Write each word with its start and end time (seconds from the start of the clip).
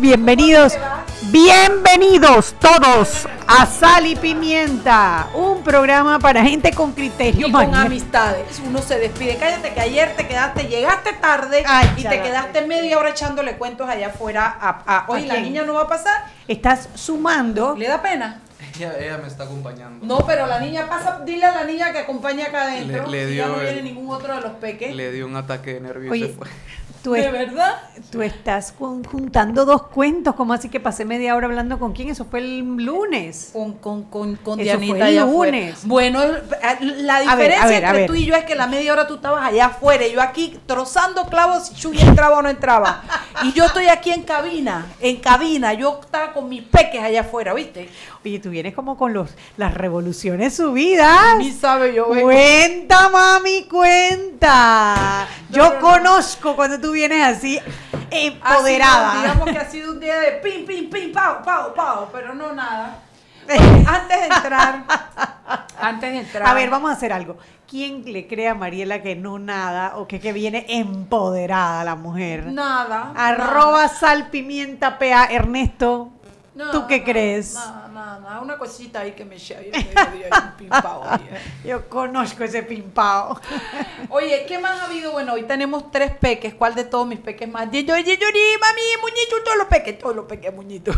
Bienvenidos, 0.00 0.72
bienvenidos 1.30 2.54
todos 2.58 3.26
a 3.46 3.66
Sal 3.66 4.06
y 4.06 4.16
Pimienta, 4.16 5.28
un 5.34 5.62
programa 5.62 6.18
para 6.18 6.42
gente 6.42 6.72
con 6.72 6.92
criterio. 6.92 7.48
Y 7.48 7.52
con 7.52 7.74
amistades. 7.74 8.60
Uno 8.66 8.80
se 8.80 8.98
despide. 8.98 9.36
Cállate 9.36 9.74
que 9.74 9.80
ayer 9.80 10.14
te 10.16 10.26
quedaste, 10.26 10.64
llegaste 10.68 11.12
tarde 11.14 11.62
Ay, 11.66 11.90
y 11.96 12.02
te 12.02 12.22
quedaste 12.22 12.62
media 12.66 12.98
hora 12.98 13.10
echándole 13.10 13.56
cuentos 13.56 13.88
allá 13.88 14.08
afuera. 14.08 14.56
A, 14.60 15.04
¿A 15.06 15.20
la 15.20 15.40
niña 15.40 15.64
no 15.64 15.74
va 15.74 15.82
a 15.82 15.88
pasar. 15.88 16.24
Estás 16.48 16.88
sumando. 16.94 17.74
¿Le 17.76 17.88
da 17.88 18.00
pena? 18.00 18.40
Ella, 18.76 18.94
ella 18.98 19.18
me 19.18 19.26
está 19.28 19.44
acompañando. 19.44 20.06
No, 20.06 20.24
pero 20.26 20.46
la 20.46 20.60
niña 20.60 20.86
pasa. 20.88 21.20
Dile 21.24 21.44
a 21.44 21.54
la 21.54 21.64
niña 21.64 21.92
que 21.92 21.98
acompaña 21.98 22.46
acá 22.46 22.62
adentro. 22.62 23.06
Le- 23.08 23.24
le 23.24 23.30
si 23.30 23.36
ya 23.36 23.44
dio 23.46 23.54
no 23.56 23.60
viene 23.62 23.78
el- 23.78 23.84
ningún 23.84 24.14
otro 24.14 24.34
de 24.34 24.40
los 24.40 24.52
peques. 24.52 24.94
Le 24.94 25.12
dio 25.12 25.26
un 25.26 25.36
ataque 25.36 25.74
de 25.74 25.80
nervios 25.80 26.16
y 26.16 26.20
se 26.20 26.28
fue. 26.28 26.46
Tú, 27.02 27.12
¿De 27.12 27.30
verdad? 27.30 27.80
tú 28.10 28.20
estás 28.20 28.74
jun- 28.78 29.02
juntando 29.04 29.64
dos 29.64 29.84
cuentos, 29.84 30.34
¿cómo 30.34 30.52
así 30.52 30.68
que 30.68 30.80
pasé 30.80 31.04
media 31.06 31.34
hora 31.34 31.46
hablando 31.46 31.78
con 31.78 31.92
quién? 31.92 32.10
Eso 32.10 32.26
fue 32.26 32.40
el 32.40 32.58
lunes. 32.76 33.50
Con, 33.54 33.72
con, 33.74 34.02
con, 34.04 34.36
con 34.36 34.60
Eso 34.60 34.64
Dianita 34.78 34.90
fue 34.92 34.96
el 34.98 35.02
allá 35.04 35.22
afuera. 35.22 35.56
lunes. 35.58 35.78
Bueno, 35.86 36.22
eh, 36.22 36.36
la 36.80 37.16
A 37.16 37.34
ver, 37.36 37.50
diferencia 37.52 37.62
a 37.62 37.66
ver, 37.68 37.84
a 37.86 37.88
entre 37.90 38.06
tú 38.06 38.14
y 38.14 38.26
yo 38.26 38.34
es 38.34 38.44
que 38.44 38.54
la 38.54 38.66
media 38.66 38.92
hora 38.92 39.06
tú 39.06 39.14
estabas 39.14 39.44
allá 39.46 39.66
afuera 39.66 40.06
y 40.06 40.12
yo 40.12 40.20
aquí 40.20 40.58
trozando 40.66 41.24
clavos 41.26 41.68
si 41.68 41.74
Chuy 41.74 41.98
entraba 42.00 42.38
o 42.38 42.42
no 42.42 42.48
entraba. 42.50 43.02
Y 43.42 43.52
yo 43.54 43.64
estoy 43.64 43.86
aquí 43.86 44.10
en 44.10 44.22
cabina, 44.24 44.84
en 45.00 45.16
cabina. 45.16 45.72
Yo 45.72 46.00
estaba 46.02 46.34
con 46.34 46.46
mis 46.50 46.62
peques 46.62 47.02
allá 47.02 47.22
afuera, 47.22 47.54
¿viste? 47.54 47.88
Oye, 48.22 48.38
tú 48.38 48.50
vienes 48.50 48.74
como 48.74 48.98
con 48.98 49.14
los 49.14 49.30
las 49.56 49.72
revoluciones 49.72 50.56
subidas. 50.56 51.38
Ni 51.38 51.50
sabe 51.50 51.94
yo. 51.94 52.10
vengo. 52.10 52.24
Cuenta, 52.26 53.08
mami, 53.08 53.64
cuenta. 53.64 55.26
Yo 55.50 55.62
No, 55.64 55.68
no, 55.70 55.74
no. 55.74 55.80
conozco 55.80 56.54
cuando 56.56 56.78
tú 56.80 56.89
vienes 56.92 57.26
así 57.26 57.60
empoderada. 58.10 59.22
digamos 59.22 59.50
que 59.50 59.58
ha 59.58 59.70
sido 59.70 59.92
un 59.92 60.00
día 60.00 60.18
de 60.18 60.32
pim, 60.32 60.66
pim, 60.66 60.90
pim, 60.90 61.12
pao, 61.12 61.42
pao, 61.42 61.74
pao, 61.74 62.08
pero 62.12 62.34
no 62.34 62.52
nada. 62.52 62.98
Oye, 63.48 63.84
antes 63.86 64.20
de 64.20 64.26
entrar, 64.26 64.84
antes 65.80 66.12
de 66.12 66.18
entrar. 66.20 66.48
A 66.48 66.54
ver, 66.54 66.70
vamos 66.70 66.90
a 66.90 66.94
hacer 66.94 67.12
algo. 67.12 67.36
¿Quién 67.68 68.02
le 68.04 68.26
cree 68.26 68.48
a 68.48 68.54
Mariela 68.54 69.00
que 69.02 69.14
no 69.16 69.38
nada 69.38 69.96
o 69.96 70.06
que, 70.08 70.20
que 70.20 70.32
viene 70.32 70.66
empoderada 70.68 71.84
la 71.84 71.94
mujer? 71.96 72.46
Nada. 72.46 73.12
Arroba 73.16 73.88
sal 73.88 74.28
pimienta 74.30 74.98
PA 74.98 75.26
Ernesto. 75.30 76.10
nada, 76.54 76.72
¿Tú 76.72 76.86
qué 76.88 77.04
crees? 77.04 77.54
Nada, 77.54 77.88
nada. 78.00 78.40
Una 78.40 78.56
cosita 78.56 79.00
ahí 79.00 79.12
que 79.12 79.24
me 79.24 79.36
un 79.36 79.40
eh. 79.40 80.30
Yo 81.64 81.88
conozco 81.88 82.44
ese 82.44 82.62
pimpao. 82.62 83.38
Oye, 84.08 84.44
¿qué 84.46 84.58
más 84.58 84.80
ha 84.80 84.84
habido? 84.84 85.12
Bueno, 85.12 85.34
hoy 85.34 85.44
tenemos 85.44 85.90
tres 85.90 86.12
peques. 86.12 86.54
¿Cuál 86.54 86.74
de 86.74 86.84
todos 86.84 87.06
mis 87.06 87.18
peques 87.18 87.48
más? 87.48 87.70
Yo, 87.70 87.80
yo, 87.80 87.94
yo, 87.94 87.94
mami, 87.94 88.82
muñito, 89.00 89.36
todos 89.44 89.58
los 89.58 89.66
peques, 89.66 89.98
todos 89.98 90.16
los 90.16 90.26
peques, 90.26 90.54
muñito. 90.54 90.92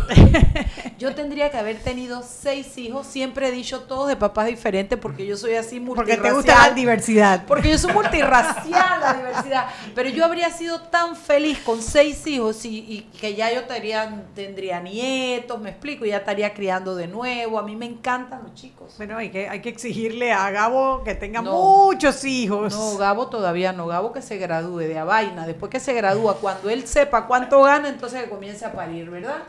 yo 0.97 1.13
tendría 1.13 1.51
que 1.51 1.57
haber 1.57 1.79
tenido 1.79 2.23
seis 2.23 2.77
hijos. 2.77 3.07
Siempre 3.07 3.49
he 3.49 3.51
dicho 3.51 3.81
todos 3.81 4.07
de 4.07 4.15
papás 4.15 4.47
diferentes 4.47 4.97
porque 4.97 5.25
yo 5.25 5.37
soy 5.37 5.55
así 5.55 5.79
Porque 5.79 6.17
multirracial. 6.17 6.23
te 6.23 6.33
gusta 6.33 6.67
la 6.67 6.73
diversidad. 6.73 7.43
Porque 7.47 7.69
yo 7.69 7.77
soy 7.77 7.93
multirracial, 7.93 9.01
la 9.01 9.13
diversidad. 9.13 9.67
Pero 9.95 10.09
yo 10.09 10.25
habría 10.25 10.49
sido 10.49 10.81
tan 10.81 11.15
feliz 11.15 11.59
con 11.59 11.81
seis 11.81 12.25
hijos 12.27 12.65
y, 12.65 12.77
y 12.77 13.01
que 13.19 13.35
ya 13.35 13.53
yo 13.53 13.63
tendría, 13.63 14.23
tendría 14.35 14.79
nietos, 14.79 15.59
me 15.59 15.69
explico, 15.69 16.05
y 16.05 16.09
ya 16.09 16.17
estaría 16.17 16.53
criando 16.53 16.92
de 16.95 17.07
nuevo. 17.07 17.59
A 17.59 17.63
mí 17.63 17.75
me 17.75 17.85
encantan 17.85 18.43
los 18.43 18.53
chicos. 18.53 18.93
Bueno, 18.97 19.17
hay 19.17 19.29
que, 19.29 19.49
hay 19.49 19.61
que 19.61 19.69
exigirle 19.69 20.31
a 20.33 20.49
Gabo 20.51 21.03
que 21.03 21.15
tenga 21.15 21.41
No. 21.41 21.51
muchos 21.51 22.23
hijos. 22.25 22.73
No, 22.73 22.97
Gabo 22.97 23.27
todavía 23.27 23.73
no. 23.73 23.87
Gabo 23.87 24.13
que 24.13 24.21
se 24.21 24.37
gradúe 24.37 24.79
de 24.79 24.97
a 24.99 25.03
vaina. 25.03 25.45
Después 25.47 25.69
que 25.69 25.79
se 25.79 25.93
gradúa, 25.93 26.37
cuando 26.37 26.69
él 26.69 26.87
sepa 26.87 27.27
cuánto 27.27 27.61
gana, 27.63 27.89
entonces 27.89 28.23
que 28.23 28.29
comience 28.29 28.65
a 28.65 28.73
parir, 28.73 29.09
¿verdad? 29.09 29.43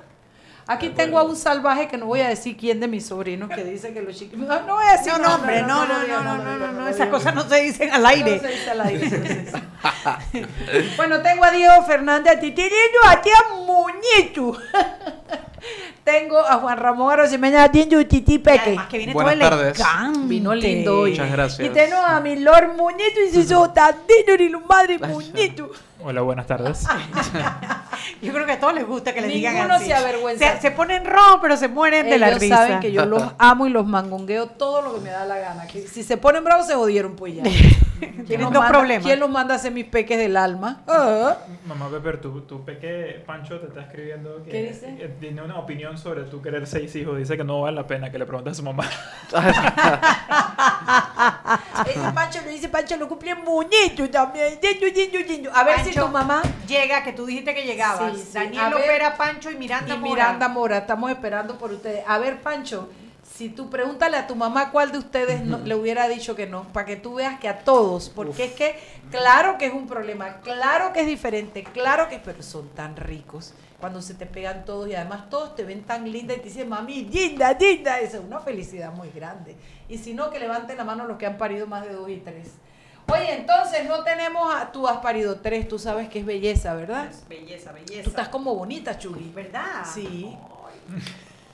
Aquí 0.66 0.88
tengo 0.88 1.18
a 1.18 1.24
un 1.24 1.36
salvaje 1.36 1.88
que 1.88 1.98
no 1.98 2.06
voy 2.06 2.22
a 2.22 2.28
decir 2.30 2.56
quién 2.56 2.80
de 2.80 2.88
mis 2.88 3.04
sobrinos 3.04 3.50
que 3.50 3.62
dice 3.64 3.92
que 3.92 4.00
los 4.00 4.16
chiquitos. 4.16 4.48
No, 4.48 4.60
no 4.62 4.76
voy 4.76 4.84
a 4.86 4.92
decir 4.96 5.12
No, 5.12 5.18
no, 5.18 5.34
hombre, 5.34 5.60
no, 5.60 5.84
no, 5.86 6.06
no, 6.06 6.22
no, 6.22 6.36
no, 6.38 6.56
no, 6.56 6.72
no, 6.72 6.88
esas 6.88 7.08
cosas 7.08 7.34
no 7.34 7.46
se 7.46 7.60
dicen 7.60 7.90
al 7.92 8.06
aire. 8.06 8.36
No 8.36 8.40
se 8.40 8.48
dice 8.48 8.70
al 8.70 8.80
aire, 8.80 9.44
bueno, 10.96 11.20
tengo 11.20 11.44
a 11.44 11.50
Diego 11.50 11.82
Fernández, 11.84 12.36
a 12.36 12.40
Titirino, 12.40 12.98
a 13.06 13.20
tía 13.20 13.34
Muñichu. 13.66 14.56
Tengo 16.04 16.38
a 16.38 16.58
Juan 16.58 16.78
Ramón 16.78 17.12
Arosemeña, 17.12 17.64
a 17.64 17.72
Tinju 17.72 18.04
Titi 18.04 18.38
Peque. 18.38 18.60
Además 18.60 18.88
que 18.88 18.98
viene 18.98 19.12
Buenas 19.14 19.38
todo 19.38 19.50
tardes. 19.50 19.80
elegante. 19.80 20.18
Vino 20.26 20.54
lindo 20.54 21.00
hoy. 21.00 21.10
Muchas 21.12 21.32
gracias. 21.32 21.68
Y 21.68 21.70
tengo 21.72 21.96
a 21.96 22.20
mi 22.20 22.36
Lord 22.36 22.76
Muñichu 22.76 23.20
y 23.32 23.42
su 23.42 23.72
y 24.38 24.48
lu 24.50 24.60
madre 24.60 24.98
Muñichu. 24.98 25.70
Hola, 26.06 26.20
buenas 26.20 26.46
tardes. 26.46 26.84
Yo 28.22 28.32
creo 28.32 28.44
que 28.44 28.52
a 28.52 28.60
todos 28.60 28.74
les 28.74 28.86
gusta 28.86 29.14
que 29.14 29.22
le 29.22 29.28
digan 29.28 29.54
Ninguno 29.54 29.74
así. 29.74 29.86
se 29.86 29.94
avergüenza. 29.94 30.56
Se, 30.56 30.60
se 30.60 30.70
ponen 30.70 31.06
rojo, 31.06 31.38
pero 31.40 31.56
se 31.56 31.68
mueren 31.68 32.08
de 32.10 32.18
la 32.18 32.28
Ellos 32.28 32.40
risa. 32.40 32.56
saben 32.56 32.80
que 32.80 32.92
yo 32.92 33.06
los 33.06 33.22
amo 33.38 33.66
y 33.66 33.70
los 33.70 33.86
mangongueo 33.86 34.46
todo 34.48 34.82
lo 34.82 34.94
que 34.94 35.00
me 35.00 35.10
da 35.10 35.24
la 35.24 35.38
gana. 35.38 35.66
Que 35.66 35.86
si 35.86 36.02
se 36.02 36.16
ponen 36.18 36.44
bravos, 36.44 36.66
se 36.66 36.74
jodieron, 36.74 37.16
pues 37.16 37.36
ya. 37.36 37.42
¿Quién 38.00 38.26
Tienen 38.26 38.46
dos 38.52 38.62
manda- 38.62 38.68
problemas. 38.68 39.04
¿Quién 39.06 39.20
los 39.20 39.30
manda 39.30 39.54
a 39.54 39.56
hacer 39.56 39.72
mis 39.72 39.86
peques 39.86 40.18
del 40.18 40.36
alma? 40.36 40.82
Ah. 40.86 41.36
Mamá 41.66 41.88
Pepper, 41.88 42.20
tu, 42.20 42.42
tu 42.42 42.62
peque 42.64 43.22
Pancho 43.26 43.58
te 43.60 43.66
está 43.68 43.82
escribiendo 43.82 44.42
que 44.44 44.50
¿Qué 44.50 44.62
dice? 44.64 44.88
eh, 44.98 45.16
tiene 45.20 45.40
una 45.42 45.58
opinión 45.58 45.96
sobre 45.96 46.24
tu 46.24 46.42
querer 46.42 46.66
seis 46.66 46.94
hijos. 46.96 47.16
Dice 47.16 47.36
que 47.38 47.44
no 47.44 47.62
vale 47.62 47.76
la 47.76 47.86
pena 47.86 48.10
que 48.10 48.18
le 48.18 48.26
preguntes 48.26 48.52
a 48.52 48.56
su 48.56 48.62
mamá. 48.62 48.84
Ese 51.86 52.00
Pancho 52.14 52.40
lo 52.44 52.50
dice, 52.50 52.68
Pancho 52.68 52.96
lo 52.96 53.08
cumple 53.08 53.34
muñecho 53.36 54.10
también. 54.10 54.58
A 55.54 55.64
ver 55.64 55.80
si 55.84 55.92
tu 56.02 56.08
mamá 56.08 56.42
Llega, 56.66 57.02
que 57.02 57.12
tú 57.12 57.26
dijiste 57.26 57.54
que 57.54 57.62
llegabas. 57.64 58.16
Sí, 58.16 58.22
sí. 58.26 58.32
Daniel 58.32 58.64
A 58.64 58.68
ver. 58.70 58.84
Opera, 58.84 59.16
Pancho 59.16 59.50
y 59.50 59.56
Miranda 59.56 59.94
y 59.94 59.98
Mora. 59.98 60.10
Miranda 60.12 60.48
Mora, 60.48 60.78
estamos 60.78 61.10
esperando 61.10 61.58
por 61.58 61.72
ustedes. 61.72 62.04
A 62.06 62.18
ver, 62.18 62.40
Pancho, 62.40 62.88
si 63.36 63.48
tú 63.48 63.68
pregúntale 63.70 64.16
a 64.16 64.26
tu 64.26 64.34
mamá 64.36 64.70
cuál 64.70 64.92
de 64.92 64.98
ustedes 64.98 65.42
no- 65.42 65.58
le 65.58 65.74
hubiera 65.74 66.08
dicho 66.08 66.36
que 66.36 66.46
no, 66.46 66.64
para 66.72 66.86
que 66.86 66.96
tú 66.96 67.14
veas 67.14 67.38
que 67.40 67.48
a 67.48 67.58
todos, 67.60 68.08
porque 68.08 68.44
es 68.44 68.52
que 68.52 68.78
claro 69.10 69.58
que 69.58 69.66
es 69.66 69.72
un 69.72 69.86
problema, 69.88 70.40
claro 70.42 70.92
que 70.92 71.00
es 71.00 71.06
diferente, 71.06 71.64
claro 71.64 72.08
que, 72.08 72.18
pero 72.18 72.42
son 72.42 72.68
tan 72.70 72.96
ricos 72.96 73.54
cuando 73.80 74.00
se 74.00 74.14
te 74.14 74.24
pegan 74.26 74.64
todos 74.64 74.88
y 74.88 74.94
además 74.94 75.28
todos 75.28 75.54
te 75.56 75.64
ven 75.64 75.82
tan 75.82 76.10
linda 76.10 76.32
y 76.34 76.38
te 76.38 76.44
dicen, 76.44 76.68
mami, 76.68 77.02
linda, 77.06 77.52
linda, 77.52 77.98
esa 78.00 78.16
es 78.18 78.22
una 78.24 78.40
felicidad 78.40 78.92
muy 78.92 79.10
grande. 79.10 79.56
Y 79.88 79.98
si 79.98 80.14
no, 80.14 80.30
que 80.30 80.38
levanten 80.38 80.76
la 80.78 80.84
mano 80.84 81.04
los 81.06 81.18
que 81.18 81.26
han 81.26 81.36
parido 81.36 81.66
más 81.66 81.84
de 81.84 81.92
dos 81.92 82.08
y 82.08 82.16
tres. 82.16 82.52
Oye, 83.12 83.34
entonces 83.34 83.86
no 83.86 84.02
tenemos 84.02 84.54
a, 84.54 84.72
tú 84.72 84.88
has 84.88 84.98
parido 84.98 85.40
tres, 85.40 85.68
tú 85.68 85.78
sabes 85.78 86.08
que 86.08 86.20
es 86.20 86.26
belleza, 86.26 86.74
¿verdad? 86.74 87.10
Belleza, 87.28 87.72
belleza. 87.72 88.02
Tú 88.02 88.10
estás 88.10 88.28
como 88.28 88.54
bonita, 88.54 88.98
Chugui. 88.98 89.30
¿Verdad? 89.34 89.84
Sí. 89.84 90.34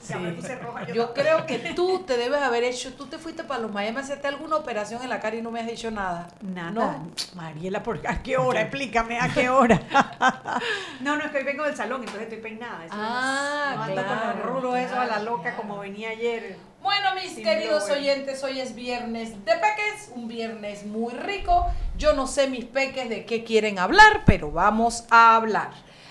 Ya 0.08 0.18
me 0.18 0.32
puse 0.32 0.56
roja 0.56 0.86
yo 0.86 0.94
Yo 0.94 1.14
creo 1.14 1.46
que 1.46 1.58
tú 1.76 2.00
te 2.06 2.16
debes 2.16 2.40
haber 2.42 2.64
hecho, 2.64 2.92
tú 2.94 3.06
te 3.06 3.18
fuiste 3.18 3.44
para 3.44 3.60
los 3.60 3.72
Miami 3.72 3.98
a 3.98 4.00
hacerte 4.00 4.28
alguna 4.28 4.56
operación 4.56 5.02
en 5.02 5.08
la 5.10 5.20
cara 5.20 5.36
y 5.36 5.42
no 5.42 5.50
me 5.50 5.60
has 5.60 5.66
dicho 5.66 5.90
nada. 5.90 6.28
Nada. 6.40 6.70
¿No? 6.70 7.10
Mariela, 7.34 7.82
¿por 7.82 8.00
¿a 8.06 8.22
qué 8.22 8.36
hora? 8.36 8.62
Explícame, 8.62 9.18
¿a 9.20 9.28
qué 9.28 9.48
hora? 9.50 9.80
no, 11.00 11.16
no, 11.16 11.24
es 11.24 11.30
que 11.30 11.38
hoy 11.38 11.44
vengo 11.44 11.64
del 11.64 11.76
salón, 11.76 12.00
entonces 12.00 12.22
estoy 12.24 12.38
peinada. 12.38 12.84
Eso 12.84 12.94
Ah, 12.96 13.74
no 13.76 13.82
ando 13.84 13.96
con 13.96 14.04
claro, 14.18 14.38
los 14.38 14.46
rulos 14.46 14.76
eso 14.78 14.98
a 15.00 15.04
la 15.06 15.18
loca 15.20 15.42
claro. 15.42 15.56
como 15.58 15.78
venía 15.78 16.10
ayer. 16.10 16.56
Bueno, 16.82 17.14
mis 17.14 17.34
Sin 17.34 17.44
queridos 17.44 17.90
oyentes, 17.90 18.42
hoy 18.42 18.58
es 18.58 18.74
viernes 18.74 19.32
de 19.44 19.52
peques, 19.52 20.10
un 20.14 20.28
viernes 20.28 20.86
muy 20.86 21.12
rico. 21.12 21.66
Yo 21.98 22.14
no 22.14 22.26
sé 22.26 22.48
mis 22.48 22.64
peques 22.64 23.10
de 23.10 23.26
qué 23.26 23.44
quieren 23.44 23.78
hablar, 23.78 24.22
pero 24.24 24.50
vamos 24.50 25.04
a 25.10 25.36
hablar. 25.36 25.70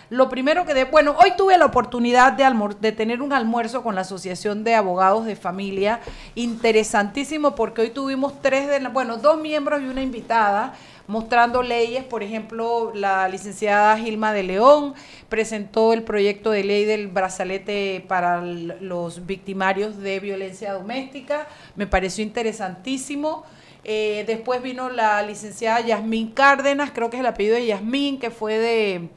Lo 0.09 0.27
primero 0.27 0.65
que 0.65 0.73
de, 0.73 0.85
bueno, 0.85 1.15
hoy 1.23 1.33
tuve 1.37 1.55
la 1.59 1.65
oportunidad 1.65 2.33
de, 2.33 2.91
tener 2.91 3.21
un 3.21 3.31
almuerzo 3.31 3.83
con 3.83 3.93
la 3.93 4.01
Asociación 4.01 4.63
de 4.63 4.73
Abogados 4.73 5.25
de 5.25 5.35
Familia, 5.35 5.99
interesantísimo 6.33 7.53
porque 7.53 7.81
hoy 7.81 7.89
tuvimos 7.91 8.41
tres 8.41 8.67
de, 8.67 8.79
bueno, 8.87 9.17
dos 9.17 9.39
miembros 9.39 9.81
y 9.81 9.85
una 9.85 10.01
invitada 10.01 10.73
mostrando 11.05 11.61
leyes, 11.61 12.03
por 12.03 12.23
ejemplo, 12.23 12.91
la 12.95 13.27
licenciada 13.29 13.97
Gilma 13.97 14.33
de 14.33 14.43
León 14.43 14.95
presentó 15.27 15.93
el 15.93 16.01
proyecto 16.03 16.51
de 16.51 16.63
ley 16.63 16.85
del 16.85 17.07
brazalete 17.07 18.03
para 18.07 18.41
los 18.41 19.27
victimarios 19.27 19.97
de 19.97 20.19
violencia 20.19 20.73
doméstica, 20.73 21.47
me 21.75 21.85
pareció 21.85 22.23
interesantísimo. 22.23 23.43
Eh, 23.83 24.23
después 24.27 24.61
vino 24.61 24.89
la 24.89 25.21
licenciada 25.21 25.81
Yasmín 25.81 26.31
Cárdenas, 26.31 26.91
creo 26.93 27.09
que 27.09 27.17
es 27.17 27.21
el 27.21 27.27
apellido 27.27 27.55
de 27.55 27.65
Yasmín, 27.67 28.19
que 28.19 28.29
fue 28.29 28.57
de 28.57 29.09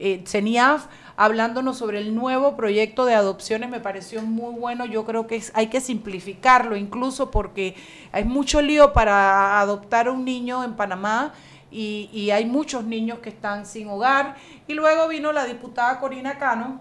eh, 0.00 0.24
CENIAF, 0.26 0.86
hablándonos 1.16 1.76
sobre 1.76 1.98
el 1.98 2.14
nuevo 2.14 2.56
proyecto 2.56 3.04
de 3.04 3.14
adopciones, 3.14 3.68
me 3.68 3.78
pareció 3.78 4.22
muy 4.22 4.54
bueno. 4.58 4.86
Yo 4.86 5.04
creo 5.04 5.26
que 5.26 5.42
hay 5.52 5.66
que 5.66 5.80
simplificarlo, 5.80 6.74
incluso 6.74 7.30
porque 7.30 7.76
hay 8.10 8.24
mucho 8.24 8.62
lío 8.62 8.92
para 8.94 9.60
adoptar 9.60 10.08
a 10.08 10.12
un 10.12 10.24
niño 10.24 10.64
en 10.64 10.74
Panamá 10.74 11.34
y, 11.70 12.08
y 12.12 12.30
hay 12.30 12.46
muchos 12.46 12.84
niños 12.84 13.18
que 13.18 13.28
están 13.28 13.66
sin 13.66 13.88
hogar. 13.88 14.36
Y 14.66 14.72
luego 14.72 15.06
vino 15.06 15.32
la 15.32 15.44
diputada 15.44 16.00
Corina 16.00 16.38
Cano 16.38 16.80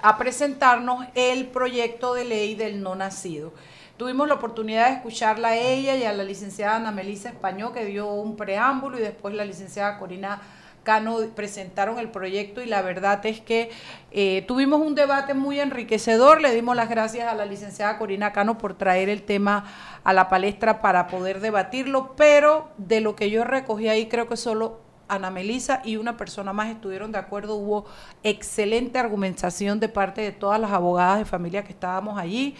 a 0.00 0.16
presentarnos 0.16 1.06
el 1.14 1.46
proyecto 1.46 2.14
de 2.14 2.24
ley 2.24 2.54
del 2.54 2.82
no 2.82 2.94
nacido. 2.94 3.52
Tuvimos 3.96 4.26
la 4.26 4.34
oportunidad 4.34 4.88
de 4.88 4.94
escucharla 4.94 5.48
a 5.48 5.56
ella 5.56 5.94
y 5.96 6.04
a 6.04 6.12
la 6.12 6.24
licenciada 6.24 6.76
Ana 6.76 6.90
Melisa 6.90 7.28
Español, 7.28 7.72
que 7.72 7.84
dio 7.84 8.12
un 8.12 8.36
preámbulo, 8.36 8.98
y 8.98 9.02
después 9.02 9.34
la 9.34 9.44
licenciada 9.44 9.98
Corina 9.98 10.40
Cano 10.84 11.16
presentaron 11.34 11.98
el 11.98 12.10
proyecto 12.10 12.62
y 12.62 12.66
la 12.66 12.82
verdad 12.82 13.24
es 13.26 13.40
que 13.40 13.70
eh, 14.12 14.44
tuvimos 14.46 14.80
un 14.80 14.94
debate 14.94 15.34
muy 15.34 15.58
enriquecedor. 15.58 16.40
Le 16.40 16.54
dimos 16.54 16.76
las 16.76 16.88
gracias 16.88 17.26
a 17.26 17.34
la 17.34 17.46
licenciada 17.46 17.98
Corina 17.98 18.32
Cano 18.32 18.58
por 18.58 18.74
traer 18.74 19.08
el 19.08 19.22
tema 19.22 19.64
a 20.04 20.12
la 20.12 20.28
palestra 20.28 20.80
para 20.80 21.08
poder 21.08 21.40
debatirlo, 21.40 22.14
pero 22.16 22.68
de 22.76 23.00
lo 23.00 23.16
que 23.16 23.30
yo 23.30 23.42
recogí 23.42 23.88
ahí 23.88 24.06
creo 24.06 24.28
que 24.28 24.36
solo 24.36 24.80
Ana 25.08 25.30
Melisa 25.30 25.82
y 25.84 25.96
una 25.96 26.16
persona 26.16 26.52
más 26.52 26.70
estuvieron 26.70 27.12
de 27.12 27.18
acuerdo. 27.18 27.56
Hubo 27.56 27.86
excelente 28.22 28.98
argumentación 28.98 29.80
de 29.80 29.88
parte 29.88 30.20
de 30.20 30.32
todas 30.32 30.60
las 30.60 30.70
abogadas 30.70 31.18
de 31.18 31.24
familia 31.24 31.64
que 31.64 31.72
estábamos 31.72 32.18
allí. 32.18 32.54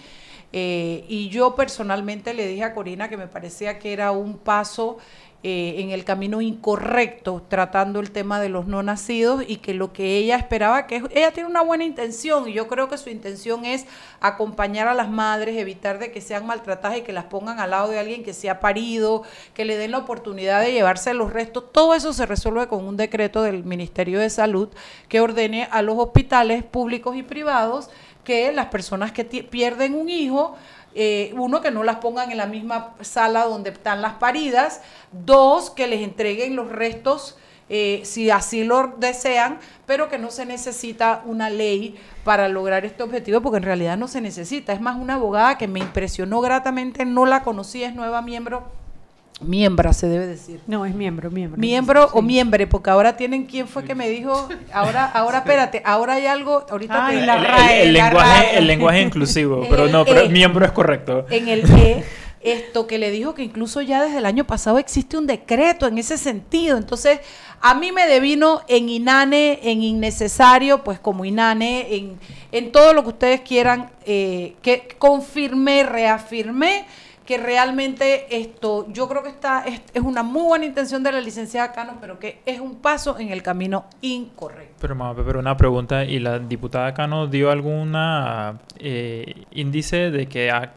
Eh, 0.56 1.04
y 1.08 1.30
yo 1.30 1.56
personalmente 1.56 2.32
le 2.32 2.46
dije 2.46 2.62
a 2.62 2.74
Corina 2.74 3.08
que 3.08 3.16
me 3.16 3.26
parecía 3.26 3.78
que 3.80 3.92
era 3.92 4.12
un 4.12 4.38
paso 4.38 4.98
eh, 5.46 5.82
en 5.82 5.90
el 5.90 6.06
camino 6.06 6.40
incorrecto 6.40 7.44
tratando 7.50 8.00
el 8.00 8.12
tema 8.12 8.40
de 8.40 8.48
los 8.48 8.66
no 8.66 8.82
nacidos 8.82 9.44
y 9.46 9.56
que 9.56 9.74
lo 9.74 9.92
que 9.92 10.16
ella 10.16 10.36
esperaba, 10.36 10.86
que 10.86 11.02
ella 11.10 11.32
tiene 11.32 11.50
una 11.50 11.60
buena 11.60 11.84
intención 11.84 12.48
y 12.48 12.54
yo 12.54 12.66
creo 12.66 12.88
que 12.88 12.96
su 12.96 13.10
intención 13.10 13.66
es 13.66 13.84
acompañar 14.20 14.88
a 14.88 14.94
las 14.94 15.10
madres, 15.10 15.58
evitar 15.58 15.98
de 15.98 16.10
que 16.10 16.22
sean 16.22 16.46
maltratadas 16.46 16.96
y 16.96 17.02
que 17.02 17.12
las 17.12 17.26
pongan 17.26 17.60
al 17.60 17.72
lado 17.72 17.90
de 17.90 17.98
alguien 17.98 18.24
que 18.24 18.32
se 18.32 18.48
ha 18.48 18.58
parido, 18.58 19.22
que 19.52 19.66
le 19.66 19.76
den 19.76 19.90
la 19.90 19.98
oportunidad 19.98 20.62
de 20.62 20.72
llevarse 20.72 21.12
los 21.12 21.30
restos. 21.30 21.70
Todo 21.72 21.94
eso 21.94 22.14
se 22.14 22.24
resuelve 22.24 22.66
con 22.66 22.82
un 22.82 22.96
decreto 22.96 23.42
del 23.42 23.64
Ministerio 23.64 24.20
de 24.20 24.30
Salud 24.30 24.70
que 25.10 25.20
ordene 25.20 25.68
a 25.70 25.82
los 25.82 25.98
hospitales 25.98 26.64
públicos 26.64 27.16
y 27.16 27.22
privados 27.22 27.90
que 28.24 28.50
las 28.50 28.68
personas 28.68 29.12
que 29.12 29.24
pierden 29.24 29.94
un 29.94 30.08
hijo 30.08 30.56
eh, 30.94 31.34
uno, 31.36 31.60
que 31.60 31.70
no 31.70 31.82
las 31.82 31.96
pongan 31.96 32.30
en 32.30 32.36
la 32.36 32.46
misma 32.46 32.94
sala 33.00 33.44
donde 33.44 33.70
están 33.70 34.02
las 34.02 34.14
paridas, 34.14 34.80
dos, 35.12 35.70
que 35.70 35.86
les 35.86 36.02
entreguen 36.02 36.56
los 36.56 36.70
restos 36.70 37.36
eh, 37.70 38.02
si 38.04 38.30
así 38.30 38.62
lo 38.62 38.94
desean, 38.98 39.58
pero 39.86 40.08
que 40.08 40.18
no 40.18 40.30
se 40.30 40.44
necesita 40.44 41.22
una 41.24 41.48
ley 41.48 41.96
para 42.22 42.48
lograr 42.48 42.84
este 42.84 43.02
objetivo, 43.02 43.40
porque 43.40 43.56
en 43.56 43.62
realidad 43.62 43.96
no 43.96 44.06
se 44.06 44.20
necesita. 44.20 44.72
Es 44.72 44.80
más, 44.80 44.96
una 44.96 45.14
abogada 45.14 45.56
que 45.56 45.66
me 45.66 45.80
impresionó 45.80 46.40
gratamente, 46.40 47.04
no 47.04 47.24
la 47.24 47.42
conocí, 47.42 47.82
es 47.82 47.94
nueva 47.94 48.20
miembro, 48.20 48.64
miembra 49.40 49.92
se 49.92 50.08
debe 50.08 50.26
decir. 50.26 50.60
No, 50.66 50.86
es 50.86 50.94
miembro, 50.94 51.30
miembro. 51.30 51.58
Miembro 51.60 52.08
o 52.12 52.22
miembre, 52.22 52.66
porque 52.66 52.90
ahora 52.90 53.16
tienen 53.16 53.44
quién 53.46 53.66
fue 53.68 53.84
que 53.84 53.94
me 53.94 54.08
dijo, 54.08 54.48
ahora, 54.72 55.04
ahora 55.06 55.38
espérate, 55.38 55.82
ahora 55.84 56.14
hay 56.14 56.26
algo, 56.26 56.64
ahorita 56.70 57.06
Ay, 57.06 57.18
te- 57.20 57.26
la 57.26 57.34
el, 57.36 57.44
RAE, 57.44 57.82
el- 57.82 57.88
el 57.88 57.94
la 57.94 58.04
lenguaje, 58.06 58.42
RAE. 58.46 58.58
el 58.58 58.66
lenguaje 58.66 59.00
inclusivo, 59.02 59.66
pero 59.70 59.84
el 59.86 59.92
no, 59.92 60.04
pero 60.04 60.20
E. 60.20 60.28
miembro 60.28 60.64
es 60.64 60.72
correcto. 60.72 61.26
en 61.30 61.48
el 61.48 61.64
E, 61.78 62.04
esto 62.40 62.86
que 62.86 62.98
le 62.98 63.10
dijo 63.10 63.34
que 63.34 63.42
incluso 63.42 63.80
ya 63.80 64.02
desde 64.02 64.18
el 64.18 64.26
año 64.26 64.44
pasado 64.44 64.78
existe 64.78 65.16
un 65.16 65.26
decreto 65.26 65.86
en 65.86 65.96
ese 65.96 66.18
sentido. 66.18 66.76
Entonces, 66.76 67.20
a 67.62 67.74
mí 67.74 67.90
me 67.90 68.06
devino 68.06 68.60
en 68.68 68.90
inane, 68.90 69.60
en 69.62 69.82
innecesario, 69.82 70.84
pues 70.84 70.98
como 71.00 71.24
inane, 71.24 71.94
en, 71.96 72.18
en 72.52 72.70
todo 72.70 72.92
lo 72.92 73.02
que 73.02 73.08
ustedes 73.08 73.40
quieran, 73.40 73.90
eh, 74.04 74.56
que 74.60 74.88
confirmé, 74.98 75.84
reafirmé 75.84 76.84
que 77.24 77.38
realmente 77.38 78.36
esto, 78.36 78.86
yo 78.90 79.08
creo 79.08 79.22
que 79.22 79.30
está, 79.30 79.64
es, 79.66 79.80
es 79.94 80.02
una 80.02 80.22
muy 80.22 80.42
buena 80.42 80.66
intención 80.66 81.02
de 81.02 81.12
la 81.12 81.20
licenciada 81.20 81.72
Cano, 81.72 81.96
pero 82.00 82.18
que 82.18 82.40
es 82.44 82.60
un 82.60 82.76
paso 82.76 83.18
en 83.18 83.30
el 83.30 83.42
camino 83.42 83.86
incorrecto. 84.02 84.74
Pero, 84.80 84.94
mamá, 84.94 85.20
pero 85.24 85.38
una 85.38 85.56
pregunta, 85.56 86.04
¿y 86.04 86.18
la 86.18 86.38
diputada 86.38 86.92
Cano 86.92 87.26
dio 87.26 87.50
alguna 87.50 88.58
eh, 88.78 89.44
índice 89.52 90.10
de 90.10 90.26
que 90.26 90.50
ha 90.50 90.74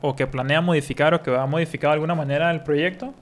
o 0.00 0.16
que 0.16 0.26
planea 0.26 0.60
modificar 0.60 1.14
o 1.14 1.22
que 1.22 1.30
va 1.30 1.42
a 1.42 1.46
modificar 1.46 1.90
de 1.90 1.94
alguna 1.94 2.14
manera 2.14 2.50
el 2.50 2.62
proyecto? 2.62 3.14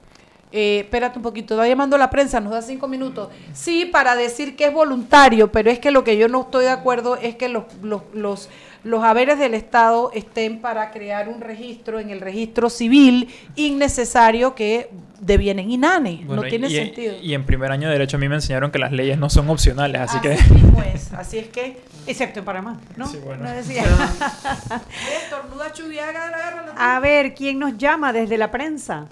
Eh, 0.53 0.81
espérate 0.81 1.19
un 1.19 1.23
poquito, 1.23 1.55
está 1.55 1.69
llamando 1.69 1.99
la 1.99 2.08
prensa, 2.08 2.41
nos 2.41 2.53
da 2.53 2.62
cinco 2.62 2.87
minutos. 2.88 3.29
Sí, 3.53 3.85
para 3.85 4.14
decir 4.14 4.56
que 4.56 4.67
es 4.67 4.73
voluntario, 4.73 5.50
pero 5.50 5.70
es 5.70 5.79
que 5.79 5.91
lo 5.91 6.05
que 6.05 6.17
yo 6.17 6.29
no 6.29 6.43
estoy 6.43 6.64
de 6.64 6.70
acuerdo 6.70 7.17
es 7.17 7.35
que 7.37 7.49
los, 7.49 7.64
los, 7.82 8.03
los, 8.14 8.49
los 8.84 9.02
haberes 9.05 9.38
del 9.38 9.55
Estado 9.55 10.11
estén 10.14 10.61
para 10.61 10.90
crear 10.90 11.28
un 11.28 11.40
registro 11.40 11.98
en 12.00 12.10
el 12.10 12.20
registro 12.20 12.70
civil 12.70 13.29
innecesario 13.56 14.55
que 14.55 14.91
devienen 15.20 15.70
inane. 15.70 16.22
Bueno, 16.24 16.43
no 16.43 16.48
tiene 16.48 16.69
y, 16.69 16.74
sentido. 16.74 17.15
Y 17.20 17.34
en 17.34 17.44
primer 17.44 17.72
año 17.72 17.89
de 17.89 17.94
Derecho 17.94 18.17
a 18.17 18.20
mí 18.20 18.29
me 18.29 18.34
enseñaron 18.36 18.70
que 18.70 18.79
las 18.79 18.93
leyes 18.93 19.19
no 19.19 19.31
son 19.31 19.48
opcionales, 19.50 20.00
así 20.00 20.20
que... 20.20 20.36
mismo 20.53 20.82
es. 20.82 21.12
Así 21.12 21.39
es 21.39 21.48
que. 21.48 21.81
Excepto 22.06 22.41
en 22.41 22.44
Panamá, 22.44 22.79
¿no? 22.96 23.06
Sí, 23.06 23.19
bueno. 23.24 23.44
No 23.44 23.50
decía. 23.50 23.82
Estornuda 25.22 25.72
chubiaga, 25.72 26.29
agárrala. 26.29 26.74
A 26.77 27.00
ver, 27.00 27.34
¿quién 27.34 27.58
nos 27.58 27.77
llama 27.77 28.12
desde 28.12 28.39
la 28.39 28.50
prensa? 28.50 29.08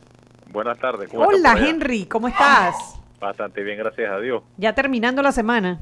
Buenas 0.53 0.79
tardes. 0.79 1.11
¿cómo 1.11 1.27
Hola? 1.27 1.57
Henry, 1.59 2.07
¿cómo 2.07 2.29
estás? 2.29 3.01
Bastante 3.21 3.63
bien, 3.63 3.79
gracias 3.79 4.11
a 4.11 4.21
Dios. 4.21 4.43
Ya 4.57 4.75
terminando 4.75 5.23
la 5.23 5.33
semana. 5.33 5.81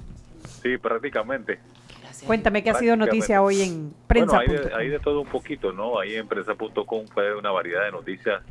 Sí, 0.62 0.78
prácticamente. 0.78 1.58
Cuéntame 2.26 2.62
qué 2.62 2.70
ha 2.70 2.74
sido 2.74 2.96
noticia 2.96 3.42
hoy 3.42 3.62
en 3.62 3.94
prensa. 4.06 4.36
Bueno, 4.36 4.52
hay 4.52 4.64
de, 4.68 4.74
hay 4.74 4.88
de 4.88 4.98
todo 4.98 5.20
un 5.20 5.28
poquito, 5.28 5.72
¿no? 5.72 5.98
Ahí 5.98 6.14
en 6.14 6.26
prensa.com 6.28 7.06
fue 7.12 7.34
una 7.34 7.50
variedad 7.50 7.84
de 7.84 7.92
noticias 7.92 8.42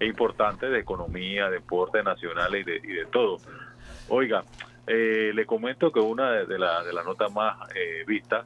importantes 0.00 0.70
de 0.70 0.78
economía, 0.78 1.48
deporte 1.50 2.02
nacional 2.02 2.54
y 2.54 2.64
de, 2.64 2.76
y 2.76 2.92
de 2.92 3.06
todo. 3.06 3.38
Oiga, 4.08 4.44
eh, 4.86 5.32
le 5.34 5.46
comento 5.46 5.90
que 5.92 6.00
una 6.00 6.30
de, 6.32 6.46
de 6.46 6.58
las 6.58 6.84
de 6.84 6.92
las 6.92 7.04
notas 7.04 7.32
más 7.32 7.56
eh, 7.74 8.04
vistas 8.06 8.44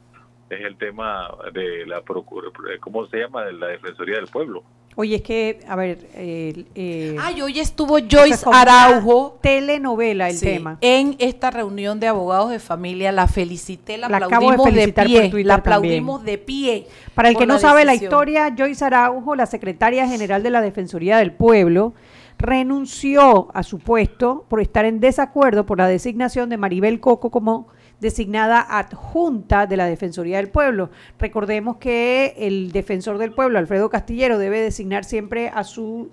es 0.51 0.61
el 0.61 0.77
tema 0.77 1.29
de 1.53 1.87
la 1.87 2.01
procura, 2.03 2.49
¿cómo 2.81 3.07
se 3.07 3.19
llama? 3.19 3.45
De 3.45 3.53
la 3.53 3.67
Defensoría 3.69 4.17
del 4.17 4.29
Pueblo. 4.29 4.63
Oye, 5.01 5.15
es 5.15 5.23
que, 5.23 5.61
a 5.69 5.77
ver, 5.77 6.09
eh, 6.15 6.65
eh, 6.75 7.15
Ay, 7.21 7.41
hoy 7.41 7.61
estuvo 7.61 7.99
Joyce 8.01 8.45
Araujo. 8.53 9.39
telenovela 9.41 10.29
el 10.29 10.37
Sí, 10.37 10.45
tema. 10.45 10.77
En 10.81 11.15
esta 11.21 11.53
reunión 11.53 12.01
de 12.01 12.09
abogados 12.09 12.51
de 12.51 12.59
familia 12.59 13.13
la 13.13 13.29
felicité, 13.29 13.97
la, 13.97 14.09
La 14.09 14.17
acabo 14.17 14.49
de 14.49 14.55
aplaudimos 14.57 14.75
de, 14.75 14.93
por 14.93 15.05
pie, 15.07 15.45
la 15.45 15.55
aplaudimos 15.55 16.17
también. 16.19 16.35
de 16.37 16.45
pie. 16.45 16.87
Para 17.15 17.29
el 17.29 17.37
que 17.37 17.47
no 17.47 17.61
sabe 17.61 17.85
la 17.85 17.95
historia, 17.95 18.53
Joyce 18.59 18.85
Araujo, 18.87 19.37
la 19.37 19.47
secretaria 19.47 20.09
general 20.09 20.43
de 20.43 20.51
la 20.51 20.61
Defensoría 20.61 21.19
del 21.19 21.31
Pueblo, 21.31 21.95
renunció 22.37 23.49
a 23.55 23.63
su 23.63 23.79
puesto 23.79 24.47
por 24.49 24.61
estar 24.61 24.85
en 24.85 24.99
desacuerdo 24.99 25.65
por 25.65 25.79
la 25.79 25.87
designación 25.87 26.49
de 26.49 26.57
Maribel 26.57 26.99
Coco 26.99 27.31
como 27.31 27.69
designada 28.01 28.65
adjunta 28.79 29.67
de 29.67 29.77
la 29.77 29.87
Defensoría 29.87 30.37
del 30.37 30.49
Pueblo. 30.49 30.91
Recordemos 31.19 31.77
que 31.79 32.35
el 32.39 32.73
defensor 32.73 33.19
del 33.19 33.33
pueblo, 33.33 33.59
Alfredo 33.59 33.91
Castillero, 33.91 34.39
debe 34.39 34.61
designar 34.61 35.05
siempre 35.05 35.49
a 35.49 35.65
su 35.65 36.11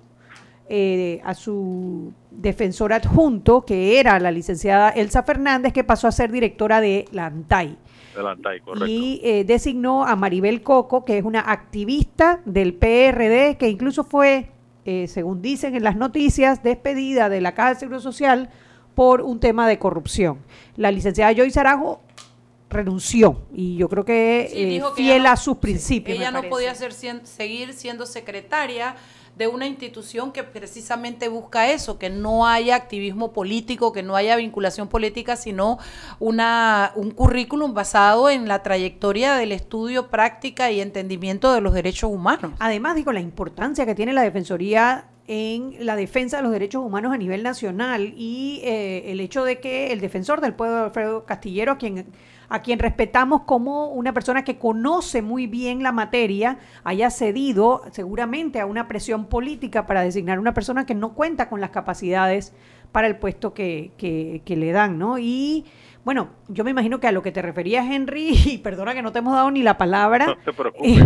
eh, 0.68 1.22
a 1.24 1.36
su 1.36 2.12
defensor 2.32 2.92
adjunto, 2.92 3.65
que 3.65 4.00
era 4.00 4.20
la 4.20 4.32
licenciada 4.32 4.89
Elsa 4.89 5.22
Fernández, 5.22 5.74
que 5.74 5.84
pasó 5.84 6.08
a 6.08 6.12
ser 6.12 6.32
directora 6.32 6.82
de 6.82 7.06
la 7.12 7.27
ANTAI. 7.27 7.77
Del 8.15 8.25
ANTAI, 8.25 8.62
correcto. 8.62 8.88
y 8.88 9.22
eh, 9.24 9.44
designó 9.44 10.06
a 10.06 10.15
Maribel 10.15 10.63
Coco, 10.63 11.06
que 11.06 11.20
es 11.20 11.24
una 11.24 11.42
activista 11.42 12.42
del 12.46 12.74
PRD, 12.74 13.58
que 13.58 13.70
incluso 13.70 14.04
fue, 14.04 14.50
eh, 14.86 15.08
según 15.08 15.44
dicen 15.44 15.75
en 15.75 15.84
las 15.84 15.98
noticias, 15.98 16.63
despedida 16.63 17.30
de 17.30 17.42
la 17.42 17.54
Caja 17.54 17.75
de 17.75 17.80
Seguro 17.82 18.00
Social 18.00 18.50
por 18.96 19.22
un 19.22 19.40
tema 19.40 19.68
de 19.68 19.78
corrupción. 19.78 20.40
La 20.78 20.90
licenciada 20.92 21.34
Joyce 21.36 21.60
Arajo 21.60 22.02
renunció 22.70 23.42
y 23.54 23.78
yo 23.78 23.88
creo 23.90 24.04
que 24.06 24.50
Sí, 24.52 24.58
eh, 24.78 24.82
que 24.82 25.02
fiel 25.04 25.24
no- 25.24 25.30
a 25.30 25.36
sus 25.38 25.58
principios. 25.58 26.18
Ella 26.18 26.32
no 26.32 26.40
parece. 26.40 26.50
podía 26.50 26.75
ser, 26.75 26.94
seguir 26.94 27.74
siendo 27.74 28.06
secretaria 28.06 28.96
de 29.38 29.48
una 29.48 29.68
institución 29.68 30.32
que 30.32 30.44
precisamente 30.44 31.28
busca 31.28 31.70
eso, 31.70 32.00
que 32.00 32.10
no 32.10 32.48
haya 32.48 32.75
activismo 32.75 33.34
político, 33.34 33.92
que 33.92 34.02
no 34.02 34.16
haya 34.16 34.38
vinculación 34.38 34.88
política, 34.88 35.36
sino 35.36 35.78
una, 36.20 36.94
un 36.96 37.12
currículum 37.12 37.74
basado 37.74 38.30
en 38.30 38.48
la 38.48 38.64
trayectoria 38.64 39.36
del 39.36 39.52
estudio, 39.52 40.08
práctica 40.08 40.72
y 40.72 40.80
entendimiento 40.80 41.52
de 41.54 41.60
los 41.60 41.74
derechos 41.74 42.10
humanos. 42.12 42.54
Además, 42.60 42.96
digo, 42.96 43.12
la 43.12 43.20
importancia 43.20 43.86
que 43.86 43.94
tiene 43.94 44.14
la 44.14 44.22
Defensoría 44.22 45.06
en 45.27 45.75
la 45.79 45.96
defensa 45.96 46.38
de 46.38 46.44
los 46.44 46.51
derechos 46.51 46.84
humanos 46.84 47.13
a 47.13 47.17
nivel 47.17 47.41
nacional 47.44 48.13
y 48.15 48.62
eh, 48.63 49.12
el 49.12 49.20
hecho 49.20 49.44
de 49.44 49.60
que 49.60 49.91
el 49.91 50.00
defensor 50.00 50.39
del 50.41 50.53
pueblo, 50.53 50.84
Alfredo 50.86 51.25
Castillero, 51.25 51.72
a 51.74 51.77
quien, 51.77 52.05
a 52.48 52.62
quien 52.62 52.77
respetamos 52.77 53.41
como 53.41 53.88
una 53.88 54.13
persona 54.13 54.44
que 54.44 54.60
conoce 54.60 55.24
muy 55.24 55.48
bien 55.48 55.82
la 55.82 55.91
materia, 55.91 56.60
haya 56.84 57.10
cedido 57.10 57.82
seguramente 57.91 58.60
a 58.60 58.67
una 58.67 58.88
presión 58.88 59.25
política 59.25 59.88
para 59.88 60.01
designar 60.01 60.38
una 60.39 60.53
persona 60.53 60.86
que 60.86 60.94
no 60.94 61.13
cuenta 61.15 61.50
con 61.50 61.60
las 61.60 61.72
capacidades 61.72 62.53
para 62.91 63.08
el 63.08 63.17
puesto 63.17 63.53
que, 63.53 63.91
que- 63.98 64.41
que 64.46 64.55
le 64.55 64.72
dan, 64.72 65.00
¿no? 65.00 65.17
Y 65.17 65.65
bueno, 66.05 66.29
yo 66.50 66.63
me 66.63 66.70
imagino 66.70 67.00
que 67.00 67.08
a 67.08 67.12
lo 67.12 67.24
que 67.24 67.32
te 67.32 67.41
referías, 67.41 67.88
Henry, 67.89 68.29
y 68.46 68.60
perdona 68.60 68.94
que 68.94 69.01
no 69.01 69.12
te 69.12 69.20
hemos 69.20 69.34
dado 69.34 69.50
ni 69.50 69.63
la 69.63 69.77
palabra, 69.79 70.27
No 70.27 70.36
te 70.36 70.53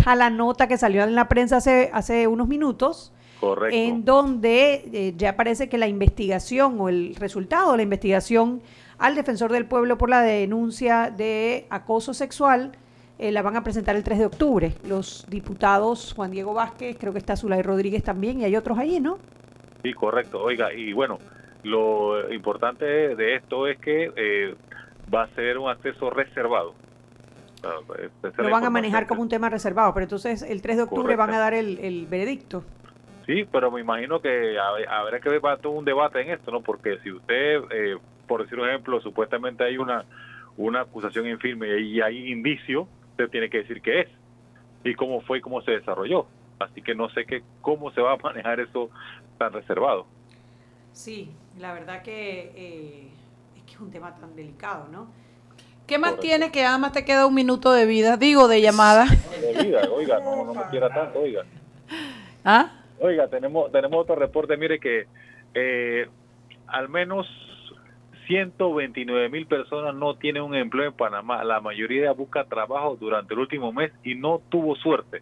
a 0.05 0.15
la 0.17 0.29
nota 0.29 0.67
que 0.67 0.77
salió 0.77 1.03
en 1.05 1.15
la 1.15 1.29
prensa 1.29 1.55
hace, 1.57 1.89
hace 1.93 2.27
unos 2.27 2.49
minutos, 2.49 3.13
Correcto. 3.39 3.75
en 3.75 4.03
donde 4.03 4.89
eh, 4.91 5.13
ya 5.15 5.35
parece 5.35 5.69
que 5.69 5.77
la 5.77 5.87
investigación 5.87 6.79
o 6.79 6.89
el 6.89 7.15
resultado 7.15 7.71
de 7.71 7.77
la 7.77 7.83
investigación 7.83 8.61
al 8.97 9.15
defensor 9.15 9.51
del 9.51 9.65
pueblo 9.65 9.97
por 9.97 10.09
la 10.09 10.21
denuncia 10.21 11.09
de 11.09 11.65
acoso 11.69 12.13
sexual 12.13 12.73
eh, 13.17 13.31
la 13.31 13.41
van 13.41 13.57
a 13.57 13.63
presentar 13.63 13.97
el 13.97 14.03
3 14.03 14.19
de 14.19 14.25
octubre. 14.25 14.73
Los 14.87 15.25
diputados 15.29 16.13
Juan 16.15 16.31
Diego 16.31 16.53
Vázquez, 16.53 16.97
creo 16.97 17.11
que 17.11 17.19
está 17.19 17.35
Zulay 17.35 17.61
Rodríguez 17.61 18.03
también 18.03 18.39
y 18.39 18.45
hay 18.45 18.55
otros 18.55 18.77
allí, 18.77 18.99
¿no? 18.99 19.19
Sí, 19.83 19.93
correcto. 19.93 20.41
Oiga, 20.41 20.73
y 20.73 20.93
bueno, 20.93 21.19
lo 21.63 22.31
importante 22.33 22.85
de 22.85 23.35
esto 23.35 23.67
es 23.67 23.77
que 23.79 24.11
eh, 24.15 24.55
va 25.13 25.23
a 25.23 25.27
ser 25.35 25.57
un 25.57 25.69
acceso 25.69 26.09
reservado. 26.09 26.73
Lo 28.37 28.49
van 28.49 28.63
a 28.63 28.69
manejar 28.69 29.05
como 29.05 29.21
un 29.21 29.27
tema 29.27 29.49
reservado, 29.49 29.93
pero 29.93 30.05
entonces 30.05 30.41
el 30.41 30.61
3 30.61 30.77
de 30.77 30.83
octubre 30.83 31.15
van 31.17 31.33
a 31.33 31.39
dar 31.39 31.53
el, 31.53 31.77
el 31.79 32.07
veredicto. 32.07 32.63
Sí, 33.29 33.45
pero 33.51 33.69
me 33.69 33.79
imagino 33.79 34.19
que 34.19 34.57
hab- 34.57 34.87
habrá 34.89 35.19
que 35.19 35.29
ver 35.29 35.39
un 35.65 35.85
debate 35.85 36.19
en 36.19 36.31
esto, 36.31 36.49
¿no? 36.49 36.61
Porque 36.61 36.97
si 37.03 37.11
usted, 37.11 37.61
eh, 37.69 37.95
por 38.27 38.41
decir 38.41 38.59
un 38.59 38.67
ejemplo, 38.67 38.99
supuestamente 39.01 39.63
hay 39.63 39.77
una 39.77 40.03
una 40.57 40.81
acusación 40.81 41.27
en 41.27 41.39
firme 41.39 41.79
y 41.79 42.01
hay 42.01 42.31
indicio, 42.31 42.87
usted 43.11 43.29
tiene 43.29 43.47
que 43.47 43.59
decir 43.59 43.83
qué 43.83 43.99
es 44.01 44.07
y 44.83 44.95
cómo 44.95 45.21
fue 45.21 45.37
y 45.37 45.41
cómo 45.41 45.61
se 45.61 45.73
desarrolló. 45.73 46.25
Así 46.57 46.81
que 46.81 46.95
no 46.95 47.07
sé 47.11 47.25
qué 47.27 47.43
cómo 47.61 47.91
se 47.91 48.01
va 48.01 48.13
a 48.13 48.17
manejar 48.17 48.61
eso 48.61 48.89
tan 49.37 49.53
reservado. 49.53 50.07
Sí, 50.91 51.29
la 51.59 51.71
verdad 51.73 52.01
que 52.01 52.51
eh, 52.55 53.09
es 53.57 53.63
que 53.63 53.73
es 53.73 53.79
un 53.79 53.91
tema 53.91 54.15
tan 54.15 54.35
delicado, 54.35 54.87
¿no? 54.91 55.07
¿Qué 55.85 55.99
más 55.99 56.13
Correcto. 56.13 56.27
tiene 56.27 56.51
que 56.51 56.65
además 56.65 56.93
te 56.93 57.05
queda 57.05 57.27
un 57.27 57.35
minuto 57.35 57.73
de 57.73 57.85
vida? 57.85 58.17
Digo, 58.17 58.47
de 58.47 58.59
llamada. 58.59 59.05
De 59.05 59.63
vida, 59.63 59.83
oiga, 59.91 60.19
no, 60.19 60.45
no 60.45 60.55
me 60.55 60.65
quiera 60.71 60.89
tanto, 60.89 61.19
oiga. 61.19 61.43
¿Ah? 62.43 62.78
Oiga, 62.99 63.27
tenemos 63.27 63.71
tenemos 63.71 64.01
otro 64.01 64.15
reporte, 64.15 64.57
mire 64.57 64.79
que 64.79 65.07
eh, 65.53 66.07
al 66.67 66.89
menos 66.89 67.27
129 68.27 69.29
mil 69.29 69.47
personas 69.47 69.95
no 69.95 70.15
tienen 70.15 70.43
un 70.43 70.53
empleo 70.53 70.87
en 70.87 70.93
Panamá. 70.93 71.43
La 71.43 71.61
mayoría 71.61 72.11
busca 72.11 72.43
trabajo 72.43 72.95
durante 72.99 73.33
el 73.33 73.39
último 73.39 73.73
mes 73.73 73.91
y 74.03 74.15
no 74.15 74.41
tuvo 74.49 74.75
suerte. 74.75 75.21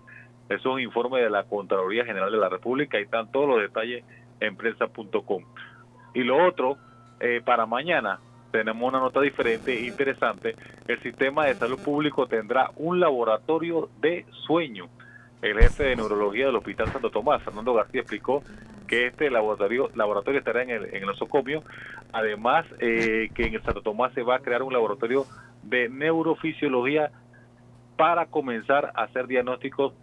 Es 0.49 0.65
un 0.65 0.79
informe 0.79 1.21
de 1.21 1.29
la 1.29 1.43
Contraloría 1.43 2.05
General 2.05 2.31
de 2.31 2.37
la 2.37 2.49
República 2.49 2.99
y 2.99 3.03
están 3.03 3.31
todos 3.31 3.47
los 3.47 3.61
detalles 3.61 4.03
en 4.39 4.55
prensa.com. 4.57 5.43
Y 6.13 6.23
lo 6.23 6.45
otro, 6.45 6.77
eh, 7.19 7.41
para 7.45 7.65
mañana 7.65 8.19
tenemos 8.51 8.87
una 8.87 8.99
nota 8.99 9.21
diferente 9.21 9.73
e 9.73 9.85
interesante. 9.85 10.55
El 10.87 10.99
sistema 10.99 11.45
de 11.45 11.55
salud 11.55 11.79
público 11.79 12.27
tendrá 12.27 12.71
un 12.75 12.99
laboratorio 12.99 13.89
de 14.01 14.25
sueño. 14.45 14.89
El 15.41 15.59
jefe 15.59 15.83
de 15.83 15.95
neurología 15.95 16.47
del 16.47 16.55
Hospital 16.55 16.91
Santo 16.91 17.11
Tomás, 17.11 17.43
Fernando 17.43 17.73
García, 17.73 18.01
explicó 18.01 18.41
que 18.87 19.07
este 19.07 19.29
laboratorio, 19.29 19.89
laboratorio 19.93 20.39
estará 20.39 20.63
en 20.63 20.71
el, 20.71 20.85
en 20.85 20.95
el 20.95 21.05
nosocomio. 21.05 21.63
Además, 22.11 22.65
eh, 22.79 23.29
que 23.35 23.45
en 23.45 23.55
el 23.55 23.63
Santo 23.63 23.81
Tomás 23.81 24.13
se 24.13 24.23
va 24.23 24.37
a 24.37 24.39
crear 24.39 24.63
un 24.63 24.73
laboratorio 24.73 25.25
de 25.63 25.89
neurofisiología 25.89 27.11
para 27.97 28.27
comenzar 28.27 28.91
a 28.95 29.03
hacer 29.03 29.27
diagnósticos 29.27 29.93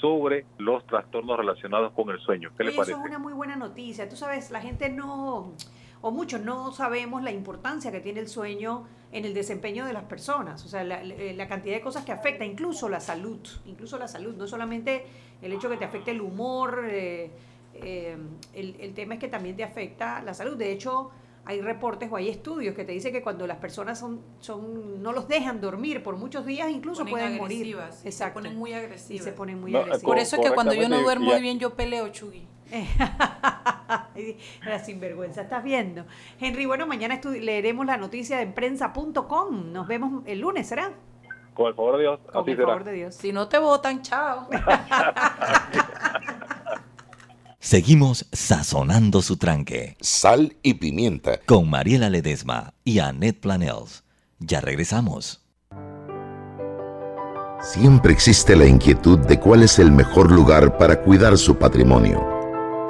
sobre 0.00 0.44
los 0.58 0.86
trastornos 0.86 1.36
relacionados 1.36 1.92
con 1.92 2.10
el 2.10 2.18
sueño. 2.20 2.50
¿Qué 2.56 2.64
le 2.64 2.72
parece? 2.72 2.92
Eso 2.92 3.00
es 3.00 3.08
una 3.08 3.18
muy 3.18 3.32
buena 3.32 3.56
noticia. 3.56 4.08
Tú 4.08 4.16
sabes, 4.16 4.50
la 4.50 4.60
gente 4.60 4.90
no, 4.90 5.54
o 6.00 6.10
muchos 6.10 6.40
no 6.40 6.72
sabemos 6.72 7.22
la 7.22 7.30
importancia 7.32 7.90
que 7.92 8.00
tiene 8.00 8.20
el 8.20 8.28
sueño 8.28 8.84
en 9.12 9.24
el 9.24 9.34
desempeño 9.34 9.84
de 9.86 9.92
las 9.92 10.04
personas. 10.04 10.64
O 10.64 10.68
sea, 10.68 10.84
la, 10.84 11.02
la- 11.02 11.14
la 11.34 11.48
cantidad 11.48 11.74
de 11.74 11.80
cosas 11.80 12.04
que 12.04 12.12
afecta, 12.12 12.44
incluso 12.44 12.88
la 12.88 13.00
salud. 13.00 13.40
Incluso 13.66 13.98
la 13.98 14.06
salud. 14.08 14.34
No 14.36 14.46
solamente 14.46 15.04
el 15.42 15.52
hecho 15.52 15.68
que 15.70 15.76
te 15.76 15.84
afecte 15.84 16.10
el 16.12 16.20
humor, 16.20 16.84
eh, 16.88 17.30
eh, 17.74 18.16
el, 18.54 18.76
el 18.80 18.94
tema 18.94 19.14
es 19.14 19.20
que 19.20 19.28
también 19.28 19.56
te 19.56 19.64
afecta 19.64 20.22
la 20.22 20.34
salud. 20.34 20.56
De 20.56 20.70
hecho, 20.72 21.10
hay 21.44 21.62
reportes 21.62 22.10
o 22.12 22.16
hay 22.16 22.28
estudios 22.28 22.74
que 22.74 22.84
te 22.84 22.92
dicen 22.92 23.10
que 23.12 23.22
cuando 23.22 23.46
las 23.46 23.56
personas 23.56 23.98
son, 23.98 24.20
son 24.40 25.02
no 25.02 25.12
los 25.12 25.26
dejan 25.28 25.60
dormir 25.62 26.02
por 26.02 26.16
muchos 26.16 26.44
días, 26.44 26.68
incluso 26.70 26.98
Ponen 27.00 27.12
pueden 27.12 27.36
morir. 27.38 27.56
agresivas, 27.76 27.98
Se 28.00 28.08
Exacto. 28.08 28.34
ponen 28.34 28.56
muy 28.58 28.70
Y 28.70 28.74
agresivas. 28.74 29.24
se 29.24 29.32
ponen 29.32 29.58
muy 29.60 29.72
No, 29.72 29.78
agresivas. 29.78 30.04
Por 30.04 30.18
eso 30.18 30.36
es 30.36 30.42
que 30.46 30.54
cuando 30.54 30.74
yo 30.74 30.88
no 30.90 31.00
duermo 31.00 31.26
y 31.30 31.34
ya- 31.34 31.38
bien, 31.40 31.58
yo 31.58 31.74
peleo, 31.74 32.08
Chugui. 32.10 32.46
La 34.64 34.78
sinvergüenza, 34.84 35.42
estás 35.42 35.62
viendo. 35.64 36.04
Henry, 36.40 36.66
bueno, 36.66 36.86
mañana 36.86 37.20
leeremos 37.24 37.86
la 37.86 37.96
noticia 37.96 38.42
en 38.42 38.52
prensa.com. 38.52 39.72
Nos 39.72 39.86
vemos 39.86 40.22
el 40.26 40.40
lunes, 40.40 40.66
¿será? 40.68 40.92
Con 41.54 41.68
el 41.68 41.74
favor 41.74 41.96
de 41.96 42.02
Dios, 42.02 42.20
Con 42.32 42.42
así 42.42 42.50
el 42.50 42.56
será. 42.56 42.68
favor 42.68 42.84
de 42.84 42.92
Dios. 42.92 43.14
Si 43.14 43.32
no 43.32 43.48
te 43.48 43.58
votan, 43.58 44.02
chao. 44.02 44.48
Seguimos 47.60 48.26
sazonando 48.32 49.20
su 49.20 49.36
tranque 49.36 49.96
Sal 50.00 50.56
y 50.62 50.74
pimienta. 50.74 51.38
con 51.44 51.68
Mariela 51.68 52.08
Ledesma 52.08 52.72
y 52.84 53.00
Annette 53.00 53.40
Planels. 53.40 54.04
Ya 54.38 54.60
regresamos. 54.60 55.44
Siempre 57.60 58.12
existe 58.12 58.54
la 58.54 58.66
inquietud 58.66 59.18
de 59.18 59.40
cuál 59.40 59.64
es 59.64 59.80
el 59.80 59.90
mejor 59.90 60.30
lugar 60.30 60.78
para 60.78 61.02
cuidar 61.02 61.36
su 61.36 61.56
patrimonio. 61.58 62.37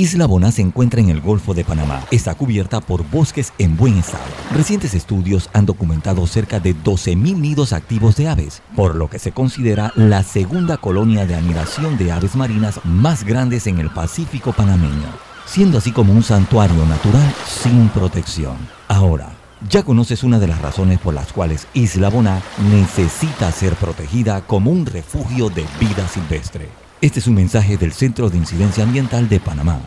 Isla 0.00 0.28
Boná 0.28 0.52
se 0.52 0.62
encuentra 0.62 1.00
en 1.00 1.08
el 1.08 1.20
Golfo 1.20 1.54
de 1.54 1.64
Panamá. 1.64 2.04
Está 2.12 2.36
cubierta 2.36 2.80
por 2.80 3.02
bosques 3.10 3.52
en 3.58 3.76
buen 3.76 3.98
estado. 3.98 4.22
Recientes 4.54 4.94
estudios 4.94 5.50
han 5.52 5.66
documentado 5.66 6.24
cerca 6.28 6.60
de 6.60 6.72
12.000 6.72 7.36
nidos 7.36 7.72
activos 7.72 8.14
de 8.14 8.28
aves, 8.28 8.62
por 8.76 8.94
lo 8.94 9.10
que 9.10 9.18
se 9.18 9.32
considera 9.32 9.92
la 9.96 10.22
segunda 10.22 10.76
colonia 10.76 11.26
de 11.26 11.34
anidación 11.34 11.98
de 11.98 12.12
aves 12.12 12.36
marinas 12.36 12.78
más 12.84 13.24
grandes 13.24 13.66
en 13.66 13.80
el 13.80 13.90
Pacífico 13.90 14.52
panameño, 14.52 15.08
siendo 15.46 15.78
así 15.78 15.90
como 15.90 16.12
un 16.12 16.22
santuario 16.22 16.86
natural 16.86 17.34
sin 17.44 17.88
protección. 17.88 18.56
Ahora, 18.86 19.32
ya 19.68 19.82
conoces 19.82 20.22
una 20.22 20.38
de 20.38 20.46
las 20.46 20.62
razones 20.62 21.00
por 21.00 21.12
las 21.12 21.32
cuales 21.32 21.66
Isla 21.74 22.08
Boná 22.08 22.40
necesita 22.70 23.50
ser 23.50 23.74
protegida 23.74 24.42
como 24.42 24.70
un 24.70 24.86
refugio 24.86 25.50
de 25.50 25.66
vida 25.80 26.06
silvestre. 26.06 26.68
Este 27.00 27.20
es 27.20 27.28
un 27.28 27.34
mensaje 27.34 27.76
del 27.76 27.92
Centro 27.92 28.28
de 28.28 28.38
Incidencia 28.38 28.82
Ambiental 28.82 29.28
de 29.28 29.38
Panamá. 29.38 29.80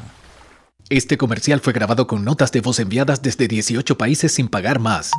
Este 0.87 1.17
comercial 1.17 1.59
fue 1.59 1.73
grabado 1.73 2.07
con 2.07 2.23
notas 2.23 2.53
de 2.53 2.61
voz 2.61 2.79
enviadas 2.79 3.21
desde 3.21 3.49
18 3.49 3.97
países 3.97 4.33
sin 4.33 4.47
pagar 4.47 4.79
más. 4.79 5.11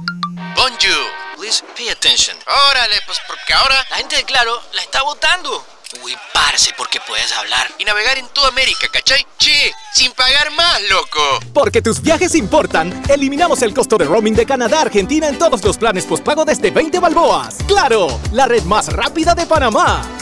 Bonjour, 0.56 1.06
please 1.36 1.62
pay 1.76 1.90
attention. 1.90 2.34
Órale, 2.70 2.96
pues 3.04 3.18
porque 3.28 3.52
ahora 3.52 3.74
la 3.90 3.96
gente 3.96 4.16
de 4.16 4.24
Claro 4.24 4.52
la 4.72 4.80
está 4.80 5.02
votando. 5.02 5.66
Uy, 6.02 6.16
parce, 6.32 6.72
porque 6.78 6.98
puedes 7.06 7.30
hablar 7.32 7.70
y 7.78 7.84
navegar 7.84 8.16
en 8.16 8.26
toda 8.28 8.48
América, 8.48 8.86
¿cachai? 8.90 9.26
Che, 9.36 9.72
sin 9.92 10.12
pagar 10.12 10.50
más, 10.52 10.80
loco. 10.88 11.40
Porque 11.52 11.82
tus 11.82 12.00
viajes 12.00 12.34
importan, 12.34 13.02
eliminamos 13.10 13.60
el 13.60 13.74
costo 13.74 13.98
de 13.98 14.06
roaming 14.06 14.34
de 14.34 14.46
Canadá 14.46 14.78
a 14.78 14.82
Argentina 14.82 15.28
en 15.28 15.38
todos 15.38 15.62
los 15.62 15.76
planes 15.76 16.06
postpago 16.06 16.46
desde 16.46 16.70
20 16.70 16.98
balboas. 17.00 17.58
¡Claro! 17.66 18.18
La 18.32 18.46
red 18.46 18.62
más 18.62 18.90
rápida 18.90 19.34
de 19.34 19.44
Panamá. 19.44 20.21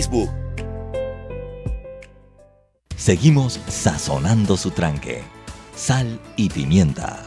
Facebook. 0.01 0.29
Seguimos 2.95 3.59
sazonando 3.67 4.57
su 4.57 4.71
tranque. 4.71 5.23
Sal 5.75 6.19
y 6.35 6.49
pimienta. 6.49 7.23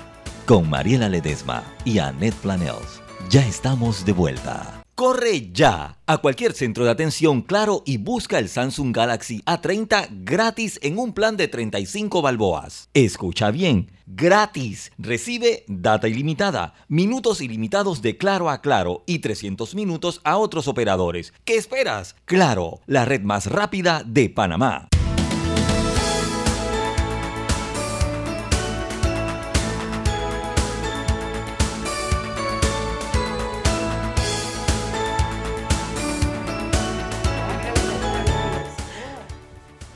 Con 0.47 0.69
Mariela 0.69 1.09
Ledesma 1.09 1.63
y 1.85 1.99
Annette 1.99 2.35
Planels. 2.35 3.01
Ya 3.31 3.47
estamos 3.47 4.05
de 4.05 4.13
vuelta. 4.13 4.83
Corre 4.97 5.51
ya 5.53 5.99
a 6.07 6.19
cualquier 6.19 6.53
centro 6.53 6.85
de 6.85 6.91
atención 6.91 7.43
Claro 7.43 7.83
y 7.85 7.97
busca 7.97 8.39
el 8.39 8.49
Samsung 8.49 8.95
Galaxy 8.95 9.43
A30 9.43 10.09
gratis 10.25 10.79
en 10.83 10.99
un 10.99 11.13
plan 11.13 11.37
de 11.37 11.49
35 11.49 12.23
balboas. 12.23 12.89
Escucha 12.95 13.51
bien, 13.51 13.91
gratis. 14.07 14.93
Recibe 14.99 15.65
data 15.69 16.09
ilimitada, 16.09 16.75
minutos 16.89 17.41
ilimitados 17.41 18.03
de 18.03 18.17
Claro 18.17 18.51
a 18.51 18.61
Claro 18.61 19.03
y 19.07 19.21
300 19.21 19.75
minutos 19.75 20.21
a 20.25 20.37
otros 20.37 20.69
operadores. 20.69 21.33
¿Qué 21.45 21.57
esperas? 21.57 22.17
Claro, 22.25 22.81
la 22.87 23.05
red 23.05 23.23
más 23.23 23.47
rápida 23.47 24.03
de 24.05 24.31
Panamá. 24.31 24.89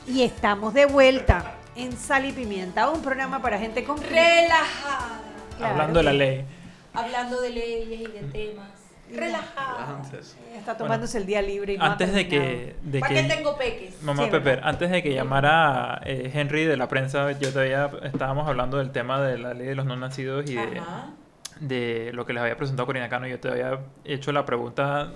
Y 0.07 0.23
estamos 0.23 0.73
de 0.73 0.85
vuelta 0.85 1.58
en 1.79 1.97
Sal 1.97 2.25
y 2.25 2.31
Pimienta, 2.31 2.89
un 2.89 3.01
programa 3.01 3.41
para 3.41 3.57
gente 3.57 3.83
con 3.83 3.97
relajada. 4.01 5.21
Claro. 5.57 5.73
Hablando 5.73 5.99
de 5.99 6.03
la 6.03 6.13
ley. 6.13 6.45
Hablando 6.93 7.41
de 7.41 7.49
leyes 7.49 8.01
y 8.01 8.11
de 8.11 8.19
temas. 8.31 8.69
Relajada. 9.11 10.01
Está 10.55 10.77
tomándose 10.77 11.17
el 11.17 11.25
día 11.25 11.41
libre 11.41 11.73
y 11.73 11.77
no 11.77 11.85
Antes 11.85 12.13
de 12.13 12.27
que, 12.27 12.75
de 12.83 12.99
¿Para 12.99 13.15
que 13.15 13.21
qué 13.23 13.35
tengo 13.35 13.57
peques? 13.57 14.03
Mamá 14.03 14.25
Sí, 14.25 14.49
antes 14.61 14.91
de 14.91 15.01
que 15.01 15.13
llamara 15.13 15.99
eh, 16.05 16.29
Henry 16.31 16.65
de 16.65 16.77
la 16.77 16.87
prensa, 16.87 17.31
yo 17.31 17.51
todavía 17.51 17.89
estábamos 18.03 18.47
hablando 18.47 18.77
del 18.77 18.91
tema 18.91 19.19
de 19.19 19.39
la 19.39 19.55
ley 19.55 19.65
de 19.65 19.75
los 19.75 19.87
no 19.87 19.95
nacidos 19.95 20.47
y 20.47 20.55
de, 20.55 20.81
de 21.59 22.11
lo 22.13 22.27
que 22.27 22.33
les 22.33 22.43
había 22.43 22.55
presentado 22.55 22.85
Corina 22.85 23.09
Cano. 23.09 23.25
Yo 23.25 23.39
te 23.39 23.49
había 23.49 23.79
hecho 24.05 24.31
la 24.31 24.45
pregunta 24.45 25.11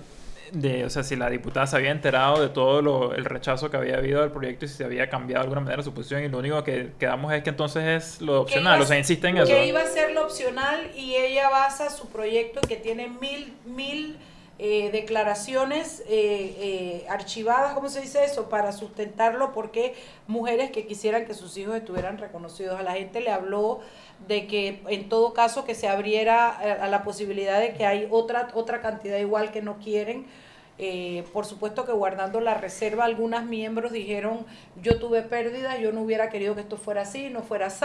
de, 0.54 0.84
o 0.84 0.90
sea, 0.90 1.02
si 1.02 1.16
la 1.16 1.28
diputada 1.28 1.66
se 1.66 1.76
había 1.76 1.90
enterado 1.90 2.40
de 2.40 2.48
todo 2.48 2.80
lo, 2.80 3.14
el 3.14 3.24
rechazo 3.24 3.70
que 3.70 3.76
había 3.76 3.96
habido 3.96 4.22
al 4.22 4.30
proyecto 4.30 4.64
y 4.64 4.68
si 4.68 4.76
se 4.76 4.84
había 4.84 5.10
cambiado 5.10 5.42
de 5.42 5.44
alguna 5.44 5.60
manera 5.60 5.82
su 5.82 5.92
posición. 5.92 6.22
Y 6.22 6.28
lo 6.28 6.38
único 6.38 6.62
que 6.64 6.92
quedamos 6.98 7.32
es 7.32 7.42
que 7.42 7.50
entonces 7.50 7.84
es 7.84 8.20
lo 8.22 8.40
opcional, 8.40 8.80
o 8.80 8.86
sea, 8.86 8.98
insiste 8.98 9.28
en 9.28 9.38
eso. 9.38 9.46
Que 9.46 9.66
iba 9.66 9.80
a 9.80 9.86
ser 9.86 10.12
lo 10.12 10.24
opcional 10.24 10.90
y 10.96 11.16
ella 11.16 11.50
basa 11.50 11.90
su 11.90 12.08
proyecto 12.08 12.60
que 12.62 12.76
tiene 12.76 13.08
mil, 13.08 13.52
mil 13.64 14.16
eh, 14.60 14.90
declaraciones 14.92 16.00
eh, 16.06 16.06
eh, 16.08 17.06
archivadas, 17.08 17.74
¿cómo 17.74 17.88
se 17.88 18.00
dice 18.00 18.24
eso? 18.24 18.48
Para 18.48 18.70
sustentarlo 18.70 19.52
porque 19.52 19.94
mujeres 20.28 20.70
que 20.70 20.86
quisieran 20.86 21.26
que 21.26 21.34
sus 21.34 21.56
hijos 21.56 21.74
estuvieran 21.74 22.18
reconocidos. 22.18 22.78
A 22.78 22.84
la 22.84 22.92
gente 22.92 23.20
le 23.20 23.30
habló 23.30 23.80
de 24.28 24.46
que 24.46 24.82
en 24.86 25.08
todo 25.08 25.34
caso 25.34 25.64
que 25.64 25.74
se 25.74 25.88
abriera 25.88 26.60
eh, 26.62 26.70
a, 26.70 26.84
a 26.84 26.88
la 26.88 27.02
posibilidad 27.02 27.58
de 27.58 27.72
que 27.72 27.84
hay 27.84 28.06
otra, 28.12 28.50
otra 28.54 28.80
cantidad 28.80 29.18
igual 29.18 29.50
que 29.50 29.60
no 29.60 29.78
quieren. 29.78 30.26
Eh, 30.76 31.24
por 31.32 31.46
supuesto 31.46 31.86
que 31.86 31.92
guardando 31.92 32.40
la 32.40 32.54
reserva, 32.54 33.04
algunas 33.04 33.46
miembros 33.46 33.92
dijeron, 33.92 34.44
yo 34.82 34.98
tuve 34.98 35.22
pérdidas, 35.22 35.78
yo 35.78 35.92
no 35.92 36.02
hubiera 36.02 36.30
querido 36.30 36.54
que 36.56 36.62
esto 36.62 36.76
fuera 36.76 37.02
así, 37.02 37.30
no 37.30 37.42
fuera 37.42 37.66
así. 37.66 37.84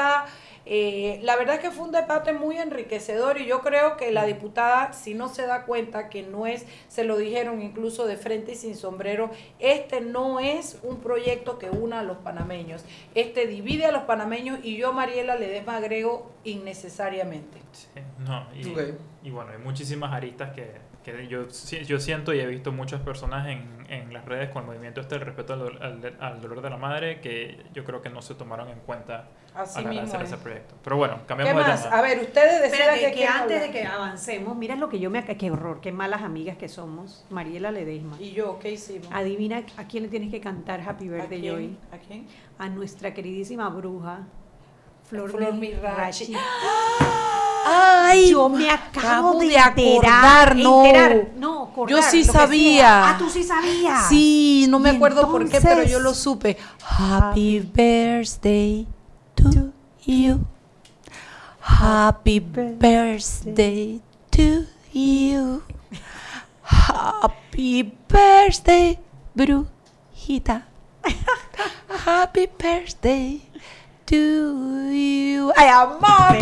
Eh, 0.65 1.19
la 1.23 1.35
verdad 1.35 1.55
es 1.55 1.61
que 1.61 1.71
fue 1.71 1.85
un 1.85 1.91
debate 1.91 2.33
muy 2.33 2.57
enriquecedor 2.57 3.39
y 3.39 3.45
yo 3.45 3.61
creo 3.61 3.97
que 3.97 4.11
la 4.11 4.25
diputada, 4.25 4.93
si 4.93 5.13
no 5.13 5.29
se 5.29 5.45
da 5.45 5.65
cuenta 5.65 6.09
que 6.09 6.23
no 6.23 6.47
es, 6.47 6.65
se 6.87 7.03
lo 7.03 7.17
dijeron 7.17 7.61
incluso 7.61 8.05
de 8.05 8.17
frente 8.17 8.53
y 8.53 8.55
sin 8.55 8.75
sombrero, 8.75 9.29
este 9.59 10.01
no 10.01 10.39
es 10.39 10.79
un 10.83 10.99
proyecto 10.99 11.59
que 11.59 11.69
una 11.69 11.99
a 11.99 12.03
los 12.03 12.17
panameños, 12.17 12.83
este 13.15 13.47
divide 13.47 13.85
a 13.85 13.91
los 13.91 14.03
panameños 14.03 14.59
y 14.63 14.77
yo, 14.77 14.93
Mariela, 14.93 15.35
le 15.35 15.59
agrego 15.59 16.31
innecesariamente. 16.43 17.59
Sí, 17.71 18.01
no, 18.19 18.47
y 19.23 19.29
bueno, 19.29 19.51
hay 19.51 19.59
muchísimas 19.59 20.11
aristas 20.13 20.53
que, 20.53 20.88
que 21.11 21.27
yo, 21.27 21.47
yo 21.47 21.99
siento 21.99 22.33
y 22.33 22.39
he 22.39 22.45
visto 22.47 22.71
muchas 22.71 23.01
personas 23.01 23.47
en, 23.47 23.85
en 23.89 24.13
las 24.13 24.25
redes 24.25 24.49
con 24.49 24.63
el 24.63 24.67
movimiento 24.67 25.01
este 25.01 25.15
del 25.15 25.25
respeto 25.25 25.53
al, 25.53 25.81
al, 25.81 26.15
al 26.19 26.41
dolor 26.41 26.61
de 26.61 26.69
la 26.69 26.77
madre 26.77 27.19
que 27.21 27.61
yo 27.73 27.83
creo 27.83 28.01
que 28.01 28.09
no 28.09 28.21
se 28.21 28.35
tomaron 28.35 28.69
en 28.69 28.79
cuenta 28.79 29.27
Así 29.55 29.79
a 29.79 29.81
la 29.81 29.89
hora 29.89 29.95
de 29.95 30.01
mismo 30.03 30.15
hacer 30.15 30.21
es. 30.27 30.33
ese 30.33 30.41
proyecto. 30.43 30.75
Pero 30.83 30.97
bueno, 30.97 31.17
¿Qué 31.19 31.25
cambiamos 31.25 31.65
de 31.65 31.69
más? 31.71 31.83
tema. 31.83 31.95
A 31.97 32.01
ver, 32.01 32.19
ustedes 32.19 32.61
decían 32.71 32.95
que, 32.99 33.11
que 33.11 33.25
antes 33.25 33.47
de 33.49 33.55
hablar. 33.67 33.71
que 33.71 33.85
avancemos, 33.87 34.55
mira 34.55 34.75
lo 34.75 34.89
que 34.89 34.99
yo 34.99 35.09
me... 35.09 35.23
Qué 35.25 35.51
horror, 35.51 35.81
qué 35.81 35.91
malas 35.91 36.21
amigas 36.21 36.57
que 36.57 36.69
somos. 36.69 37.25
Mariela 37.29 37.71
Ledesma. 37.71 38.15
¿Y 38.19 38.31
yo 38.31 38.59
qué 38.59 38.71
hicimos? 38.71 39.07
Adivina 39.11 39.63
a 39.77 39.87
quién 39.87 40.03
le 40.03 40.09
tienes 40.09 40.31
que 40.31 40.39
cantar 40.39 40.81
Happy 40.81 41.07
¿A 41.07 41.11
Birthday 41.11 41.49
hoy. 41.49 41.77
¿A 41.91 41.97
quién? 41.97 42.27
A 42.57 42.69
nuestra 42.69 43.13
queridísima 43.13 43.69
bruja, 43.69 44.27
Flor, 45.03 45.29
Flor 45.31 45.53
Mirachi. 45.55 46.27
Mirachi. 46.27 46.33
Ay, 47.71 48.31
Yo 48.31 48.49
me 48.49 48.69
acabo, 48.69 49.07
acabo 49.07 49.39
de, 49.39 49.47
de 49.47 49.55
enterar, 49.55 50.49
acordar, 50.49 50.55
no. 50.55 50.85
enterar, 50.85 51.27
no, 51.37 51.63
acordar, 51.63 51.95
Yo 51.97 52.01
sí 52.03 52.23
sabía. 52.23 53.09
Ah, 53.09 53.17
tú 53.17 53.29
sí 53.29 53.43
sabías. 53.43 54.07
Sí, 54.09 54.65
no 54.69 54.79
me 54.79 54.89
acuerdo 54.89 55.29
por 55.31 55.47
qué, 55.47 55.61
pero 55.61 55.83
yo 55.83 55.99
lo 55.99 56.13
supe. 56.13 56.57
Happy 56.83 57.59
birthday 57.59 58.87
to 59.35 59.71
you. 60.05 60.39
Happy 61.61 62.39
birthday 62.39 64.01
to 64.31 64.65
you. 64.93 65.61
Happy 66.63 67.93
birthday, 68.07 68.99
brujita. 69.35 70.65
Happy 72.05 72.47
birthday 72.57 73.41
to 74.09 74.91
you. 74.91 75.53
¡Ay, 75.55 75.69
amor! 75.69 76.33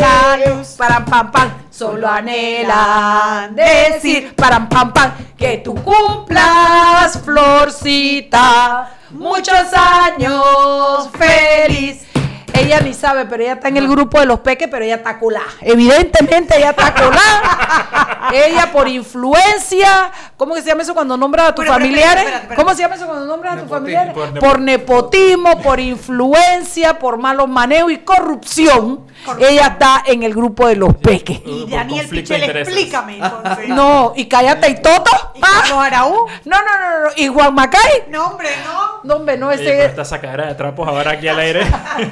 La 0.00 0.36
luz, 0.46 0.68
param, 0.78 1.04
pam, 1.04 1.30
pam. 1.30 1.50
Solo 1.70 2.08
anhelan 2.08 3.54
decir, 3.54 4.34
param, 4.34 4.68
pam, 4.68 4.92
pam, 4.92 5.12
que 5.36 5.58
tú 5.58 5.74
cumplas, 5.74 7.18
florcita. 7.22 8.90
Muchos 9.10 9.72
años 9.74 11.10
feliz. 11.18 12.06
Ella 12.54 12.80
ni 12.80 12.94
sabe, 12.94 13.26
pero 13.26 13.42
ella 13.42 13.54
está 13.54 13.68
en 13.68 13.76
el 13.76 13.88
grupo 13.88 14.20
de 14.20 14.26
los 14.26 14.40
peques, 14.40 14.68
pero 14.70 14.84
ella 14.84 14.96
está 14.96 15.18
colada. 15.18 15.46
Evidentemente 15.60 16.56
ella 16.56 16.70
está 16.70 16.94
colada. 16.94 18.30
ella 18.32 18.70
por 18.72 18.88
influencia, 18.88 20.10
¿cómo 20.36 20.54
que 20.54 20.62
se 20.62 20.68
llama 20.68 20.82
eso 20.82 20.94
cuando 20.94 21.16
nombras 21.16 21.48
a 21.48 21.54
tus 21.54 21.64
Pero, 21.64 21.74
familiares? 21.74 22.24
espérate, 22.24 22.26
espérate, 22.26 22.42
espérate. 22.42 22.62
¿Cómo 22.62 22.74
se 22.76 22.82
llama 22.82 22.94
eso 22.94 23.06
cuando 23.06 23.26
nombras 23.26 23.56
a 23.56 23.60
tus 23.60 23.70
familiares? 23.70 24.14
por 24.14 24.38
Por 24.38 24.60
nepotismo, 24.60 25.60
por 25.62 25.80
influencia, 25.80 26.98
por 26.98 27.18
malos 27.18 27.48
manejos 27.48 27.92
y 27.92 27.98
corrupción. 27.98 29.04
Ella 29.40 29.66
está 29.68 30.02
en 30.06 30.22
el 30.22 30.34
grupo 30.34 30.66
de 30.68 30.76
los 30.76 30.94
peques. 30.96 31.40
Y 31.44 31.66
Daniel 31.68 32.08
Pichel, 32.08 32.42
explícame 32.42 33.18
entonces. 33.18 33.68
No, 33.68 34.12
y 34.16 34.26
cállate 34.26 34.70
y 34.70 34.74
Toto. 34.82 35.10
¿Y 35.34 35.40
Carlos 35.40 35.78
Araú? 35.78 36.26
No, 36.44 36.56
no, 36.58 36.80
no, 36.80 37.04
no. 37.04 37.10
¿Y 37.16 37.28
Juan 37.28 37.54
Macay? 37.54 38.04
No, 38.10 38.26
hombre, 38.28 38.48
no. 38.64 39.00
No, 39.04 39.16
hombre, 39.16 39.36
no, 39.36 39.48
Oye, 39.48 39.58
pero 39.58 39.70
ese. 39.70 39.84
esta 39.86 40.04
sacadera 40.04 40.46
de 40.46 40.54
trapos 40.54 40.86
ahora 40.88 41.12
aquí 41.12 41.28
al 41.28 41.38
aire. 41.38 41.66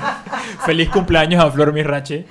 Feliz 0.67 0.91
cumpleaños 0.91 1.43
a 1.43 1.51
Flor 1.51 1.73
Mirache. 1.73 2.27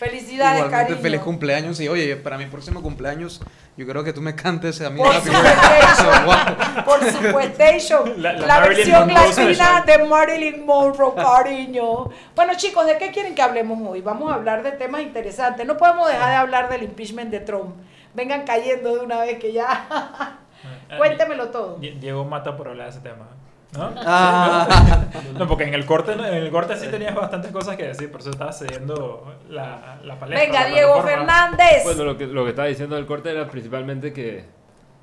Felicidades, 0.00 0.56
Igualmente, 0.60 0.70
cariño. 0.86 1.02
feliz 1.02 1.20
cumpleaños. 1.20 1.78
Y 1.78 1.86
oye, 1.88 2.16
para 2.16 2.38
mi 2.38 2.46
próximo 2.46 2.80
cumpleaños, 2.82 3.42
yo 3.76 3.86
creo 3.86 4.02
que 4.02 4.14
tú 4.14 4.22
me 4.22 4.34
cantes 4.34 4.80
a 4.80 4.88
mí. 4.88 4.96
Por 4.98 5.12
wow. 6.24 6.84
Por 6.86 7.04
supuesto, 7.04 8.04
La- 8.16 8.32
la, 8.32 8.60
versión 8.60 9.12
latina 9.12 9.84
de 9.86 9.98
Marilyn 10.04 10.64
Monroe, 10.64 11.14
cariño. 11.14 12.08
Bueno, 12.34 12.54
chicos, 12.56 12.86
¿de 12.86 12.96
qué 12.96 13.10
quieren 13.10 13.34
que 13.34 13.42
hablemos 13.42 13.78
hoy? 13.86 14.00
Vamos 14.00 14.32
a 14.32 14.36
hablar 14.36 14.62
de 14.62 14.72
temas 14.72 15.02
interesantes. 15.02 15.66
No 15.66 15.76
podemos 15.76 16.08
dejar 16.08 16.30
de 16.30 16.36
hablar 16.36 16.70
del 16.70 16.84
impeachment 16.84 17.30
de 17.30 17.40
Trump. 17.40 17.74
Vengan 18.14 18.44
cayendo 18.46 18.96
de 18.96 19.04
una 19.04 19.20
vez 19.20 19.38
que 19.38 19.52
ya. 19.52 20.38
Cuéntemelo 20.96 21.50
todo. 21.50 21.76
Die- 21.76 21.92
Diego 22.00 22.24
mata 22.24 22.56
por 22.56 22.68
hablar 22.68 22.86
de 22.86 22.92
ese 22.92 23.00
tema. 23.00 23.28
¿No? 23.76 23.92
Ah. 23.98 25.06
No, 25.38 25.46
porque 25.46 25.64
en 25.64 25.72
el 25.74 25.86
corte, 25.86 26.12
en 26.12 26.20
el 26.20 26.50
corte 26.50 26.76
sí 26.76 26.88
tenías 26.88 27.14
bastantes 27.14 27.50
cosas 27.50 27.76
que 27.76 27.84
decir, 27.86 28.10
por 28.12 28.20
eso 28.20 28.30
estaba 28.30 28.52
cediendo 28.52 29.34
la, 29.48 29.98
la 30.04 30.18
palestra. 30.18 30.46
Venga, 30.46 30.68
la 30.68 30.74
Diego. 30.74 31.02
Fernández. 31.02 31.82
Bueno, 31.84 32.04
lo 32.04 32.18
que, 32.18 32.26
lo 32.26 32.44
que 32.44 32.50
estaba 32.50 32.68
diciendo 32.68 32.96
del 32.96 33.06
corte 33.06 33.30
era 33.30 33.46
principalmente 33.48 34.12
que 34.12 34.44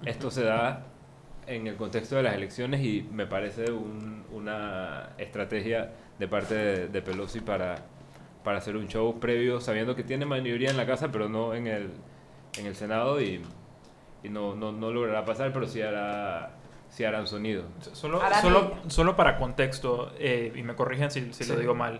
esto 0.05 0.29
se 0.29 0.43
da 0.43 0.83
en 1.47 1.65
el 1.65 1.75
contexto 1.75 2.17
de 2.17 2.23
las 2.23 2.35
elecciones 2.35 2.81
y 2.81 3.07
me 3.11 3.25
parece 3.25 3.71
un- 3.71 4.25
una 4.31 5.09
estrategia 5.17 5.91
de 6.19 6.27
parte 6.27 6.53
de, 6.53 6.87
de 6.89 7.01
Pelosi 7.01 7.39
para, 7.39 7.75
para 8.43 8.59
hacer 8.59 8.75
un 8.75 8.87
show 8.87 9.19
previo, 9.19 9.59
sabiendo 9.59 9.95
que 9.95 10.03
tiene 10.03 10.25
mayoría 10.25 10.69
en 10.69 10.77
la 10.77 10.85
casa, 10.85 11.07
pero 11.11 11.29
no 11.29 11.55
en 11.55 11.65
el, 11.67 11.89
en 12.59 12.65
el 12.67 12.75
Senado 12.75 13.19
y, 13.21 13.41
y 14.23 14.29
no, 14.29 14.53
no, 14.55 14.71
no 14.71 14.91
logrará 14.91 15.25
pasar, 15.25 15.51
pero 15.51 15.65
sí 15.67 15.81
hará, 15.81 16.51
sí 16.97 17.03
hará 17.05 17.19
un 17.21 17.27
sonido. 17.27 17.63
Solo, 17.93 18.19
solo, 18.41 18.71
solo 18.87 19.15
para 19.15 19.37
contexto, 19.37 20.11
eh, 20.17 20.51
y 20.55 20.63
me 20.63 20.73
corrigen 20.75 21.11
si, 21.11 21.31
si 21.31 21.45
lo 21.45 21.53
Sí. 21.53 21.59
digo 21.61 21.75
mal. 21.75 21.99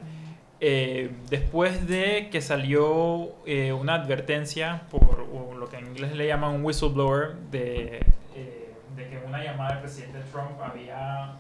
eh, 0.60 1.12
después 1.30 1.88
de 1.88 2.30
que 2.32 2.42
salió 2.42 3.36
eh, 3.46 3.72
una 3.74 3.94
advertencia 3.94 4.82
por 4.90 5.28
lo 5.56 5.68
que 5.70 5.78
en 5.78 5.86
inglés 5.86 6.16
le 6.16 6.26
llaman 6.26 6.56
un 6.56 6.66
whistleblower 6.66 7.36
de, 7.52 8.00
eh, 8.36 8.74
de 8.96 9.08
que 9.08 9.20
una 9.20 9.44
llamada 9.44 9.74
del 9.74 9.82
presidente 9.82 10.18
Trump 10.32 10.60
había 10.60 11.36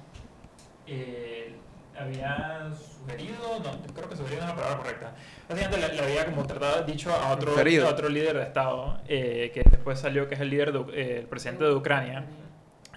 eh, 0.85 1.55
había 1.99 2.69
sugerido, 2.75 3.37
no, 3.63 3.93
creo 3.95 4.07
que 4.07 4.15
sugerido 4.15 4.41
no 4.45 4.51
es 4.51 4.55
la 4.55 4.61
palabra 4.61 4.77
correcta. 4.83 5.15
Básicamente 5.49 5.87
le, 5.87 5.93
le 5.95 6.01
había 6.03 6.25
como 6.25 6.45
tratado, 6.45 6.83
dicho 6.83 7.11
a 7.11 7.31
otro, 7.31 7.53
a 7.57 7.89
otro 7.89 8.09
líder 8.09 8.37
de 8.37 8.43
Estado, 8.43 8.99
eh, 9.07 9.49
que 9.51 9.63
después 9.67 9.99
salió 9.99 10.27
que 10.29 10.35
es 10.35 10.41
el 10.41 10.51
líder, 10.51 10.71
de, 10.73 10.79
eh, 10.93 11.19
el 11.21 11.25
presidente 11.25 11.63
de 11.63 11.73
Ucrania, 11.73 12.23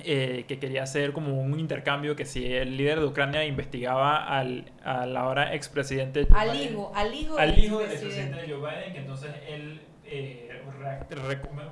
eh, 0.05 0.45
que 0.49 0.59
quería 0.59 0.83
hacer 0.83 1.13
como 1.13 1.41
un 1.41 1.59
intercambio 1.61 2.17
que 2.17 2.25
si 2.25 2.53
el 2.53 2.77
líder 2.77 3.01
de 3.01 3.07
Ucrania 3.07 3.45
investigaba 3.45 4.17
al, 4.39 4.71
al 4.85 5.17
ahora 5.17 5.55
expresidente 5.55 6.27
Joe 6.31 6.39
Al 6.41 6.51
Biden- 6.51 6.71
hijo, 6.73 6.93
al 6.95 7.15
hijo 7.15 7.39
al 7.39 7.59
hijo 7.59 7.79
del 7.81 7.91
expresidente. 7.93 8.37
expresidente 8.37 8.53
Joe 8.53 8.71
Biden, 8.77 8.93
que 8.93 8.99
entonces 9.01 9.31
él 9.49 9.81
eh, 10.05 10.63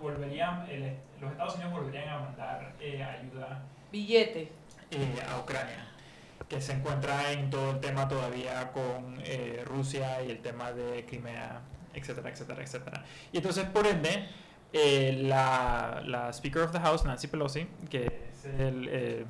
volvería, 0.01 0.65
el- 0.71 0.95
los 1.21 1.31
Estados 1.33 1.55
Unidos 1.57 1.73
volverían 1.73 2.09
a 2.09 2.19
mandar 2.21 2.73
eh, 2.81 3.03
ayuda 3.03 3.63
Billete. 3.91 4.49
eh, 4.91 5.15
a 5.31 5.39
Ucrania, 5.41 5.87
que 6.49 6.61
se 6.61 6.73
encuentra 6.73 7.33
en 7.33 7.51
todo 7.51 7.73
el 7.73 7.81
tema 7.81 8.09
todavía 8.09 8.71
con 8.73 9.21
eh, 9.25 9.63
Rusia 9.65 10.23
y 10.23 10.31
el 10.31 10.39
tema 10.39 10.73
de 10.73 11.05
Crimea, 11.05 11.61
etcétera, 11.95 12.31
etcétera, 12.31 12.63
etcétera. 12.63 13.05
Y 13.33 13.39
entonces, 13.39 13.65
por 13.65 13.87
ende, 13.87 14.27
eh, 14.73 15.19
la, 15.23 16.03
la 16.07 16.33
Speaker 16.33 16.63
of 16.63 16.73
the 16.73 16.81
House, 16.81 17.05
Nancy 17.05 17.27
Pelosi, 17.29 17.67
que 17.91 18.07
es 18.33 18.45
el, 18.59 18.89
eh, 18.91 19.25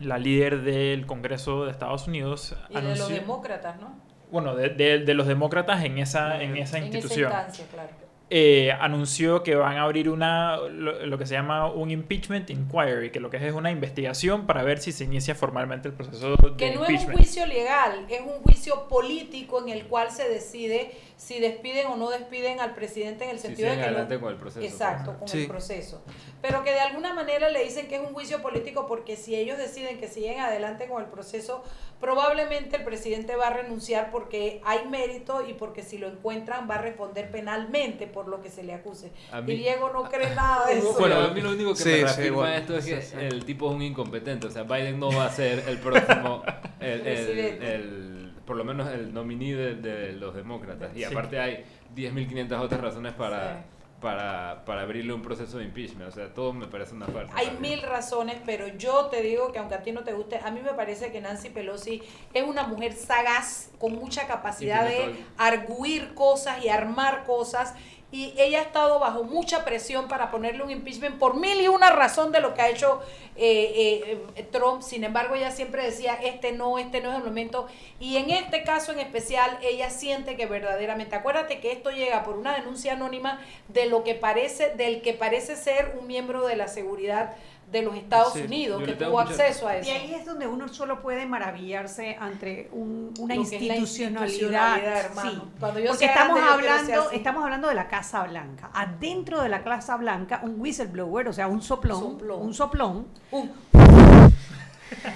la 0.00 0.18
líder 0.18 0.62
del 0.62 1.06
Congreso 1.06 1.64
de 1.64 1.70
Estados 1.70 2.06
Unidos, 2.08 2.56
Y 2.70 2.74
de 2.74 2.96
los 2.96 3.08
demócratas, 3.08 3.80
¿no? 3.80 3.94
bueno, 4.30 4.54
de, 4.56 4.70
de- 4.70 5.00
de 5.00 5.14
los 5.14 5.26
demócratas 5.26 5.84
en 5.84 5.98
esa, 5.98 6.42
en 6.42 6.56
esa 6.56 6.78
En 6.78 6.84
esa 6.84 6.96
institución 6.96 7.30
instancia, 7.32 7.66
claro. 7.70 7.90
Eh, 8.34 8.72
anunció 8.80 9.42
que 9.42 9.54
van 9.56 9.76
a 9.76 9.82
abrir 9.82 10.08
una 10.08 10.56
lo, 10.56 11.04
lo 11.04 11.18
que 11.18 11.26
se 11.26 11.34
llama 11.34 11.70
un 11.70 11.90
impeachment 11.90 12.48
inquiry, 12.48 13.10
que 13.12 13.20
lo 13.20 13.28
que 13.28 13.36
es 13.36 13.42
es 13.42 13.52
una 13.52 13.70
investigación 13.70 14.46
para 14.46 14.62
ver 14.62 14.78
si 14.78 14.90
se 14.90 15.04
inicia 15.04 15.34
formalmente 15.34 15.88
el 15.88 15.94
proceso 15.94 16.30
de 16.36 16.56
Que 16.56 16.74
no 16.74 16.86
es 16.86 17.04
un 17.04 17.12
juicio 17.12 17.44
legal, 17.44 18.06
es 18.08 18.22
un 18.22 18.42
juicio 18.42 18.88
político 18.88 19.60
en 19.60 19.68
el 19.68 19.84
cual 19.84 20.10
se 20.10 20.26
decide 20.30 20.92
si 21.16 21.40
despiden 21.40 21.86
o 21.88 21.96
no 21.96 22.08
despiden 22.10 22.58
al 22.58 22.74
presidente 22.74 23.24
en 23.24 23.30
el 23.30 23.38
Si 23.38 23.48
sentido 23.48 23.68
de 23.68 23.74
que 23.76 23.80
lo- 23.82 23.86
adelante 23.88 24.18
con 24.18 24.32
el 24.32 24.38
proceso. 24.38 24.64
Exacto, 24.66 25.18
con 25.18 25.28
Sí. 25.28 25.42
el 25.42 25.46
proceso. 25.48 26.02
Pero 26.40 26.64
que 26.64 26.72
de 26.72 26.80
alguna 26.80 27.12
manera 27.12 27.50
le 27.50 27.62
dicen 27.62 27.86
que 27.86 27.96
es 27.96 28.00
un 28.00 28.12
juicio 28.14 28.40
político 28.42 28.86
porque 28.88 29.14
si 29.16 29.36
ellos 29.36 29.58
deciden 29.58 29.98
que 29.98 30.08
siguen 30.08 30.40
adelante 30.40 30.88
con 30.88 31.00
el 31.02 31.08
proceso, 31.10 31.62
probablemente 32.00 32.76
el 32.76 32.82
presidente 32.84 33.36
va 33.36 33.46
a 33.48 33.50
renunciar 33.52 34.10
porque 34.10 34.60
hay 34.64 34.88
mérito 34.88 35.46
y 35.48 35.52
porque 35.54 35.82
si 35.84 35.98
lo 35.98 36.08
encuentran 36.08 36.68
va 36.68 36.74
a 36.76 36.78
responder 36.78 37.30
penalmente 37.30 38.08
por 38.08 38.21
lo 38.28 38.40
que 38.42 38.50
se 38.50 38.62
le 38.62 38.74
acuse. 38.74 39.12
A 39.30 39.40
mí- 39.40 39.52
y 39.52 39.56
Diego 39.56 39.90
no 39.92 40.04
cree 40.04 40.34
nada 40.34 40.66
de 40.66 40.72
eso. 40.78 40.94
Bueno, 40.98 41.16
a 41.20 41.28
mí 41.28 41.40
lo 41.40 41.50
único 41.50 41.70
que 41.74 41.76
Sí, 41.82 41.88
me 41.88 41.94
sí, 41.96 42.02
reafirma 42.02 42.36
bueno. 42.38 42.54
esto 42.56 42.76
es 42.76 42.84
que 42.86 43.02
Sí, 43.02 43.16
el 43.20 43.44
tipo 43.44 43.68
es 43.70 43.76
un 43.76 43.82
incompetente. 43.82 44.46
O 44.46 44.50
sea, 44.50 44.62
Biden 44.64 44.98
no 44.98 45.10
va 45.12 45.26
a 45.26 45.30
ser 45.30 45.64
el 45.68 45.78
próximo, 45.78 46.42
el, 46.80 47.06
el- 47.06 48.32
por 48.46 48.56
lo 48.56 48.64
menos 48.64 48.88
el 48.92 49.12
nominee 49.14 49.54
de, 49.54 49.74
de 49.76 50.12
los 50.12 50.34
demócratas. 50.34 50.96
Y 50.96 51.04
aparte 51.04 51.38
hay 51.38 51.64
10.500 51.94 52.58
otras 52.60 52.80
razones 52.80 53.12
para, 53.14 53.52
Sí. 53.54 53.58
para, 54.00 54.64
para 54.64 54.82
abrirle 54.82 55.12
un 55.12 55.22
proceso 55.22 55.58
de 55.58 55.64
impeachment. 55.64 56.08
O 56.08 56.12
sea, 56.12 56.34
todo 56.34 56.52
me 56.52 56.66
parece 56.66 56.92
una 56.94 57.06
farsa. 57.06 57.32
Hay 57.36 57.56
mil 57.60 57.80
razones, 57.82 58.38
pero 58.44 58.66
yo 58.66 59.06
te 59.06 59.22
digo 59.22 59.52
que 59.52 59.60
aunque 59.60 59.76
a 59.76 59.82
ti 59.84 59.92
no 59.92 60.02
te 60.02 60.12
guste, 60.12 60.38
a 60.44 60.50
mí 60.50 60.60
me 60.60 60.74
parece 60.74 61.12
que 61.12 61.20
Nancy 61.20 61.50
Pelosi 61.50 62.02
es 62.34 62.42
una 62.42 62.64
mujer 62.64 62.94
sagaz, 62.94 63.70
con 63.78 63.92
mucha 63.94 64.26
capacidad 64.26 64.84
de 64.84 65.14
arguir 65.38 66.14
cosas 66.14 66.64
y 66.64 66.68
armar 66.68 67.22
cosas. 67.24 67.74
Y 68.12 68.34
ella 68.36 68.60
ha 68.60 68.62
estado 68.62 68.98
bajo 68.98 69.24
mucha 69.24 69.64
presión 69.64 70.06
para 70.06 70.30
ponerle 70.30 70.62
un 70.62 70.70
impeachment 70.70 71.18
por 71.18 71.34
mil 71.34 71.60
y 71.60 71.66
una 71.66 71.90
razón 71.90 72.30
de 72.30 72.40
lo 72.40 72.52
que 72.52 72.60
ha 72.60 72.68
hecho 72.68 73.00
eh, 73.36 74.20
eh, 74.36 74.42
Trump. 74.52 74.82
Sin 74.82 75.02
embargo, 75.02 75.34
ella 75.34 75.50
siempre 75.50 75.82
decía, 75.82 76.14
este 76.22 76.52
no, 76.52 76.78
este 76.78 77.00
no 77.00 77.10
es 77.10 77.16
el 77.16 77.24
momento. 77.24 77.66
Y 77.98 78.18
en 78.18 78.28
este 78.28 78.64
caso 78.64 78.92
en 78.92 79.00
especial, 79.00 79.58
ella 79.62 79.88
siente 79.88 80.36
que 80.36 80.44
verdaderamente, 80.44 81.16
acuérdate 81.16 81.58
que 81.60 81.72
esto 81.72 81.90
llega 81.90 82.22
por 82.22 82.36
una 82.36 82.54
denuncia 82.54 82.92
anónima 82.92 83.40
de 83.68 83.86
lo 83.86 84.04
que 84.04 84.14
parece, 84.14 84.74
del 84.76 85.00
que 85.00 85.14
parece 85.14 85.56
ser 85.56 85.96
un 85.98 86.06
miembro 86.06 86.46
de 86.46 86.56
la 86.56 86.68
seguridad 86.68 87.34
de 87.72 87.82
los 87.82 87.96
Estados 87.96 88.34
Sí, 88.34 88.42
Unidos, 88.42 88.82
que 88.84 88.92
tuvo 88.92 89.18
acceso 89.18 89.66
a 89.66 89.76
eso. 89.78 89.88
Y 89.88 89.92
ahí 89.92 90.14
es 90.14 90.26
donde 90.26 90.46
uno 90.46 90.68
solo 90.68 91.00
puede 91.00 91.24
maravillarse 91.26 92.16
ante 92.20 92.68
un- 92.72 93.12
una 93.18 93.34
institucionalidad. 93.34 94.26
institucionalidad, 94.28 95.00
hermano. 95.06 95.30
sí. 95.30 95.42
Cuando 95.58 95.80
yo 95.80 95.88
Porque 95.88 96.04
estamos 96.04 96.40
hablando, 96.40 97.10
estamos 97.10 97.44
hablando 97.44 97.68
de 97.68 97.74
la 97.74 97.88
Casa 97.88 98.22
Blanca. 98.24 98.70
Adentro 98.74 99.40
de 99.42 99.48
la 99.48 99.64
Casa 99.64 99.96
Blanca, 99.96 100.40
un 100.44 100.60
whistleblower, 100.60 101.28
o 101.28 101.32
sea, 101.32 101.48
un 101.48 101.62
soplón, 101.62 101.98
Soplón. 102.00 102.42
un 102.42 102.54
soplón, 102.54 103.06
Un- 103.30 103.50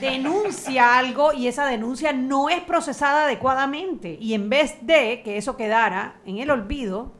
denuncia 0.00 0.98
algo 0.98 1.32
y 1.32 1.48
esa 1.48 1.66
denuncia 1.66 2.12
no 2.12 2.48
es 2.48 2.60
procesada 2.62 3.24
adecuadamente. 3.24 4.16
Y 4.20 4.34
en 4.34 4.48
vez 4.48 4.76
de 4.80 5.20
que 5.22 5.36
eso 5.36 5.56
quedara 5.56 6.16
en 6.24 6.38
el 6.38 6.50
olvido, 6.50 7.12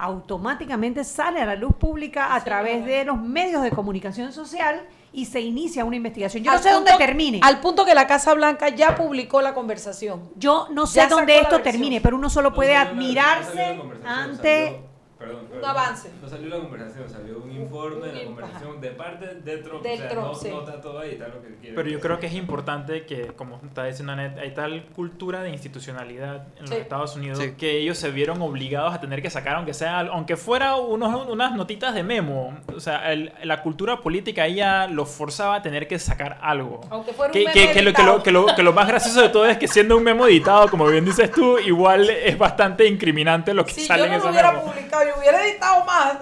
automáticamente 0.00 1.04
sale 1.04 1.40
a 1.40 1.46
la 1.46 1.56
luz 1.56 1.74
pública 1.74 2.34
a 2.34 2.38
Sí, 2.38 2.44
través 2.46 2.84
de 2.86 3.04
los 3.04 3.20
medios 3.20 3.62
de 3.62 3.70
comunicación 3.70 4.32
social 4.32 4.82
y 5.12 5.26
se 5.26 5.40
inicia 5.40 5.84
una 5.84 5.96
investigación. 5.96 6.42
Yo 6.42 6.50
al 6.50 6.56
no 6.56 6.62
sé 6.62 6.70
dónde 6.70 6.92
termine. 6.96 7.40
Al 7.42 7.60
punto 7.60 7.84
que 7.84 7.94
la 7.94 8.06
Casa 8.06 8.32
Blanca 8.34 8.68
ya 8.68 8.94
publicó 8.94 9.42
la 9.42 9.54
conversación. 9.54 10.30
Yo 10.36 10.68
no 10.70 10.86
sé 10.86 11.00
Ya 11.00 11.08
dónde 11.08 11.38
esto 11.38 11.60
termine, 11.60 12.00
pero 12.00 12.16
uno 12.16 12.30
solo 12.30 12.50
No 12.50 12.56
puede 12.56 12.74
no 12.74 12.80
admirarse 12.80 13.80
ante... 14.04 14.89
perdón, 15.30 15.46
perdón. 15.50 15.70
avance. 15.70 16.10
No 16.22 16.28
salió 16.28 16.48
la 16.48 16.56
conversación, 16.58 17.08
salió 17.08 17.38
un 17.38 17.50
informe 17.52 18.06
de 18.08 18.12
la 18.12 18.20
un- 18.20 18.26
conversación 18.26 18.80
de 18.80 18.90
parte 18.90 19.34
de 19.36 19.56
Trump. 19.58 19.82
Del 19.82 19.94
o 19.94 19.96
sea, 19.98 20.08
Trump, 20.08 20.26
no, 20.26 20.34
sí. 20.34 20.48
no 20.50 20.60
está 20.60 20.80
todo 20.80 20.98
ahí, 21.00 21.10
está 21.12 21.28
lo 21.28 21.42
que 21.42 21.54
quiere. 21.56 21.74
Pero 21.74 21.88
yo 21.88 22.00
creo 22.00 22.18
que 22.20 22.26
es 22.26 22.34
importante 22.34 23.06
que, 23.06 23.26
como 23.28 23.60
está 23.64 23.84
diciendo 23.84 24.12
Anet, 24.12 24.38
hay 24.38 24.52
tal 24.54 24.84
cultura 24.94 25.42
de 25.42 25.50
institucionalidad 25.50 26.46
en 26.58 26.66
Sí. 26.66 26.72
los 26.74 26.82
Estados 26.82 27.16
Unidos 27.16 27.38
Sí. 27.38 27.52
que 27.56 27.78
ellos 27.78 27.98
se 27.98 28.10
vieron 28.10 28.40
obligados 28.42 28.94
a 28.94 29.00
tener 29.00 29.22
que 29.22 29.30
sacar, 29.30 29.56
aunque 29.56 29.74
sea, 29.74 30.00
aunque 30.00 30.36
fuera 30.36 30.76
unos, 30.76 31.26
unas 31.28 31.52
notitas 31.54 31.94
de 31.94 32.02
memo. 32.02 32.56
O 32.74 32.80
sea, 32.80 33.12
el- 33.12 33.32
la 33.42 33.62
cultura 33.62 34.00
política 34.00 34.46
ella 34.46 34.86
los 34.86 35.08
forzaba 35.08 35.56
a 35.56 35.62
tener 35.62 35.86
que 35.88 35.98
sacar 35.98 36.38
algo. 36.42 36.80
Aunque 36.90 37.12
fuera 37.12 37.28
un 37.32 37.32
Que, 37.32 37.44
meme 37.46 37.52
que- 37.52 37.72
que 37.72 37.82
lo, 37.82 37.92
que, 37.92 38.02
lo, 38.02 38.22
que, 38.22 38.30
lo, 38.32 38.46
que 38.54 38.62
lo 38.62 38.72
más 38.72 38.88
gracioso 38.88 39.20
de 39.22 39.28
todo 39.28 39.46
es 39.46 39.58
que 39.58 39.68
siendo 39.68 39.96
un 39.96 40.04
memo 40.04 40.26
editado, 40.26 40.68
como 40.68 40.86
bien 40.86 41.04
dices 41.04 41.30
tú, 41.30 41.58
igual 41.58 42.08
es 42.10 42.36
bastante 42.38 42.86
incriminante 42.86 43.54
lo 43.54 43.64
que 43.64 43.72
Si 43.72 43.86
sale 43.86 44.00
yo 44.00 44.04
en 44.06 44.10
no 44.12 44.16
ese 44.18 44.26
lo 44.26 44.32
hubiera 44.32 44.52
memo. 44.52 44.64
publicado, 44.64 45.02
yo 45.06 45.19
hubiera 45.20 45.44
editado 45.44 45.84
más. 45.84 46.16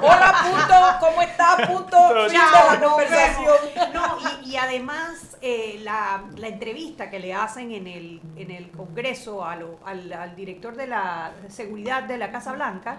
Hola, 0.00 0.34
punto, 0.42 0.74
¿cómo 1.06 1.22
está? 1.22 1.56
Punto, 1.68 1.96
fin 2.28 2.32
de 2.32 2.38
Chao, 2.38 2.72
la 2.72 2.78
nos 2.78 2.90
conversación. 2.90 3.54
vemos. 3.74 3.94
No, 3.94 4.18
y, 4.42 4.50
y 4.50 4.56
además 4.56 5.36
eh, 5.40 5.78
la, 5.82 6.24
la 6.36 6.48
entrevista 6.48 7.10
que 7.10 7.20
le 7.20 7.34
hacen 7.34 7.70
en 7.72 7.86
el, 7.86 8.20
en 8.36 8.50
el 8.50 8.70
Congreso 8.70 9.44
a 9.44 9.56
lo- 9.56 9.78
al, 9.84 10.12
al 10.12 10.34
director 10.34 10.74
de 10.74 10.86
la 10.86 11.32
seguridad 11.48 12.02
de 12.04 12.18
la 12.18 12.30
Casa 12.32 12.52
Blanca, 12.52 12.98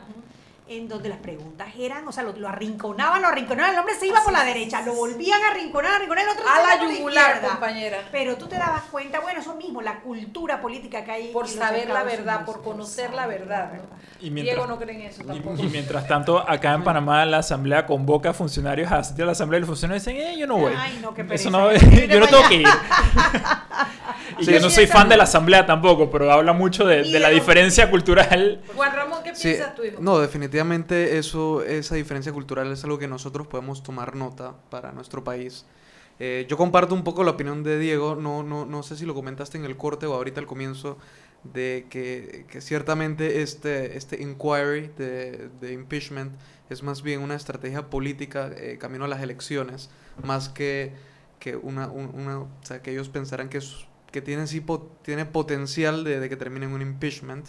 en 0.67 0.87
donde 0.87 1.09
las 1.09 1.19
preguntas 1.19 1.67
eran, 1.77 2.07
o 2.07 2.11
sea, 2.11 2.23
lo, 2.23 2.33
lo 2.33 2.47
arrinconaban, 2.49 3.21
lo 3.21 3.27
arrinconaban, 3.27 3.73
el 3.73 3.79
hombre 3.79 3.93
se 3.93 4.07
iba 4.07 4.23
por 4.23 4.33
la 4.33 4.43
derecha, 4.43 4.81
lo 4.81 4.93
volvían 4.95 5.39
a 5.43 5.51
arrinconar, 5.51 5.91
a 5.91 5.95
arrinconar, 5.97 6.23
el 6.23 6.29
otro 6.31 6.43
A 6.49 6.55
se 6.55 6.63
la 6.87 6.91
yugular, 6.95 7.25
izquierda. 7.35 7.49
compañera. 7.49 7.97
Pero 8.11 8.35
tú 8.35 8.47
te 8.47 8.55
dabas 8.57 8.81
cuenta, 8.89 9.19
bueno, 9.19 9.41
eso 9.41 9.53
mismo, 9.55 9.81
la 9.83 9.99
cultura 9.99 10.59
política 10.61 11.05
que 11.05 11.11
hay 11.11 11.27
Por 11.31 11.47
saber 11.47 11.87
la 11.89 12.01
verdad, 12.03 12.37
Unidos. 12.37 12.55
por 12.55 12.63
conocer 12.63 13.13
la 13.13 13.27
verdad. 13.27 13.73
¿no? 13.73 13.83
Y 14.21 14.31
mientras- 14.31 14.55
Diego 14.55 14.67
no 14.67 14.79
cree 14.79 14.95
en 14.95 15.01
eso 15.03 15.23
tampoco. 15.23 15.61
Y 15.61 15.67
mientras 15.67 16.07
tanto, 16.07 16.39
acá 16.49 16.73
en 16.73 16.83
Panamá 16.83 17.23
la 17.25 17.37
asamblea 17.39 17.85
convoca 17.85 18.31
a 18.31 18.33
funcionarios 18.33 18.91
a 18.91 18.97
asistir 18.97 19.21
a 19.21 19.27
la 19.27 19.31
asamblea 19.33 19.59
y 19.59 19.61
los 19.61 19.67
funcionarios 19.69 20.03
dicen, 20.03 20.19
eh, 20.19 20.35
yo 20.35 20.47
no 20.47 20.57
voy. 20.57 20.73
Ay, 20.75 20.97
no, 20.99 21.13
qué 21.13 21.21
Eso 21.21 21.27
pereza, 21.27 21.49
no, 21.51 21.69
que 21.69 21.85
viene 21.85 22.13
yo 22.13 22.19
no 22.19 22.27
tengo 22.27 22.47
que 22.49 22.55
ir. 22.55 22.67
y 24.39 24.45
yo 24.45 24.59
no 24.59 24.69
soy 24.71 24.87
fan 24.87 25.07
de 25.09 25.17
la 25.17 25.25
asamblea 25.25 25.65
tampoco, 25.65 26.09
pero 26.09 26.31
habla 26.31 26.53
mucho 26.53 26.85
de, 26.85 27.03
de 27.03 27.19
la 27.19 27.29
diferencia 27.29 27.89
cultural. 27.91 28.61
Juan 28.75 28.95
Ramón, 28.95 29.19
¿qué 29.23 29.35
Sí, 29.35 29.49
piensas 29.49 29.75
tú, 29.75 29.83
hijo? 29.83 29.97
no, 29.99 30.17
definitivamente 30.19 30.54
eso, 30.59 31.63
esa 31.63 31.95
diferencia 31.95 32.31
cultural 32.33 32.71
es 32.71 32.83
algo 32.83 32.97
que 32.99 33.07
nosotros 33.07 33.47
podemos 33.47 33.83
tomar 33.83 34.15
nota 34.15 34.55
para 34.69 34.91
nuestro 34.91 35.23
país. 35.23 35.65
Eh, 36.19 36.45
yo 36.49 36.57
comparto 36.57 36.93
un 36.95 37.03
poco 37.03 37.23
la 37.23 37.31
opinión 37.31 37.63
de 37.63 37.77
Diego, 37.77 38.15
no, 38.15 38.43
no, 38.43 38.65
no 38.65 38.83
sé 38.83 38.95
si 38.95 39.05
lo 39.05 39.13
comentaste 39.13 39.57
en 39.57 39.65
el 39.65 39.75
corte 39.77 40.05
o 40.05 40.13
ahorita 40.13 40.39
al 40.39 40.47
comienzo, 40.47 40.97
de 41.43 41.85
que, 41.89 42.45
que 42.49 42.61
ciertamente 42.61 43.41
este, 43.41 43.97
este 43.97 44.21
inquiry 44.21 44.89
de, 44.97 45.49
de 45.61 45.73
impeachment 45.73 46.33
es 46.69 46.81
más 46.81 47.03
bien 47.03 47.21
una 47.21 47.35
estrategia 47.35 47.89
política 47.89 48.49
eh, 48.57 48.77
camino 48.79 49.05
a 49.05 49.07
las 49.07 49.21
elecciones, 49.21 49.89
más 50.23 50.49
que, 50.49 50.93
que 51.39 51.55
una, 51.55 51.87
un- 51.87 52.11
una, 52.15 52.39
o 52.39 52.47
sea, 52.63 52.81
que 52.81 52.91
ellos 52.91 53.09
pensarán 53.09 53.49
que, 53.49 53.59
que 54.11 54.21
tiene, 54.21 54.47
sí 54.47 54.61
po- 54.61 54.89
tiene 55.03 55.25
potencial 55.25 56.03
de, 56.03 56.19
de 56.19 56.29
que 56.29 56.37
termine 56.37 56.65
en 56.65 56.71
un 56.73 56.81
impeachment. 56.81 57.47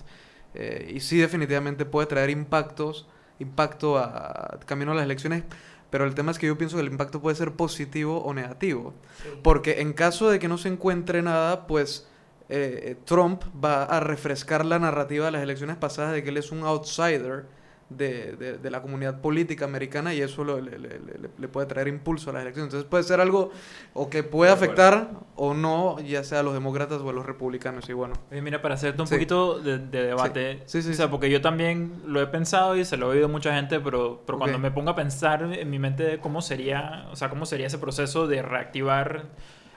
Eh, 0.57 0.93
y 0.97 1.01
sí, 1.01 1.19
definitivamente 1.19 1.85
puede 1.85 2.07
traer 2.07 2.31
impactos, 2.31 3.07
impacto 3.39 3.99
a, 3.99 4.59
camino 4.65 4.93
a 4.93 4.95
las 4.95 5.05
elecciones, 5.05 5.45
pero 5.91 6.05
el 6.05 6.15
tema 6.15 6.33
es 6.33 6.39
que 6.39 6.47
yo 6.47 6.57
pienso 6.57 6.77
que 6.77 6.83
el 6.83 6.91
impacto 6.91 7.21
puede 7.21 7.37
ser 7.37 7.53
positivo 7.53 8.23
o 8.25 8.33
negativo. 8.33 8.95
Porque 9.43 9.81
en 9.83 9.93
caso 9.93 10.31
de 10.31 10.39
que 10.39 10.49
no 10.49 10.59
se 10.59 10.69
encuentre 10.69 11.23
nada, 11.23 11.67
pues 11.67 12.09
eh, 12.49 12.81
eh, 12.83 12.97
Trump 13.05 13.43
va 13.63 13.85
a 13.85 14.01
refrescar 14.01 14.65
la 14.65 14.79
narrativa 14.79 15.27
de 15.27 15.33
las 15.33 15.43
elecciones 15.43 15.77
pasadas 15.77 16.13
de 16.13 16.23
que 16.23 16.31
él 16.31 16.39
es 16.39 16.51
un 16.51 16.65
outsider 16.65 17.45
de, 17.89 18.33
de- 18.37 18.59
de 18.59 18.71
la 18.71 18.83
comunidad 18.83 19.21
política 19.21 19.65
americana 19.65 20.13
y 20.13 20.21
eso 20.21 20.43
lo- 20.43 20.61
le, 20.61 20.79
le- 20.79 20.99
le- 20.99 21.31
le 21.39 21.49
puede 21.49 21.67
traer 21.69 21.87
impulso 21.89 22.31
a 22.31 22.33
las 22.33 22.43
elecciones. 22.43 22.69
Entonces 22.73 22.89
puede 22.91 23.05
ser 23.05 23.21
algo 23.21 23.53
o 23.95 24.11
que 24.11 24.23
puede 24.25 24.51
afectar 24.51 25.11
o 25.37 25.55
no, 25.55 26.01
ya 26.01 26.25
sea 26.25 26.41
a 26.41 26.43
los 26.43 26.53
demócratas 26.55 27.01
o 27.01 27.11
a 27.11 27.13
los 27.13 27.25
republicanos. 27.25 27.89
Y 27.89 27.93
bueno. 27.93 28.15
Oye, 28.33 28.43
mira, 28.43 28.61
para 28.61 28.75
hacerte 28.75 29.01
un 29.03 29.07
Sí. 29.07 29.15
poquito 29.15 29.61
de, 29.61 29.79
de 29.79 30.03
debate, 30.07 30.63
Sí, 30.67 30.83
sí, 30.83 30.91
o 30.91 30.95
sea, 30.95 31.07
sí. 31.07 31.11
porque 31.11 31.31
yo 31.31 31.41
también 31.41 31.93
lo 32.07 32.21
he 32.21 32.27
pensado 32.27 32.77
y 32.77 32.85
se 32.85 32.97
lo 32.97 33.07
he 33.13 33.17
oído 33.17 33.27
a 33.27 33.31
mucha 33.31 33.55
gente, 33.55 33.79
pero, 33.81 34.23
pero 34.27 34.39
cuando 34.39 34.59
me 34.59 34.71
pongo 34.73 34.91
a 34.91 34.97
pensar 34.97 35.43
en 35.43 35.71
mi 35.71 35.79
mente 35.79 36.03
de 36.03 36.19
cómo 36.19 36.43
sería, 36.43 37.07
o 37.13 37.17
sea, 37.17 37.29
cómo 37.31 37.47
sería 37.47 37.69
ese 37.69 37.79
proceso 37.79 38.27
de 38.27 38.43
reactivar... 38.43 39.27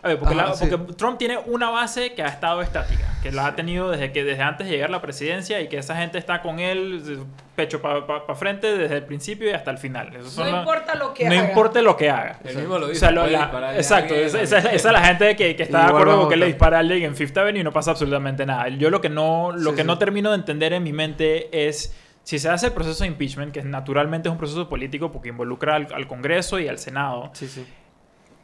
A 0.02 0.08
ver, 0.08 0.18
porque, 0.20 0.34
Ajá, 0.34 0.48
la- 0.48 0.54
sí. 0.56 0.66
porque 0.70 0.94
Trump 0.94 1.18
tiene 1.18 1.38
una 1.46 1.70
base 1.72 2.14
que 2.14 2.24
ha 2.24 2.28
estado 2.28 2.62
estática, 2.62 3.04
que 3.22 3.34
la 3.34 3.48
ha 3.48 3.56
tenido 3.56 3.92
desde 3.92 4.14
que 4.14 4.24
desde 4.24 4.42
antes 4.44 4.66
de 4.68 4.72
llegar 4.74 4.88
a 4.90 4.92
la 4.94 5.02
presidencia 5.02 5.60
y 5.60 5.68
que 5.68 5.78
esa 5.78 5.96
gente 5.98 6.18
está 6.18 6.42
con 6.42 6.60
él 6.60 7.26
pecho 7.58 7.82
para 7.82 8.36
frente 8.36 8.78
desde 8.78 8.96
el 8.96 9.04
principio 9.04 9.50
y 9.50 9.52
hasta 9.52 9.72
el 9.72 9.78
final. 9.78 10.12
No 10.38 10.44
la- 10.46 10.60
importa 10.60 10.96
lo 10.96 11.14
que 11.14 11.26
no 11.28 11.34
haga. 11.38 11.50
importa 11.50 11.82
lo 11.82 11.98
que 11.98 12.10
haga. 12.10 12.40
Él 12.46 12.56
mismo 12.56 12.80
lo 12.80 12.86
O 12.86 12.88
dice, 12.90 13.02
sea, 13.02 13.12
lo- 13.12 13.22
puede 13.22 13.34
la- 13.34 13.40
dispararle 13.42 13.76
a 13.76 13.80
exacto, 13.82 14.14
alguien, 14.14 14.36
esa, 14.42 14.58
es 14.72 14.84
la 14.86 15.04
gente 15.04 15.36
que, 15.36 15.56
que 15.58 15.64
está 15.64 15.80
de 15.80 15.86
acuerdo 15.88 16.20
con 16.22 16.30
que 16.30 16.38
le 16.38 16.46
dispara 16.46 16.78
a 16.78 16.80
alguien 16.80 17.04
en 17.04 17.16
Fifth 17.18 17.38
Avenue 17.38 17.60
y 17.60 17.64
no 17.66 17.74
pasa 17.74 17.92
absolutamente 17.92 18.46
nada. 18.46 18.70
Yo 18.70 18.90
lo 18.90 19.02
que 19.02 19.10
no, 19.10 19.52
lo 19.52 19.72
Sí, 19.72 19.76
que 19.76 19.82
sí. 19.82 19.88
no 19.88 19.98
termino 19.98 20.30
de 20.30 20.36
entender 20.38 20.72
en 20.72 20.84
mi 20.84 20.94
mente 20.94 21.50
es 21.68 21.94
si 22.24 22.40
se 22.40 22.48
hace 22.48 22.68
el 22.68 22.74
proceso 22.74 23.04
de 23.04 23.08
impeachment, 23.10 23.52
que 23.54 23.64
naturalmente 23.64 24.30
es 24.30 24.32
un 24.32 24.38
proceso 24.38 24.70
político 24.70 25.12
porque 25.12 25.30
involucra 25.30 25.76
al, 25.76 25.88
al 25.94 26.08
Congreso 26.08 26.60
y 26.60 26.68
al 26.70 26.78
Senado, 26.78 27.32
Sí, 27.34 27.48
sí. 27.50 27.66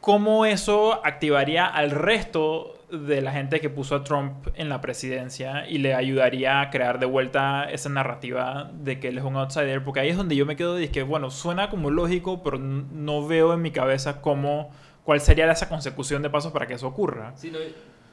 ¿Cómo 0.05 0.45
eso 0.45 1.03
activaría 1.03 1.65
al 1.65 1.89
resto 1.89 2.77
de 2.91 3.21
la 3.21 3.31
gente 3.31 3.59
que 3.59 3.71
puso 3.71 3.95
a 3.95 4.03
Trump 4.03 4.49
en 4.53 4.69
la 4.69 4.79
presidencia 4.79 5.67
y 5.67 5.79
le 5.79 5.95
ayudaría 5.95 6.61
a 6.61 6.69
crear 6.69 6.99
de 6.99 7.07
vuelta 7.07 7.67
esa 7.71 7.89
narrativa 7.89 8.69
de 8.71 8.99
que 8.99 9.07
él 9.07 9.17
es 9.17 9.23
un 9.23 9.35
outsider? 9.35 9.83
Porque 9.83 10.01
ahí 10.01 10.09
es 10.09 10.15
donde 10.15 10.35
yo 10.35 10.45
me 10.45 10.55
quedo 10.55 10.79
y 10.79 10.83
es 10.83 10.91
que, 10.91 11.01
bueno, 11.01 11.31
suena 11.31 11.71
como 11.71 11.89
lógico, 11.89 12.43
pero 12.43 12.59
no 12.59 13.25
veo 13.25 13.55
en 13.55 13.63
mi 13.63 13.71
cabeza 13.71 14.21
cómo, 14.21 14.69
cuál 15.03 15.21
sería 15.21 15.51
esa 15.51 15.69
consecución 15.69 16.21
de 16.21 16.29
pasos 16.29 16.51
para 16.51 16.67
que 16.67 16.75
eso 16.75 16.85
ocurra. 16.85 17.33
Sí, 17.35 17.51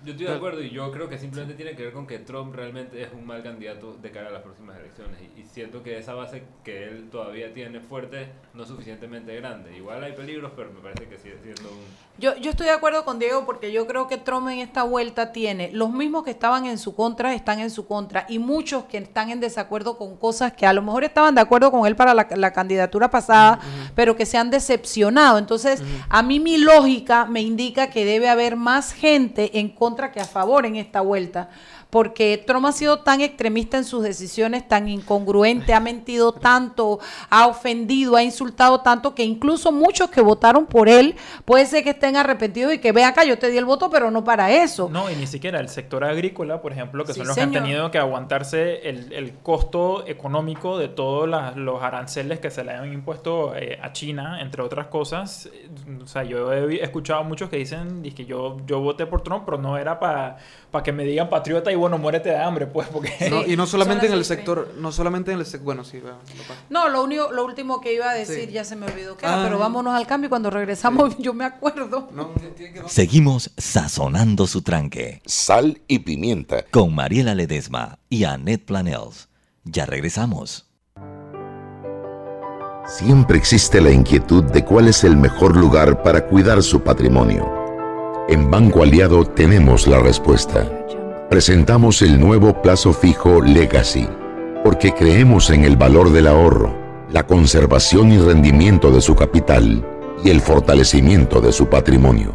yo 0.05 0.13
estoy 0.13 0.27
de 0.27 0.33
acuerdo 0.33 0.63
y 0.63 0.71
yo 0.71 0.91
creo 0.91 1.09
que 1.09 1.19
simplemente 1.19 1.55
tiene 1.55 1.77
que 1.77 1.85
ver 1.85 1.93
con 1.93 2.07
que 2.07 2.19
Trump 2.19 2.55
realmente 2.55 3.03
es 3.03 3.09
un 3.13 3.27
mal 3.27 3.43
candidato 3.43 3.95
de 3.95 4.11
cara 4.11 4.29
a 4.29 4.33
las 4.33 4.43
próximas 4.43 4.79
elecciones 4.79 5.19
y, 5.21 5.41
y 5.41 5.45
siento 5.45 5.83
que 5.83 5.99
esa 5.99 6.15
base 6.15 6.43
que 6.65 6.85
él 6.85 7.09
todavía 7.11 7.53
tiene 7.53 7.81
fuerte 7.81 8.29
no 8.55 8.63
es 8.63 8.69
suficientemente 8.69 9.35
grande. 9.37 9.77
Igual 9.77 10.03
hay 10.03 10.13
peligros, 10.13 10.53
pero 10.57 10.73
me 10.73 10.81
parece 10.81 11.07
que 11.09 11.19
sigue 11.19 11.37
siendo 11.43 11.71
un... 11.71 11.79
Yo, 12.19 12.37
yo 12.37 12.51
estoy 12.51 12.67
de 12.67 12.73
acuerdo 12.73 13.05
con 13.05 13.19
Diego 13.19 13.47
porque 13.47 13.73
yo 13.73 13.87
creo 13.87 14.09
que 14.09 14.19
Trump 14.19 14.49
en 14.49 14.59
esta 14.59 14.83
vuelta 14.83 15.33
tiene 15.33 15.71
los 15.73 15.91
mismos 15.91 16.25
que 16.25 16.31
estaban 16.31 16.67
en 16.67 16.79
su 16.79 16.95
contra, 16.95 17.35
están 17.35 17.61
en 17.61 17.71
su 17.71 17.87
contra, 17.87 18.27
y 18.29 18.39
muchos 18.39 18.85
que 18.85 18.99
están 18.99 19.31
en 19.31 19.41
desacuerdo 19.41 19.97
con 19.97 20.17
cosas 20.17 20.53
que 20.53 20.67
a 20.67 20.73
lo 20.73 20.83
mejor 20.83 21.05
estaban 21.05 21.35
de 21.35 21.41
acuerdo 21.41 21.71
con 21.71 21.87
él 21.87 21.97
para 21.97 22.13
la, 22.13 22.29
la 22.37 22.53
candidatura 22.53 23.11
pasada, 23.11 23.61
pero 23.95 24.15
que 24.17 24.27
se 24.27 24.37
han 24.37 24.51
decepcionado. 24.51 25.39
Entonces, 25.39 25.83
a 26.09 26.23
mí 26.23 26.39
mi 26.39 26.59
lógica 26.59 27.25
me 27.25 27.41
indica 27.41 27.89
que 27.89 28.05
debe 28.05 28.29
haber 28.29 28.57
más 28.57 28.93
gente 28.93 29.59
en 29.59 29.71
contra 29.71 29.92
que 30.13 30.21
a 30.21 30.25
favor 30.25 30.67
en 30.67 30.77
esta 30.77 31.01
vuelta. 31.01 31.51
Porque 31.93 32.43
Trump 32.47 32.65
ha 32.65 32.73
sido 32.73 33.01
tan 33.01 33.21
extremista 33.21 33.77
en 33.77 33.85
sus 33.85 34.03
decisiones, 34.03 34.67
tan 34.67 34.89
incongruente, 34.89 35.75
ha 35.75 35.81
mentido 35.81 36.33
tanto, 36.33 37.01
ha 37.29 37.47
ofendido, 37.47 38.17
ha 38.17 38.23
insultado 38.23 38.81
tanto, 38.81 39.15
que 39.15 39.25
incluso 39.25 39.71
muchos 39.73 40.09
que 40.09 40.23
votaron 40.23 40.65
por 40.65 40.89
él 40.89 41.17
puede 41.45 41.67
ser 41.67 41.85
que 41.85 41.91
estén 41.91 42.17
arrepentidos 42.17 42.73
y 42.73 42.79
que 42.79 42.93
vean 42.93 43.11
acá, 43.11 43.25
yo 43.25 43.39
te 43.39 43.51
di 43.51 43.59
el 43.59 43.67
voto, 43.67 43.91
pero 43.91 44.11
no 44.11 44.25
para 44.25 44.51
eso. 44.51 44.89
No, 44.91 45.11
y 45.11 45.17
ni 45.17 45.27
siquiera 45.27 45.61
el 45.61 45.69
sector 45.69 46.03
agrícola, 46.03 46.63
por 46.63 46.73
ejemplo, 46.73 47.05
que 47.05 47.13
Sí, 47.13 47.19
son 47.19 47.27
los 47.29 47.37
que 47.37 47.43
han 47.43 47.53
tenido 47.53 47.91
que 47.91 47.99
aguantarse 47.99 48.89
el, 48.89 49.13
el 49.13 49.35
costo 49.43 50.07
económico 50.07 50.79
de 50.79 50.89
todos 50.89 51.29
las- 51.29 51.57
los 51.57 51.83
aranceles 51.83 52.41
que 52.41 52.51
se 52.51 52.65
le 52.65 52.73
han 52.73 52.91
impuesto 52.91 53.55
eh, 53.55 53.79
a 53.83 53.93
China, 53.93 54.41
entre 54.41 54.63
otras 54.63 54.87
cosas. 54.87 55.51
O 56.03 56.07
sea, 56.07 56.25
yo 56.25 56.51
he 56.55 56.83
escuchado 56.83 57.21
a 57.21 57.23
muchos 57.23 57.51
que 57.51 57.59
dicen 57.59 58.01
"Es 58.07 58.15
que 58.15 58.25
yo, 58.25 58.57
yo 58.67 58.81
voté 58.81 59.05
por 59.05 59.21
Trump, 59.23 59.43
pero 59.45 59.59
no 59.59 59.77
era 59.77 60.01
para 60.01 60.39
que 60.81 60.93
me 60.93 61.05
digan 61.05 61.29
patriota 61.29 61.71
y 61.71 61.75
bueno, 61.75 61.99
muérete 61.99 62.31
de 62.31 62.39
hambre, 62.39 62.67
pues, 62.67 62.89
porque... 62.89 63.13
No, 63.31 63.45
y 63.45 63.57
no 63.57 63.67
solamente 63.67 64.07
en 64.07 64.13
el 64.15 64.25
sector, 64.25 64.73
no 64.79 64.91
solamente 64.93 65.33
en 65.33 65.39
el 65.39 65.45
sector, 65.45 65.65
bueno, 65.65 65.85
sí. 65.85 66.01
No, 66.71 66.89
lo, 66.89 67.03
único, 67.03 67.31
lo 67.31 67.45
último 67.45 67.81
que 67.81 67.93
iba 67.93 68.09
a 68.09 68.15
decir 68.15 68.47
Sí. 68.47 68.53
ya 68.53 68.65
se 68.65 68.77
me 68.77 68.87
olvidó 68.87 69.17
que 69.17 69.27
era, 69.27 69.43
pero 69.45 69.59
vámonos 69.59 69.95
al 69.95 70.07
cambio 70.07 70.27
y 70.27 70.31
cuando 70.31 70.49
regresamos 70.51 71.17
yo 71.19 71.35
me 71.35 71.45
acuerdo. 71.45 72.09
No, 72.15 72.31
Seguimos 72.87 73.51
sazonando 73.59 74.47
su 74.47 74.63
tranque. 74.63 75.21
Sal 75.27 75.83
y 75.89 75.99
pimienta. 76.01 76.65
Con 76.71 76.95
Mariela 76.95 77.35
Ledesma 77.35 77.99
y 78.09 78.25
Annette 78.25 78.65
Planels. 78.65 79.29
Ya 79.65 79.85
regresamos. 79.87 80.67
Siempre 82.87 83.39
existe 83.39 83.81
la 83.81 83.91
inquietud 83.91 84.43
de 84.45 84.65
cuál 84.65 84.89
es 84.89 85.05
el 85.05 85.17
mejor 85.17 85.57
lugar 85.57 86.03
para 86.03 86.27
cuidar 86.27 86.63
su 86.63 86.83
patrimonio. 86.83 87.62
En 88.33 88.51
Banco 88.51 88.83
Aliado 88.83 89.27
tenemos 89.27 89.87
la 89.87 89.99
respuesta. 89.99 90.67
Presentamos 91.29 92.01
el 92.01 92.19
nuevo 92.19 92.63
plazo 92.63 92.95
fijo 92.95 93.43
Legacy, 93.43 94.09
porque 94.65 94.95
creemos 94.95 95.51
en 95.51 95.65
el 95.65 95.77
valor 95.77 96.11
del 96.11 96.27
ahorro, 96.27 96.75
la 97.11 97.27
conservación 97.27 98.11
y 98.11 98.17
rendimiento 98.17 98.91
de 98.91 99.03
su 99.03 99.15
capital 99.15 99.87
y 100.25 100.31
el 100.31 100.41
fortalecimiento 100.41 101.43
de 101.43 101.53
su 101.53 101.69
patrimonio. 101.69 102.35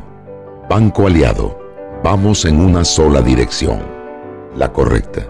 Banco 0.69 1.07
Aliado, 1.07 1.59
vamos 2.03 2.45
en 2.45 2.59
una 2.59 2.85
sola 2.85 3.23
dirección, 3.23 3.81
la 4.55 4.71
correcta. 4.71 5.25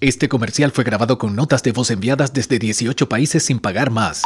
Este 0.00 0.28
comercial 0.28 0.72
fue 0.72 0.82
grabado 0.82 1.16
con 1.16 1.36
notas 1.36 1.62
de 1.62 1.70
voz 1.70 1.92
enviadas 1.92 2.32
desde 2.32 2.58
18 2.58 3.08
países 3.08 3.44
sin 3.44 3.60
pagar 3.60 3.92
más. 3.92 4.22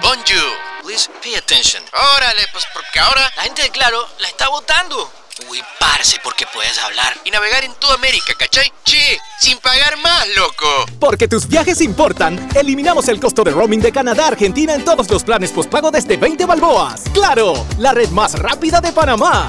Bonjour, 0.00 0.52
please 0.84 1.10
pay 1.20 1.34
attention. 1.34 1.73
Órale, 2.16 2.42
pues 2.52 2.64
porque 2.72 2.98
ahora 2.98 3.32
la 3.36 3.42
gente 3.42 3.62
de 3.62 3.70
Claro 3.70 4.06
la 4.18 4.28
está 4.28 4.48
votando. 4.48 5.10
Uy, 5.48 5.62
parce, 5.80 6.18
porque 6.22 6.46
puedes 6.52 6.78
hablar 6.78 7.16
y 7.24 7.30
navegar 7.30 7.64
en 7.64 7.74
toda 7.74 7.94
América, 7.94 8.34
¿cachai? 8.38 8.72
Che, 8.84 9.18
sin 9.40 9.58
pagar 9.58 9.96
más, 9.98 10.28
loco. 10.36 10.86
Porque 11.00 11.26
tus 11.26 11.48
viajes 11.48 11.80
importan, 11.80 12.48
eliminamos 12.54 13.08
el 13.08 13.18
costo 13.18 13.42
de 13.42 13.50
roaming 13.50 13.80
de 13.80 13.90
Canadá 13.92 14.24
a 14.24 14.28
Argentina 14.28 14.74
en 14.74 14.84
todos 14.84 15.10
los 15.10 15.24
planes 15.24 15.50
postpago 15.50 15.90
desde 15.90 16.16
20 16.16 16.46
balboas. 16.46 17.02
¡Claro! 17.12 17.66
La 17.78 17.92
red 17.92 18.10
más 18.10 18.38
rápida 18.38 18.80
de 18.80 18.92
Panamá. 18.92 19.48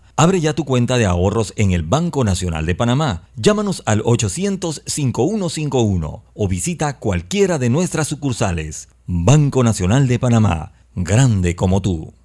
Abre 0.21 0.39
ya 0.39 0.53
tu 0.53 0.65
cuenta 0.65 0.99
de 0.99 1.07
ahorros 1.07 1.51
en 1.55 1.71
el 1.71 1.81
Banco 1.81 2.23
Nacional 2.23 2.67
de 2.67 2.75
Panamá. 2.75 3.23
Llámanos 3.37 3.81
al 3.87 4.03
800-5151 4.03 6.21
o 6.35 6.47
visita 6.47 6.99
cualquiera 6.99 7.57
de 7.57 7.71
nuestras 7.71 8.09
sucursales. 8.09 8.89
Banco 9.07 9.63
Nacional 9.63 10.07
de 10.07 10.19
Panamá. 10.19 10.73
Grande 10.93 11.55
como 11.55 11.81
tú. 11.81 12.13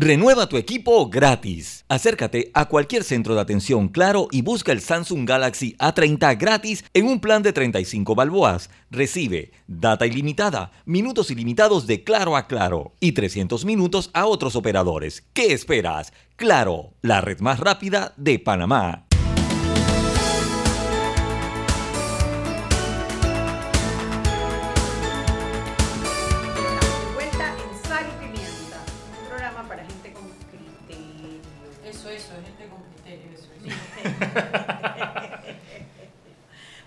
Renueva 0.00 0.48
tu 0.48 0.56
equipo 0.56 1.08
gratis. 1.08 1.84
Acércate 1.88 2.52
a 2.54 2.66
cualquier 2.66 3.02
centro 3.02 3.34
de 3.34 3.40
atención 3.40 3.88
Claro 3.88 4.28
y 4.30 4.42
busca 4.42 4.70
el 4.70 4.80
Samsung 4.80 5.28
Galaxy 5.28 5.74
A30 5.80 6.38
gratis 6.38 6.84
en 6.94 7.06
un 7.06 7.18
plan 7.18 7.42
de 7.42 7.52
35 7.52 8.14
balboas. 8.14 8.70
Recibe 8.92 9.50
data 9.66 10.06
ilimitada, 10.06 10.70
minutos 10.84 11.32
ilimitados 11.32 11.88
de 11.88 12.04
Claro 12.04 12.36
a 12.36 12.46
Claro 12.46 12.92
y 13.00 13.10
300 13.10 13.64
minutos 13.64 14.10
a 14.14 14.26
otros 14.26 14.54
operadores. 14.54 15.24
¿Qué 15.32 15.52
esperas? 15.52 16.12
Claro, 16.36 16.92
la 17.02 17.20
red 17.20 17.40
más 17.40 17.58
rápida 17.58 18.14
de 18.16 18.38
Panamá. 18.38 19.07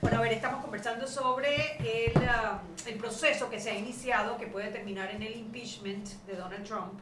Bueno, 0.01 0.17
a 0.17 0.21
ver, 0.21 0.33
estamos 0.33 0.61
conversando 0.61 1.05
sobre 1.07 1.77
el, 1.79 2.17
um, 2.17 2.59
el 2.87 2.95
proceso 2.95 3.49
que 3.51 3.59
se 3.59 3.69
ha 3.69 3.75
iniciado, 3.77 4.37
que 4.37 4.47
puede 4.47 4.69
terminar 4.69 5.11
en 5.11 5.21
el 5.21 5.35
impeachment 5.37 6.07
de 6.25 6.35
Donald 6.35 6.65
Trump, 6.65 6.99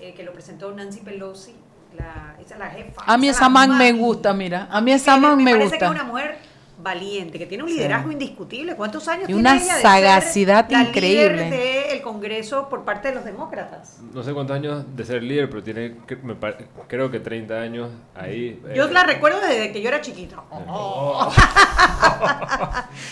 eh, 0.00 0.14
que 0.14 0.22
lo 0.22 0.32
presentó 0.32 0.72
Nancy 0.72 1.00
Pelosi, 1.00 1.54
la, 1.98 2.34
esa 2.40 2.54
es 2.54 2.60
la 2.60 2.70
jefa. 2.70 3.02
A 3.06 3.18
mí 3.18 3.28
es 3.28 3.36
esa 3.36 3.44
la 3.44 3.48
man 3.50 3.76
me 3.76 3.92
gusta, 3.92 4.32
mira. 4.32 4.68
A 4.70 4.80
mí 4.80 4.90
esa 4.92 5.18
man 5.18 5.36
me 5.42 5.50
parece 5.52 5.78
que 5.78 5.84
es 5.84 5.90
gusta. 5.90 6.02
una 6.02 6.04
mujer 6.04 6.38
valiente, 6.82 7.38
que 7.38 7.46
tiene 7.46 7.62
un 7.64 7.68
Sí. 7.70 7.76
liderazgo 7.76 8.10
indiscutible. 8.10 8.74
¿Cuántos 8.76 9.06
años 9.08 9.24
Y 9.24 9.26
tiene 9.26 9.40
una 9.40 9.56
ella 9.56 9.76
de 9.76 9.82
sagacidad 9.82 10.68
ser 10.68 10.72
la 10.78 10.82
increíble. 10.84 11.50
líder 11.50 11.88
del 11.90 12.02
Congreso 12.02 12.68
por 12.68 12.84
parte 12.84 13.08
de 13.08 13.14
los 13.14 13.24
demócratas? 13.24 13.98
No 14.12 14.22
sé 14.22 14.32
cuántos 14.32 14.56
años 14.56 14.84
de 14.96 15.04
ser 15.04 15.22
líder, 15.22 15.48
pero 15.50 15.62
tiene, 15.62 15.96
me 16.22 16.34
pa- 16.34 16.54
creo 16.88 17.10
que 17.10 17.20
30 17.20 17.60
años 17.60 17.90
ahí. 18.14 18.60
Yo 18.74 18.86
eh, 18.86 18.92
la 18.92 19.04
recuerdo 19.04 19.40
desde 19.40 19.72
que 19.72 19.80
yo 19.82 19.88
era 19.88 20.00
chiquito. 20.00 20.42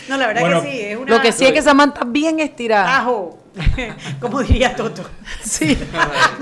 No, 0.08 0.16
la 0.16 0.26
verdad 0.26 0.40
Bueno, 0.40 0.62
que 0.62 0.70
sí, 0.70 0.80
es 0.80 0.96
una... 0.96 1.16
Lo 1.16 1.20
que 1.22 1.32
sí 1.32 1.44
es 1.44 1.52
que 1.52 1.58
esa 1.58 1.74
man 1.74 1.90
está 1.90 2.04
bien 2.04 2.40
estirada. 2.40 2.98
Ajo, 2.98 3.38
como 4.20 4.42
diría 4.42 4.74
Toto. 4.76 5.02
Sí, 5.42 5.76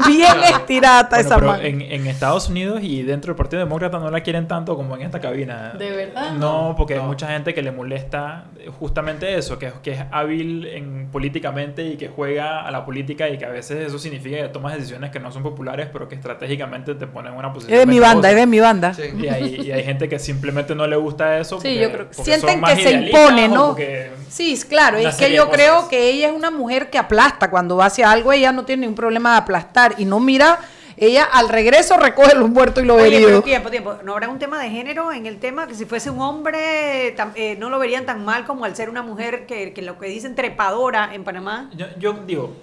bien 0.07 0.43
estirada 0.45 1.09
Bueno, 1.09 1.25
esa 1.27 1.35
pero 1.37 1.47
man. 1.49 1.65
en, 1.65 1.81
en 1.83 2.07
Estados 2.07 2.49
Unidos 2.49 2.81
y 2.83 3.03
dentro 3.03 3.31
del 3.33 3.37
Partido 3.37 3.61
Demócrata 3.61 3.99
no 3.99 4.11
la 4.11 4.21
quieren 4.23 4.47
tanto 4.49 4.77
como 4.77 4.95
en 4.97 5.03
esta 5.03 5.21
cabina. 5.21 5.73
¿De 5.79 5.91
verdad? 5.91 6.33
No, 6.33 6.75
porque 6.77 6.95
hay 6.95 7.01
mucha 7.01 7.29
gente 7.29 7.55
que 7.55 7.63
le 7.63 7.71
molesta 7.73 8.45
justamente 8.79 9.37
eso, 9.37 9.59
que, 9.59 9.73
que 9.83 9.93
es 9.93 10.01
hábil 10.11 10.67
en, 10.67 11.09
políticamente 11.11 11.85
y 11.85 11.97
que 11.97 12.09
juega 12.09 12.67
a 12.67 12.71
la 12.71 12.85
política 12.85 13.29
y 13.29 13.39
que 13.39 13.45
a 13.45 13.51
veces 13.51 13.87
eso 13.87 13.99
significa 13.99 14.37
que 14.39 14.49
tomas 14.49 14.75
decisiones 14.75 15.11
que 15.11 15.21
no 15.21 15.31
son 15.33 15.43
populares, 15.43 15.89
pero 15.93 16.09
que 16.09 16.15
estratégicamente 16.15 16.95
te 16.95 17.07
ponen 17.07 17.33
en 17.33 17.39
una 17.39 17.53
posición. 17.53 17.75
Es 17.79 17.87
de 17.87 17.93
mi 17.93 18.01
banda, 18.01 18.31
es 18.31 18.37
de 18.37 18.47
mi 18.47 18.61
banda. 18.61 18.93
Y 19.19 19.29
hay, 19.29 19.61
y 19.67 19.71
hay 19.73 19.85
gente 19.85 20.09
que 20.09 20.19
simplemente 20.19 20.75
no 20.75 20.87
le 20.87 20.97
gusta 20.97 21.39
eso. 21.39 21.61
Sí, 21.61 21.69
porque- 21.69 21.81
yo 21.81 21.93
creo 21.93 22.09
que 22.11 22.15
sienten 22.15 22.63
que 22.63 22.77
se 22.77 22.93
impone, 22.93 23.49
¿no? 23.49 23.69
porque- 23.69 24.11
Sí, 24.29 24.59
claro, 24.69 24.99
es 24.99 25.15
que 25.17 25.33
yo 25.33 25.49
creo 25.51 25.89
que 25.89 26.11
ella 26.11 26.29
es 26.29 26.35
una 26.35 26.51
mujer 26.51 26.91
que 26.91 26.99
aplasta 27.07 27.51
cuando 27.51 27.77
va 27.77 27.87
hacia 27.87 28.11
algo, 28.11 28.33
ella 28.33 28.53
no 28.53 28.65
tiene 28.65 28.83
ningún 28.83 28.95
problema 28.97 29.33
de 29.33 29.39
aplastar 29.39 29.95
y 29.99 30.05
no 30.05 30.21
mira, 30.21 30.59
ella 30.99 31.25
al 31.25 31.49
regreso 31.49 31.97
recoge 31.99 32.35
los 32.35 32.49
muertos 32.49 32.83
y 32.83 32.87
los 32.87 32.97
Oye, 32.97 33.11
pero 33.11 33.25
heridos. 33.27 33.45
tiempo, 33.45 33.71
tiempo. 33.71 33.97
¿No 34.03 34.13
habrá 34.13 34.29
un 34.29 34.39
tema 34.39 34.59
de 34.61 34.71
género 34.71 35.13
en 35.13 35.27
el 35.27 35.39
tema? 35.39 35.67
Que 35.67 35.75
si 35.75 35.85
fuese 35.85 36.09
un 36.11 36.21
hombre, 36.21 37.15
tam- 37.17 37.33
eh, 37.35 37.55
no 37.59 37.69
lo 37.69 37.79
verían 37.79 38.07
tan 38.07 38.25
mal 38.25 38.47
como 38.47 38.65
al 38.65 38.75
ser 38.75 38.89
una 38.89 39.03
mujer 39.03 39.45
que, 39.47 39.73
que 39.75 39.83
lo 39.83 39.99
que 39.99 40.07
dicen 40.09 40.35
trepadora 40.35 41.11
en 41.15 41.23
Panamá. 41.23 41.69
Yo, 41.77 41.87
yo 41.99 42.15
digo, 42.27 42.57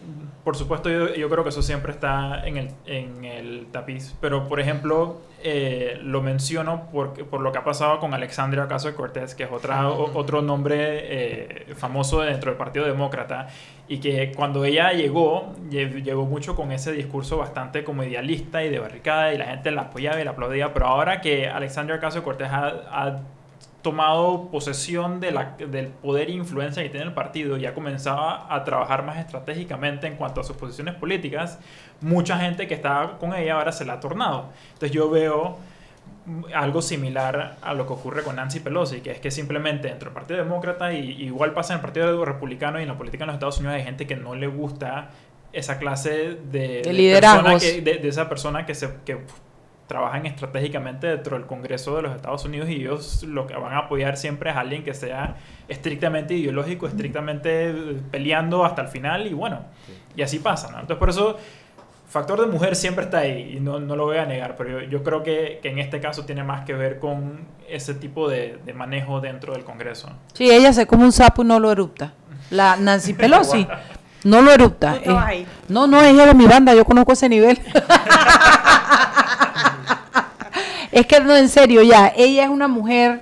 por 0.44 0.56
supuesto, 0.58 0.90
yo, 0.90 1.14
yo 1.14 1.30
creo 1.30 1.44
que 1.44 1.50
eso 1.50 1.62
siempre 1.62 1.92
está 1.92 2.46
en 2.46 2.58
el, 2.58 2.70
en 2.86 3.24
el 3.26 3.68
tapiz. 3.72 4.14
Pero, 4.20 4.48
por 4.48 4.60
ejemplo, 4.60 5.22
eh, 5.42 5.98
lo 6.04 6.22
menciono 6.22 6.90
porque, 6.92 7.24
por 7.24 7.40
lo 7.42 7.52
que 7.52 7.60
ha 7.60 7.64
pasado 7.64 8.00
con 8.00 8.14
Alexandria 8.14 8.66
Ocasio 8.66 8.94
Cortés, 8.96 9.36
que 9.36 9.44
es 9.44 9.52
otra, 9.52 9.90
o- 9.90 10.18
otro 10.18 10.42
nombre 10.42 10.76
eh, 10.80 11.74
famoso 11.76 12.22
dentro 12.22 12.52
del 12.52 12.58
Partido 12.58 12.86
Demócrata. 12.86 13.48
Y 13.88 14.00
que 14.00 14.32
cuando 14.36 14.66
ella 14.66 14.92
llegó, 14.92 15.54
lle- 15.70 16.04
llegó 16.04 16.26
mucho 16.26 16.56
con 16.56 16.72
ese 16.72 16.92
discurso 16.92 17.38
bastante 17.38 17.84
como 17.84 18.04
idealista 18.04 18.64
y 18.64 18.70
de 18.70 18.80
barricada, 18.80 19.34
y 19.34 19.38
la 19.38 19.46
gente 19.46 19.72
la 19.72 19.84
apoyaba 19.84 20.20
y 20.20 20.26
la 20.26 20.32
aplaudía. 20.32 20.74
Pero 20.74 20.88
ahora 20.88 21.22
que 21.22 21.48
Alexandria 21.48 21.98
Ocasio 21.98 22.24
Cortés 22.24 22.50
ha, 22.52 22.68
ha 22.92 23.20
tomado 23.84 24.48
posesión 24.50 25.20
de 25.20 25.32
la, 25.32 25.56
del 25.60 25.88
poder 25.90 26.30
e 26.30 26.34
influencia 26.34 26.82
que 26.82 26.90
tiene 26.90 27.06
el 27.06 27.14
partido 27.14 27.58
y 27.58 27.68
ha 27.68 27.76
comenzado 27.76 28.20
a 28.50 28.64
trabajar 28.64 29.04
más 29.06 29.18
estratégicamente 29.20 30.08
en 30.08 30.16
cuanto 30.16 30.42
a 30.42 30.44
sus 30.44 30.58
posiciones 30.58 30.96
políticas, 30.96 31.60
mucha 32.02 32.40
gente 32.40 32.66
que 32.68 32.74
estaba 32.74 33.20
con 33.20 33.36
ella 33.36 33.54
ahora 33.56 33.72
se 33.72 33.86
la 33.86 33.94
ha 33.94 34.00
tornado. 34.00 34.50
Entonces 34.74 34.92
yo 34.92 35.10
veo 35.12 35.60
algo 36.56 36.82
similar 36.82 37.58
a 37.62 37.74
lo 37.74 37.86
que 37.86 37.94
ocurre 37.94 38.24
con 38.24 38.38
Nancy 38.38 38.62
Pelosi, 38.62 39.02
que 39.02 39.12
es 39.12 39.20
que 39.20 39.30
simplemente 39.32 39.90
dentro 39.90 40.10
del 40.10 40.14
Partido 40.14 40.40
Demócrata, 40.42 40.94
y 40.94 41.22
igual 41.24 41.52
pasa 41.54 41.74
en 41.74 41.80
el 41.80 41.82
Partido 41.82 42.24
Republicano 42.26 42.80
y 42.80 42.84
en 42.84 42.88
la 42.90 42.98
política 42.98 43.26
en 43.26 43.28
los 43.28 43.34
Estados 43.36 43.58
Unidos, 43.60 43.76
hay 43.76 43.84
gente 43.84 44.08
que 44.08 44.16
no 44.16 44.34
le 44.34 44.48
gusta 44.48 45.10
esa 45.52 45.78
clase 45.78 46.38
de, 46.52 46.82
de 46.84 46.94
persona 47.34 47.50
que- 47.60 47.82
de, 47.82 47.98
de 47.98 48.08
esa 48.08 48.30
persona 48.30 48.66
que 48.66 48.74
se 48.76 48.90
que 49.06 49.18
trabajan 49.94 50.26
estratégicamente 50.26 51.06
dentro 51.06 51.38
del 51.38 51.46
Congreso 51.46 51.96
de 51.96 52.02
los 52.02 52.16
Estados 52.16 52.44
Unidos 52.46 52.68
y 52.68 52.78
ellos 52.78 53.22
lo 53.22 53.46
que 53.46 53.54
van 53.54 53.74
a 53.74 53.78
apoyar 53.82 54.18
siempre 54.18 54.50
es 54.50 54.56
alguien 54.56 54.84
que 54.84 54.96
sea 54.96 55.36
estrictamente 55.68 56.34
ideológico, 56.34 56.88
estrictamente 56.88 57.72
peleando 58.10 58.66
hasta 58.66 58.82
el 58.82 58.88
final 58.88 59.28
y 59.28 59.34
bueno, 59.34 59.60
y 60.16 60.24
así 60.24 60.40
pasa, 60.40 60.72
¿no? 60.72 60.80
Entonces 60.80 60.98
por 60.98 61.12
eso 61.12 61.38
factor 62.08 62.42
de 62.42 62.48
mujer 62.48 62.76
siempre 62.76 63.06
está 63.06 63.20
ahí 63.20 63.54
y 63.56 63.60
no, 63.60 63.80
no 63.80 63.96
lo 63.96 64.06
voy 64.06 64.18
a 64.18 64.26
negar, 64.26 64.56
pero 64.56 64.82
yo, 64.82 64.90
yo 64.90 65.04
creo 65.04 65.22
que, 65.22 65.60
que 65.62 65.70
en 65.70 65.78
este 65.78 66.00
caso 66.00 66.26
tiene 66.26 66.44
más 66.44 66.66
que 66.66 66.74
ver 66.74 66.98
con 66.98 67.42
ese 67.70 67.94
tipo 67.94 68.28
de, 68.28 68.58
de 68.66 68.74
manejo 68.74 69.22
dentro 69.22 69.54
del 69.54 69.64
Congreso. 69.64 70.10
Sí, 70.34 70.50
ella 70.50 70.74
se 70.74 70.88
come 70.88 71.04
un 71.04 71.12
sapo 71.12 71.44
y 71.44 71.46
no 71.46 71.60
lo 71.60 71.72
erupta. 71.72 72.14
La 72.50 72.78
Nancy 72.78 73.14
Pelosi 73.14 73.68
no 74.24 74.42
lo 74.42 74.52
erupta. 74.52 74.98
Eh, 75.04 75.18
ahí. 75.18 75.48
no, 75.68 75.88
no, 75.88 76.02
ella 76.02 76.24
es 76.24 76.30
de 76.30 76.34
mi 76.34 76.46
banda, 76.46 76.74
yo 76.74 76.86
conozco 76.86 77.14
ese 77.14 77.30
nivel. 77.30 77.58
es 80.92 81.06
que 81.06 81.20
no, 81.20 81.36
en 81.36 81.50
serio, 81.50 81.82
ya, 81.82 82.12
ella 82.16 82.44
es 82.44 82.50
una 82.50 82.68
mujer, 82.68 83.22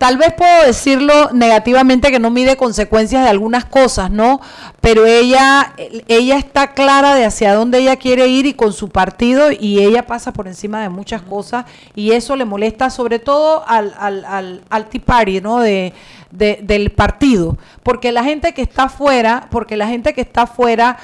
tal 0.00 0.16
vez 0.16 0.32
puedo 0.32 0.64
decirlo 0.64 1.28
negativamente 1.34 2.10
que 2.10 2.18
no 2.18 2.30
mide 2.30 2.56
consecuencias 2.56 3.22
de 3.22 3.28
algunas 3.28 3.66
cosas, 3.66 4.10
¿no? 4.10 4.40
Pero 4.80 5.04
ella, 5.04 5.74
ella 6.08 6.38
está 6.38 6.72
clara 6.72 7.14
de 7.14 7.26
hacia 7.26 7.52
dónde 7.52 7.80
ella 7.80 7.96
quiere 7.96 8.26
ir 8.26 8.46
y 8.46 8.54
con 8.54 8.72
su 8.72 8.88
partido 8.88 9.52
y 9.52 9.80
ella 9.80 10.06
pasa 10.06 10.32
por 10.32 10.48
encima 10.48 10.80
de 10.80 10.88
muchas 10.88 11.20
cosas 11.20 11.66
y 11.94 12.12
eso 12.12 12.34
le 12.34 12.46
molesta 12.46 12.88
sobre 12.88 13.18
todo 13.18 13.62
al, 13.68 13.94
al, 13.98 14.24
al, 14.24 14.62
al 14.70 14.86
Party, 14.86 15.42
¿no? 15.42 15.58
De, 15.60 15.92
de- 16.30 16.60
del 16.62 16.92
partido, 16.92 17.58
porque 17.82 18.10
la 18.10 18.24
gente 18.24 18.54
que 18.54 18.62
está 18.62 18.84
afuera, 18.84 19.48
porque 19.50 19.76
la 19.76 19.86
gente 19.88 20.14
que 20.14 20.22
está 20.22 20.42
afuera 20.42 20.96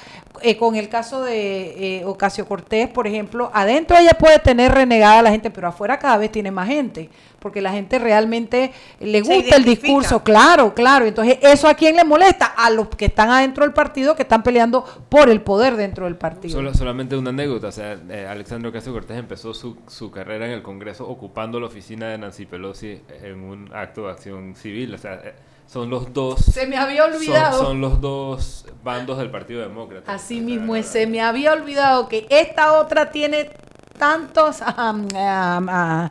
eh, 0.42 0.56
con 0.56 0.76
el 0.76 0.88
caso 0.88 1.22
de 1.22 1.98
eh, 1.98 2.04
Ocasio 2.04 2.46
Cortés, 2.46 2.88
por 2.88 3.06
ejemplo, 3.06 3.50
adentro 3.52 3.96
ella 3.96 4.12
puede 4.12 4.38
tener 4.38 4.72
renegada 4.72 5.20
a 5.20 5.22
la 5.22 5.30
gente, 5.30 5.50
pero 5.50 5.68
afuera 5.68 5.98
cada 5.98 6.16
vez 6.16 6.30
tiene 6.32 6.50
más 6.50 6.68
gente, 6.68 7.10
porque 7.38 7.60
la 7.60 7.72
gente 7.72 7.98
realmente 7.98 8.72
le 9.00 9.20
gusta 9.20 9.56
el 9.56 9.64
discurso, 9.64 10.22
claro, 10.22 10.74
claro. 10.74 11.06
Entonces, 11.06 11.38
¿eso 11.42 11.68
a 11.68 11.74
quién 11.74 11.96
le 11.96 12.04
molesta? 12.04 12.46
A 12.46 12.70
los 12.70 12.88
que 12.88 13.06
están 13.06 13.30
adentro 13.30 13.64
del 13.64 13.72
partido, 13.72 14.16
que 14.16 14.22
están 14.22 14.42
peleando 14.42 14.84
por 15.08 15.28
el 15.28 15.40
poder 15.40 15.76
dentro 15.76 16.04
del 16.06 16.16
partido. 16.16 16.54
Solo, 16.54 16.74
solamente 16.74 17.16
una 17.16 17.30
anécdota, 17.30 17.68
o 17.68 17.72
sea, 17.72 17.98
eh, 18.08 18.26
Alexandre 18.28 18.68
Ocasio 18.68 18.92
Cortés 18.92 19.18
empezó 19.18 19.54
su, 19.54 19.76
su 19.86 20.10
carrera 20.10 20.46
en 20.46 20.52
el 20.52 20.62
Congreso 20.62 21.08
ocupando 21.08 21.60
la 21.60 21.66
oficina 21.66 22.08
de 22.08 22.18
Nancy 22.18 22.46
Pelosi 22.46 23.00
en 23.22 23.42
un 23.42 23.70
acto 23.74 24.06
de 24.06 24.12
acción 24.12 24.54
civil, 24.54 24.94
o 24.94 24.98
sea, 24.98 25.14
eh, 25.14 25.34
son 25.66 25.90
los 25.90 26.12
dos... 26.12 26.40
Se 26.44 26.66
me 26.66 26.76
había 26.76 27.04
olvidado. 27.04 27.64
Son, 27.64 27.80
los 27.80 28.00
dos 28.00 28.66
bandos 28.82 29.18
del 29.18 29.30
Partido 29.30 29.62
Demócrata. 29.62 30.12
Así 30.12 30.40
mismo 30.40 30.76
es, 30.76 30.86
se 30.86 31.06
me 31.06 31.20
había 31.20 31.52
olvidado 31.52 32.08
que 32.08 32.26
esta 32.30 32.74
otra 32.74 33.10
tiene 33.10 33.50
tantos, 33.98 34.58
ah, 34.62 36.10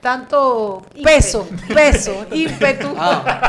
tanto 0.00 0.82
peso, 1.02 1.48
peso, 1.68 2.26
ímpetu, 2.32 2.94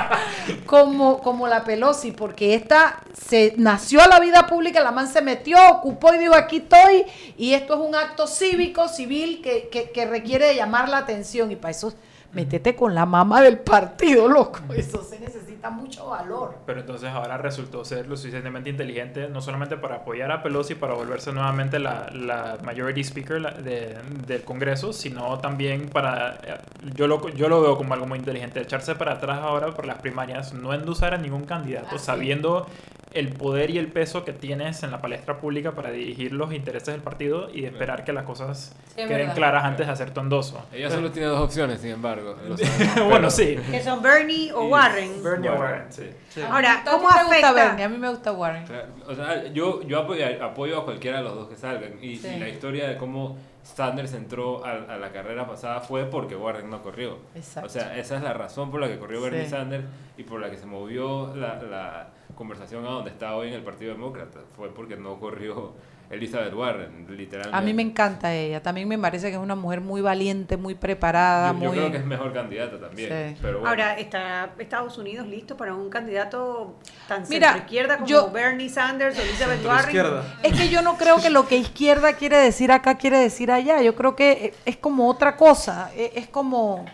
como, 0.66 1.20
como 1.20 1.48
la 1.48 1.64
Pelosi, 1.64 2.12
porque 2.12 2.56
esta 2.56 3.00
se 3.14 3.54
nació 3.58 4.02
a 4.02 4.08
la 4.08 4.20
vida 4.20 4.48
pública, 4.48 4.82
la 4.82 4.92
man 4.92 5.08
se 5.08 5.22
metió, 5.22 5.58
ocupó 5.70 6.14
y 6.14 6.20
dijo 6.20 6.36
aquí 6.36 6.58
estoy, 6.58 7.06
y 7.38 7.54
esto 7.54 7.74
es 7.76 7.80
un 7.88 7.96
acto 7.96 8.28
cívico, 8.28 8.88
civil, 8.88 9.42
que, 9.42 9.68
que, 9.70 9.92
que 9.92 10.06
requiere 10.06 10.48
de 10.48 10.56
llamar 10.56 10.90
la 10.90 11.00
atención, 11.00 11.52
y 11.52 11.56
para 11.56 11.72
eso 11.72 11.94
métete 12.34 12.76
con 12.76 12.96
la 12.96 13.06
mamá 13.06 13.42
del 13.42 13.60
partido, 13.60 14.28
loco, 14.28 14.60
eso 14.76 15.04
se 15.04 15.20
necesita 15.20 15.70
mucho 15.70 16.08
valor. 16.08 16.56
Pero 16.66 16.80
entonces 16.82 17.10
ahora 17.10 17.38
resultó 17.38 17.86
ser 17.86 18.08
lo 18.08 18.18
suficientemente 18.18 18.70
inteligente, 18.70 19.30
no 19.30 19.40
solamente 19.42 19.78
para 19.78 19.96
apoyar 19.98 20.32
a 20.32 20.42
Pelosi, 20.44 20.76
para 20.76 20.94
volverse 20.94 21.32
nuevamente 21.32 21.80
la, 21.80 22.10
la 22.12 22.58
majority 22.64 23.02
speaker 23.04 23.40
la- 23.40 23.52
de- 23.52 23.98
del 24.28 24.44
Congreso, 24.44 24.92
sino 24.94 25.40
también 25.40 25.90
para, 25.90 26.36
eh, 26.44 26.58
yo 26.96 27.08
lo, 27.08 27.30
yo 27.30 27.48
lo 27.50 27.62
veo 27.62 27.78
como 27.78 27.94
algo 27.94 28.08
muy 28.08 28.20
inteligente, 28.20 28.62
echarse 28.62 28.96
para 28.96 29.14
atrás 29.14 29.40
ahora 29.42 29.68
por 29.68 29.86
las 29.86 30.00
primarias, 30.00 30.54
no 30.54 30.74
endusar 30.74 31.14
a 31.14 31.18
ningún 31.18 31.46
candidato, 31.46 31.98
sabiendo 32.00 32.68
el 33.14 33.30
poder 33.30 33.70
y 33.70 33.78
el 33.78 33.88
peso 33.92 34.26
que 34.26 34.34
tienes 34.34 34.82
en 34.84 34.92
la 34.92 35.02
palestra 35.02 35.38
pública 35.40 35.72
para 35.74 35.92
dirigir 35.92 36.32
los 36.34 36.52
intereses 36.54 36.94
del 36.94 37.02
partido 37.02 37.50
y 37.54 37.66
esperar 37.66 38.04
que 38.04 38.12
las 38.14 38.24
cosas 38.24 38.76
Sí, 38.90 38.96
queden 38.96 39.10
verdad. 39.10 39.36
claras 39.36 39.64
antes 39.66 39.86
de 39.88 39.94
hacer 39.94 40.12
tu 40.12 40.20
endoso. 40.22 40.66
Ella 40.74 40.90
solo 40.90 41.12
tiene 41.12 41.28
dos 41.28 41.40
opciones, 41.42 41.82
sin 41.82 41.92
embargo. 41.92 42.36
Bueno, 43.08 43.30
sí. 43.30 43.56
Que 43.72 43.82
son 43.84 44.02
Bernie 44.02 44.52
o 44.54 44.66
Warren. 44.68 45.24
Bernie 45.24 45.50
o 45.50 45.56
Warren, 45.56 45.92
sí. 45.92 46.10
Ahora, 46.50 46.74
A 46.74 46.78
mí 46.78 46.82
¿cómo 46.86 47.04
me 47.04 47.08
gusta 47.08 47.22
afecta? 47.28 47.52
Bernie, 47.54 47.84
a 47.86 47.90
mí 47.90 47.98
me 47.98 48.10
gusta 48.10 48.32
Warren. 48.32 48.66
O 49.08 49.14
sea, 49.16 49.48
yo, 49.54 49.82
yo 49.84 50.00
apoyo, 50.00 50.26
apoyo 50.44 50.80
a 50.80 50.86
cualquiera 50.86 51.18
de 51.20 51.24
los 51.24 51.36
dos 51.36 51.48
que 51.50 51.56
salgan. 51.56 51.94
Y, 52.02 52.16
Sí. 52.18 52.28
y 52.36 52.40
la 52.40 52.50
historia 52.50 52.88
de 52.88 52.98
cómo 52.98 53.38
Sanders 53.64 54.14
entró 54.14 54.66
a, 54.66 54.72
a 54.72 54.98
la 54.98 55.12
carrera 55.12 55.48
pasada 55.48 55.80
fue 55.80 56.06
porque 56.06 56.36
Warren 56.36 56.70
no 56.70 56.82
corrió. 56.82 57.20
Exacto. 57.36 57.68
O 57.68 57.70
sea, 57.70 57.96
esa 57.98 58.18
es 58.18 58.24
la 58.24 58.34
razón 58.34 58.72
por 58.72 58.82
la 58.82 58.88
que 58.88 58.98
corrió 59.00 59.22
Bernie 59.22 59.44
Sí. 59.46 59.52
Sanders 59.52 59.86
y 60.18 60.24
por 60.24 60.42
la 60.42 60.50
que 60.50 60.58
se 60.58 60.66
movió 60.66 61.34
la, 61.36 61.62
la 61.62 62.08
conversación 62.36 62.86
a 62.86 62.90
donde 62.90 63.12
está 63.12 63.36
hoy 63.36 63.50
en 63.50 63.54
el 63.56 63.64
Partido 63.64 63.94
Demócrata. 63.94 64.40
Fue 64.56 64.70
porque 64.74 64.96
no 64.98 65.20
corrió 65.20 65.74
Elizabeth 66.10 66.54
Warren, 66.54 67.08
literalmente. 67.10 67.58
A 67.58 67.62
mí 67.62 67.74
me 67.74 67.82
encanta 67.82 68.34
ella. 68.36 68.62
También 68.62 68.88
me 68.88 69.00
parece 69.00 69.30
que 69.30 69.34
es 69.36 69.42
una 69.42 69.56
mujer 69.56 69.82
muy 69.82 70.02
valiente, 70.02 70.58
muy 70.58 70.76
preparada, 70.76 71.54
yo, 71.54 71.60
yo 71.60 71.66
muy... 71.70 71.78
creo 71.78 71.92
que 71.92 71.98
es 71.98 72.06
mejor 72.06 72.34
candidata 72.34 72.80
también. 72.80 73.10
Sí. 73.34 73.40
Pero 73.42 73.60
bueno. 73.62 73.70
Ahora, 73.70 73.98
¿está 73.98 74.52
Estados 74.60 74.98
Unidos 75.00 75.26
listo 75.28 75.58
para 75.58 75.74
un 75.74 75.90
candidato 75.90 76.76
tan 77.08 77.24
Mira, 77.30 77.48
centroizquierda 77.54 77.96
como 77.96 78.08
yo- 78.08 78.30
Bernie 78.32 78.70
Sanders 78.70 79.18
o 79.18 79.22
Elizabeth 79.22 79.66
Warren? 79.66 80.22
Es 80.44 80.60
que 80.60 80.70
yo 80.70 80.82
no 80.84 80.98
creo 80.98 81.18
que 81.20 81.30
lo 81.32 81.48
que 81.48 81.58
izquierda 81.58 82.14
quiere 82.14 82.38
decir 82.38 82.72
acá 82.72 82.96
quiere 82.98 83.18
decir 83.18 83.50
allá. 83.50 83.82
Yo 83.82 83.96
creo 83.96 84.16
que 84.16 84.54
es 84.66 84.78
como 84.78 85.10
otra 85.10 85.36
cosa. 85.36 85.90
Eh, 85.96 86.12
Es 86.16 86.28
como... 86.28 86.86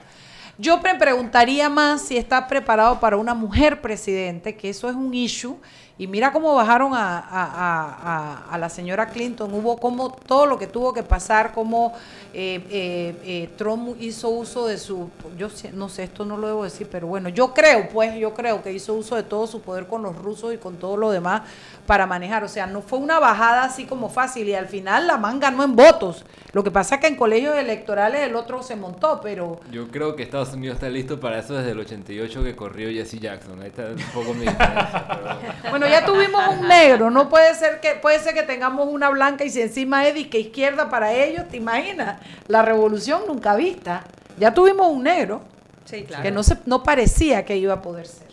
Yo 0.62 0.78
me 0.82 0.94
preguntaría 0.96 1.70
más 1.70 2.02
si 2.02 2.18
está 2.18 2.46
preparado 2.46 3.00
para 3.00 3.16
una 3.16 3.34
mujer 3.34 3.80
presidente, 3.80 4.58
que 4.58 4.70
eso 4.70 4.90
es 4.90 4.96
un 4.96 5.14
issue. 5.14 5.56
Y 6.00 6.08
mira 6.08 6.32
cómo 6.32 6.56
bajaron 6.56 6.94
a, 6.96 7.20
a- 7.20 7.24
a- 7.30 8.46
a- 8.50 8.58
la 8.58 8.70
señora 8.70 9.08
Clinton. 9.10 9.54
Hubo 9.54 9.78
como 9.78 10.12
todo 10.14 10.46
lo 10.46 10.58
que 10.58 10.66
tuvo 10.66 10.94
que 10.94 11.04
pasar, 11.04 11.52
como 11.52 11.94
eh, 12.34 12.64
eh, 12.70 13.16
eh, 13.26 13.50
Trump 13.58 13.98
hizo 14.00 14.30
uso 14.30 14.66
de 14.66 14.78
su, 14.78 15.10
yo 15.38 15.50
no 15.74 15.90
sé, 15.90 16.04
esto 16.04 16.24
no 16.24 16.38
lo 16.38 16.48
debo 16.48 16.64
decir, 16.64 16.88
pero 16.90 17.08
bueno, 17.08 17.28
yo 17.30 17.54
creo, 17.54 17.90
pues, 17.90 18.16
yo 18.18 18.34
creo 18.34 18.64
que 18.64 18.72
hizo 18.72 18.94
uso 18.94 19.16
de 19.18 19.24
todo 19.24 19.46
su 19.46 19.62
poder 19.62 19.88
con 19.88 20.02
los 20.02 20.16
rusos 20.16 20.54
y 20.54 20.58
con 20.58 20.78
todo 20.78 20.96
lo 20.96 21.12
demás 21.12 21.42
para 21.86 22.06
manejar. 22.08 22.44
O 22.46 22.48
sea, 22.48 22.66
no 22.66 22.82
fue 22.82 22.98
una 23.00 23.20
bajada 23.20 23.64
así 23.66 23.84
como 23.86 24.08
fácil 24.10 24.48
y 24.48 24.54
al 24.56 24.68
final 24.68 25.06
la 25.06 25.18
man 25.18 25.40
ganó 25.40 25.64
en 25.66 25.76
votos. 25.76 26.24
Lo 26.54 26.64
que 26.64 26.72
pasa 26.72 26.96
es 26.96 27.02
que 27.02 27.08
en 27.08 27.16
colegios 27.16 27.56
electorales 27.58 28.22
el 28.22 28.36
otro 28.36 28.64
se 28.64 28.76
montó, 28.76 29.20
pero 29.22 29.60
Yo 29.70 29.88
creo 29.90 30.16
que 30.16 30.24
Estados 30.24 30.54
Unidos 30.54 30.76
está 30.76 30.88
listo 30.90 31.20
para 31.20 31.40
eso 31.40 31.54
desde 31.56 31.72
el 31.72 31.80
88 31.80 32.44
que 32.44 32.56
corrió 32.56 32.90
Jesse 32.90 33.20
Jackson. 33.20 33.62
Ahí 33.62 33.68
está 33.68 33.84
un 33.84 33.98
poco 34.14 34.34
mi 34.34 34.46
pero- 34.58 35.70
bueno, 35.72 35.88
ya 35.90 36.06
tuvimos 36.06 36.48
un 36.50 36.68
negro, 36.68 37.10
no 37.10 37.30
puede 37.30 37.54
ser 37.56 37.80
que 37.80 37.96
puede 37.96 38.20
ser 38.20 38.34
que 38.34 38.44
tengamos 38.44 38.88
una 38.90 39.10
blanca 39.10 39.44
y 39.44 39.50
si 39.50 39.62
encima 39.62 40.08
es 40.08 40.14
disque 40.16 40.40
izquierda 40.40 40.90
para 40.90 41.14
ellos, 41.14 41.48
¿te 41.50 41.58
imaginas? 41.58 42.20
La 42.48 42.62
revolución 42.62 43.22
nunca 43.28 43.56
vista. 43.56 44.04
Ya 44.38 44.54
tuvimos 44.54 44.88
un 44.88 45.04
negro 45.04 45.42
Sí, 45.86 46.04
claro. 46.04 46.24
que 46.24 46.32
no 46.32 46.44
se 46.44 46.56
no 46.66 46.84
parecía 46.84 47.44
que 47.46 47.58
iba 47.58 47.74
a 47.74 47.82
poder 47.82 48.06
ser. 48.08 48.28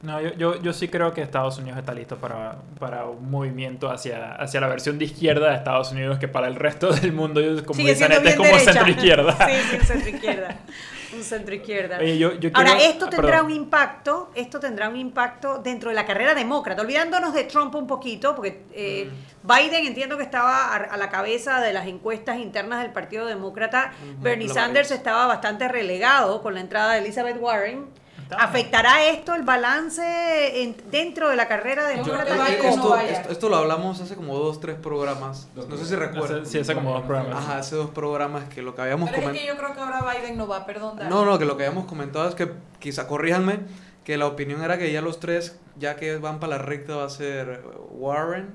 No, 0.00 0.20
yo, 0.20 0.32
yo, 0.34 0.62
yo 0.62 0.72
sí 0.72 0.86
creo 0.86 1.12
que 1.12 1.22
Estados 1.22 1.58
Unidos 1.58 1.76
está 1.78 1.92
listo 1.92 2.18
para, 2.18 2.58
para 2.78 3.06
un 3.06 3.28
movimiento 3.30 3.90
hacia, 3.90 4.34
hacia 4.36 4.60
la 4.60 4.68
versión 4.68 4.96
de 4.96 5.06
izquierda 5.06 5.48
de 5.50 5.56
Estados 5.56 5.90
Unidos 5.90 6.18
que 6.20 6.28
para 6.28 6.46
el 6.46 6.54
resto 6.54 6.92
del 6.92 7.12
mundo, 7.12 7.40
yo- 7.40 7.64
como 7.66 7.78
dicen, 7.80 8.12
este 8.12 8.14
es 8.16 8.22
bien 8.22 8.36
como 8.36 8.48
derecha. 8.50 8.72
centro 8.74 8.90
izquierda. 8.90 9.36
Sí, 9.48 9.54
sí, 9.80 9.86
centro 9.86 10.08
izquierda. 10.10 10.56
Un 11.14 11.22
centro 11.24 11.54
izquierda. 11.54 11.98
Oye, 11.98 12.18
yo- 12.18 12.34
yo 12.34 12.50
Ahora, 12.54 12.76
quiero- 12.76 12.90
esto 12.92 13.04
ah, 13.06 13.10
tendrá 13.10 13.42
un 13.42 13.50
impacto, 13.50 14.30
esto 14.34 14.60
tendrá 14.60 14.88
un 14.88 14.96
impacto 14.96 15.58
dentro 15.58 15.88
de 15.90 15.96
la 15.96 16.04
carrera 16.06 16.34
demócrata. 16.34 16.82
Olvidándonos 16.82 17.32
de 17.34 17.44
Trump 17.44 17.74
un 17.74 17.86
poquito, 17.86 18.34
porque 18.34 18.64
eh, 18.72 19.10
Mm. 19.10 19.46
Biden 19.46 19.86
entiendo 19.86 20.16
que 20.16 20.22
estaba 20.24 20.66
a, 20.66 20.76
a 20.76 20.96
la 20.96 21.08
cabeza 21.08 21.60
de 21.60 21.72
las 21.72 21.86
encuestas 21.86 22.38
internas 22.38 22.82
del 22.82 22.92
Partido 22.92 23.26
Demócrata. 23.26 23.92
Bernie 24.20 24.48
Sanders 24.48 24.90
estaba 24.90 25.26
bastante 25.26 25.68
relegado 25.68 26.42
con 26.42 26.54
la 26.54 26.60
entrada 26.60 26.92
de 26.94 26.98
Elizabeth 27.00 27.38
Warren. 27.40 27.86
¿Afectará 28.36 29.04
esto 29.06 29.34
el 29.34 29.42
balance 29.42 30.62
en- 30.62 30.76
dentro 30.90 31.28
de 31.30 31.36
la 31.36 31.48
carrera 31.48 31.82
Yo- 31.94 32.04
demócrata? 32.04 32.30
eh, 32.48 32.56
Biden 32.56 32.76
no 32.76 32.96
esto, 32.96 32.98
esto, 32.98 33.30
esto 33.32 33.48
lo 33.48 33.56
hablamos 33.56 34.00
hace 34.00 34.16
como 34.16 34.36
dos, 34.36 34.60
tres 34.60 34.76
programas. 34.76 35.48
No 35.54 35.76
sé 35.76 35.84
si 35.86 35.94
recuerdan. 35.94 36.44
Sí, 36.44 36.58
hace 36.58 36.74
como 36.74 36.92
dos 36.92 37.02
programas. 37.02 37.36
Ajá, 37.44 37.58
hace 37.58 37.76
dos 37.76 37.90
programas 37.90 38.44
que 38.48 38.60
lo 38.62 38.74
que 38.74 38.82
habíamos 38.82 39.08
Pero 39.10 39.22
es 39.22 39.24
comentado. 39.28 39.46
que 39.46 39.52
yo 39.52 39.58
creo 39.58 39.74
que 39.74 39.80
ahora 39.80 40.12
Biden 40.20 40.36
no 40.36 40.46
va, 40.46 40.66
perdón. 40.66 40.98
No, 41.08 41.24
no, 41.24 41.38
que 41.38 41.44
lo 41.44 41.56
que 41.56 41.64
habíamos 41.66 41.86
comentado 41.86 42.28
es 42.28 42.34
que, 42.34 42.52
quizá 42.80 43.06
corríjanme, 43.06 43.60
que 44.04 44.16
la 44.18 44.26
opinión 44.26 44.62
era 44.62 44.78
que 44.78 44.90
ya 44.92 45.00
los 45.00 45.20
tres, 45.20 45.58
ya 45.76 45.96
que 45.96 46.16
van 46.18 46.40
para 46.40 46.56
la 46.56 46.62
recta, 46.62 46.96
va 46.96 47.04
a 47.04 47.10
ser 47.10 47.62
Warren, 47.90 48.54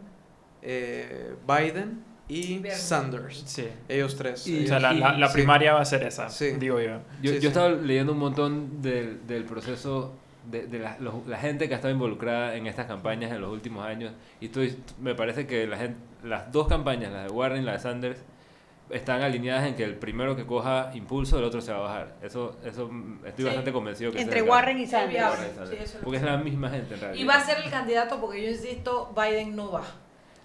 eh, 0.61 1.35
Biden 1.47 2.03
y 2.33 2.59
Bernie. 2.59 2.77
Sanders. 2.77 3.43
Sí. 3.45 3.67
Ellos 3.87 4.15
tres. 4.15 4.45
Y- 4.47 4.65
O 4.65 4.67
sea, 4.67 4.79
la, 4.79 4.93
la- 4.93 5.13
la 5.17 5.27
Sí. 5.27 5.33
primaria 5.33 5.73
va 5.73 5.81
a 5.81 5.85
ser 5.85 6.03
esa, 6.03 6.29
Sí. 6.29 6.51
digo 6.59 6.79
yo. 6.79 6.99
Yo, 7.21 7.31
Sí, 7.31 7.35
yo 7.35 7.41
sí. 7.41 7.47
estaba 7.47 7.69
leyendo 7.69 8.13
un 8.13 8.19
montón 8.19 8.81
del, 8.81 9.25
del 9.27 9.43
proceso 9.45 10.13
de, 10.49 10.67
de 10.67 10.79
la, 10.79 10.97
los- 10.99 11.25
la 11.27 11.37
gente 11.37 11.67
que 11.67 11.73
ha 11.73 11.77
estado 11.77 11.93
involucrada 11.93 12.55
en 12.55 12.67
estas 12.67 12.85
campañas 12.85 13.31
en 13.31 13.39
los 13.41 13.51
últimos 13.51 13.85
años 13.85 14.11
y 14.41 14.47
estoy, 14.47 14.75
me 15.01 15.15
parece 15.15 15.47
que 15.47 15.65
la 15.67 15.77
gente, 15.77 15.97
las 16.23 16.51
dos 16.51 16.67
campañas, 16.67 17.11
la 17.13 17.23
de 17.23 17.29
Warren 17.29 17.61
y 17.61 17.65
la 17.65 17.73
de 17.73 17.79
Sanders, 17.79 18.19
están 18.89 19.21
alineadas 19.21 19.65
en 19.65 19.75
que 19.75 19.83
el 19.85 19.95
primero 19.95 20.35
que 20.35 20.45
coja 20.45 20.91
impulso, 20.93 21.39
el 21.39 21.45
otro 21.45 21.61
se 21.61 21.71
va 21.71 21.77
a 21.77 21.81
bajar. 21.81 22.15
Eso, 22.21 22.57
eso 22.65 22.91
estoy 23.25 23.37
Sí. 23.37 23.43
bastante 23.45 23.71
convencido 23.71 24.11
que 24.11 24.21
Entre 24.21 24.41
Warren 24.41 24.77
y 24.77 24.85
Sanders. 24.85 25.11
viable. 25.13 25.37
Warren 25.37 25.51
y 25.51 25.55
Sanders. 25.57 25.89
Sí, 25.91 25.97
Porque 26.03 26.17
es 26.17 26.23
la 26.23 26.37
misma 26.37 26.69
gente 26.69 26.93
en 26.95 26.99
realidad. 26.99 27.23
Y 27.23 27.25
va 27.25 27.35
a 27.35 27.45
ser 27.45 27.57
el 27.63 27.71
candidato 27.71 28.19
porque 28.19 28.43
yo 28.43 28.49
insisto, 28.49 29.11
Biden 29.15 29.55
no 29.55 29.71
va. 29.71 29.83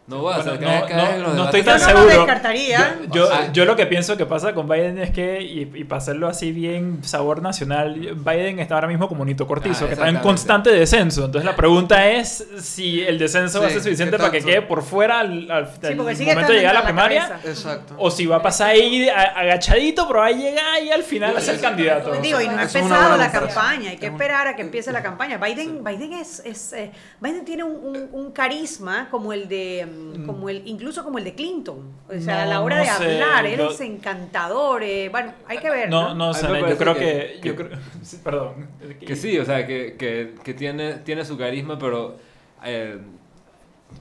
No 0.09 0.23
va, 0.23 0.39
o 0.39 0.43
sea, 0.43 0.55
Bueno, 0.55 0.87
no- 0.89 0.97
no- 0.97 1.19
los 1.19 1.35
no 1.35 1.45
estoy 1.45 1.63
tan 1.63 1.79
Yo 1.79 1.87
no 1.87 1.93
lo 1.93 1.99
seguro. 2.01 2.17
descartaría. 2.25 2.99
Yo, 3.13 3.29
Ah. 3.31 3.49
yo 3.53 3.65
lo 3.67 3.77
que 3.77 3.85
pienso 3.85 4.17
que 4.17 4.25
pasa 4.25 4.55
con 4.55 4.67
Biden 4.67 4.99
es 4.99 5.11
que, 5.11 5.43
y, 5.43 5.71
y 5.75 5.85
para 5.85 5.99
hacerlo 5.99 6.29
así 6.29 6.51
bien 6.51 7.01
sabor 7.05 7.43
nacional, 7.43 7.95
Biden 8.17 8.59
está 8.59 8.77
ahora 8.77 8.87
mismo 8.89 9.07
como 9.07 9.23
Nito 9.27 9.47
Cortizo, 9.47 9.85
Ah, 9.85 9.89
que 9.89 9.93
está 9.95 10.09
en 10.09 10.17
constante 10.21 10.71
descenso. 10.71 11.27
Entonces 11.27 11.45
la 11.45 11.55
pregunta 11.55 12.09
es 12.09 12.47
si 12.59 13.03
el 13.03 13.19
descenso 13.19 13.61
va 13.61 13.67
a 13.67 13.71
ser 13.71 13.83
suficiente 13.83 14.17
¿qué 14.17 14.19
para 14.19 14.33
que 14.33 14.41
quede 14.43 14.63
por 14.63 14.83
fuera 14.83 15.21
al, 15.21 15.51
al- 15.51 15.69
Sí, 15.79 15.87
al 15.89 15.97
momento 15.97 16.53
de 16.53 16.59
llegar 16.59 16.77
a 16.77 16.81
la 16.81 16.85
primaria. 16.87 17.41
Exacto. 17.45 17.95
O 17.99 18.11
si 18.11 18.25
va 18.25 18.37
a 18.37 18.43
pasar 18.43 18.71
ahí 18.71 19.09
agachadito, 19.11 20.07
pero 20.09 20.21
va 20.21 20.27
a 20.27 20.31
llegar 20.31 20.83
y 20.83 20.91
al 20.91 21.03
final 21.03 21.37
a 21.37 21.41
ser 21.43 21.61
candidato. 21.61 22.13
Digo, 22.23 22.41
y 22.41 22.49
no 22.49 22.59
ha 22.59 22.63
Es 22.65 22.75
una 22.75 22.81
empezado 22.85 23.17
la 23.19 23.31
campaña, 23.31 23.91
hay 23.91 23.97
que 23.99 24.07
esperar 24.07 24.47
a 24.49 24.57
que 24.57 24.63
empiece 24.63 24.91
la 24.91 25.03
campaña. 25.03 25.37
Biden, 25.37 25.85
Biden 25.85 26.15
es, 26.15 26.41
es, 26.47 26.73
eh, 26.73 26.91
Biden 27.21 27.45
tiene 27.45 27.65
un, 27.65 27.77
un- 27.85 28.09
un 28.11 28.33
carisma 28.33 29.09
como 29.11 29.33
el 29.33 29.49
de, 29.49 29.87
mm, 29.99 30.27
como 30.27 30.49
el, 30.49 30.63
incluso 30.67 31.03
como 31.05 31.19
el 31.19 31.25
de 31.25 31.35
Clinton. 31.35 31.81
O 32.09 32.21
sea, 32.21 32.43
a 32.43 32.47
la 32.47 32.61
hora 32.61 32.77
no 32.79 32.83
de 32.85 32.89
sé, 32.91 33.23
hablar, 33.23 33.47
él 33.47 33.59
yo- 33.59 33.71
es 33.71 33.81
encantador. 33.81 34.83
eh, 34.83 35.09
bueno, 35.11 35.33
hay 35.47 35.59
que 35.59 35.71
ver. 35.71 35.89
No, 35.91 36.15
No, 36.15 36.33
no 36.33 36.69
yo 36.69 36.77
creo 36.79 36.95
que- 36.95 37.39
que... 37.43 37.49
yo 37.49 37.57
que- 37.57 37.65
creo- 37.69 37.79
sí, 38.03 38.21
perdón. 38.23 38.69
Que 39.05 39.17
sí, 39.17 39.39
o 39.39 39.45
sea, 39.45 39.67
que, 39.67 39.97
que, 39.99 40.35
que 40.43 40.55
tiene, 40.55 40.95
tiene 40.99 41.25
su 41.25 41.37
carisma, 41.37 41.79
pero 41.79 42.17
eh, 42.65 42.99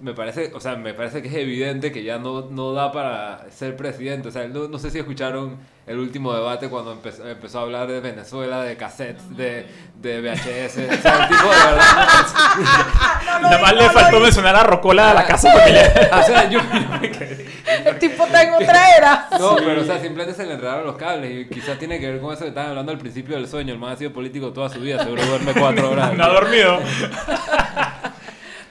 me 0.01 0.13
parece, 0.13 0.51
o 0.53 0.59
sea, 0.59 0.75
me 0.75 0.93
parece 0.93 1.21
que 1.21 1.27
es 1.27 1.33
evidente 1.33 1.91
que 1.91 2.03
ya 2.03 2.19
no, 2.19 2.47
no 2.51 2.73
da 2.73 2.91
para 2.91 3.49
ser 3.49 3.75
presidente. 3.75 4.27
O 4.27 4.31
sea, 4.31 4.47
no, 4.47 4.67
no 4.67 4.77
sé 4.77 4.91
si 4.91 4.99
escucharon 4.99 5.57
el 5.88 5.97
último 5.97 6.33
debate 6.33 6.69
cuando 6.69 6.91
empezó, 6.91 7.27
empezó 7.27 7.59
a 7.59 7.61
hablar 7.63 7.88
de 7.88 7.99
Venezuela, 7.99 8.61
de 8.61 8.77
cassettes, 8.77 9.35
de, 9.35 9.65
de 9.95 10.21
VHS. 10.21 10.77
o 10.77 11.01
sea, 11.01 11.23
el 11.23 11.27
tipo 11.29 11.43
de 11.43 11.71
verdad. 11.71 12.07
Nada 13.41 13.57
más 13.59 13.73
le 13.73 13.89
faltó 13.89 14.19
mencionar 14.19 14.55
a 14.55 14.63
Rocola 14.63 15.07
de 15.09 15.13
la 15.15 15.25
casa 15.25 15.49
porque 15.51 15.71
le... 15.71 15.81
o 16.11 16.23
sea, 16.23 16.49
yo, 16.49 16.59
El 17.85 17.97
tipo 17.97 18.25
está 18.25 18.43
en 18.43 18.53
otra 18.53 18.97
era. 18.97 19.29
No, 19.39 19.55
pero 19.55 19.81
o 19.81 19.85
sea, 19.85 19.99
simplemente 19.99 20.33
se 20.33 20.45
le 20.45 20.53
enredaron 20.53 20.85
los 20.85 20.97
cables 20.97 21.31
y 21.31 21.49
quizás 21.49 21.79
tiene 21.79 21.99
que 21.99 22.11
ver 22.11 22.21
con 22.21 22.33
eso 22.33 22.43
que 22.43 22.49
estaban 22.49 22.69
hablando 22.69 22.91
al 22.91 22.99
principio 22.99 23.35
del 23.35 23.47
sueño. 23.47 23.73
El 23.73 23.79
man 23.79 23.93
ha 23.93 23.95
sido 23.95 24.13
político 24.13 24.51
toda 24.51 24.69
su 24.69 24.79
vida, 24.79 25.01
seguro 25.03 25.25
duerme 25.25 25.53
cuatro 25.53 25.89
horas. 25.91 26.13
No 26.13 26.23
ha 26.23 26.29
dormido. 26.29 26.79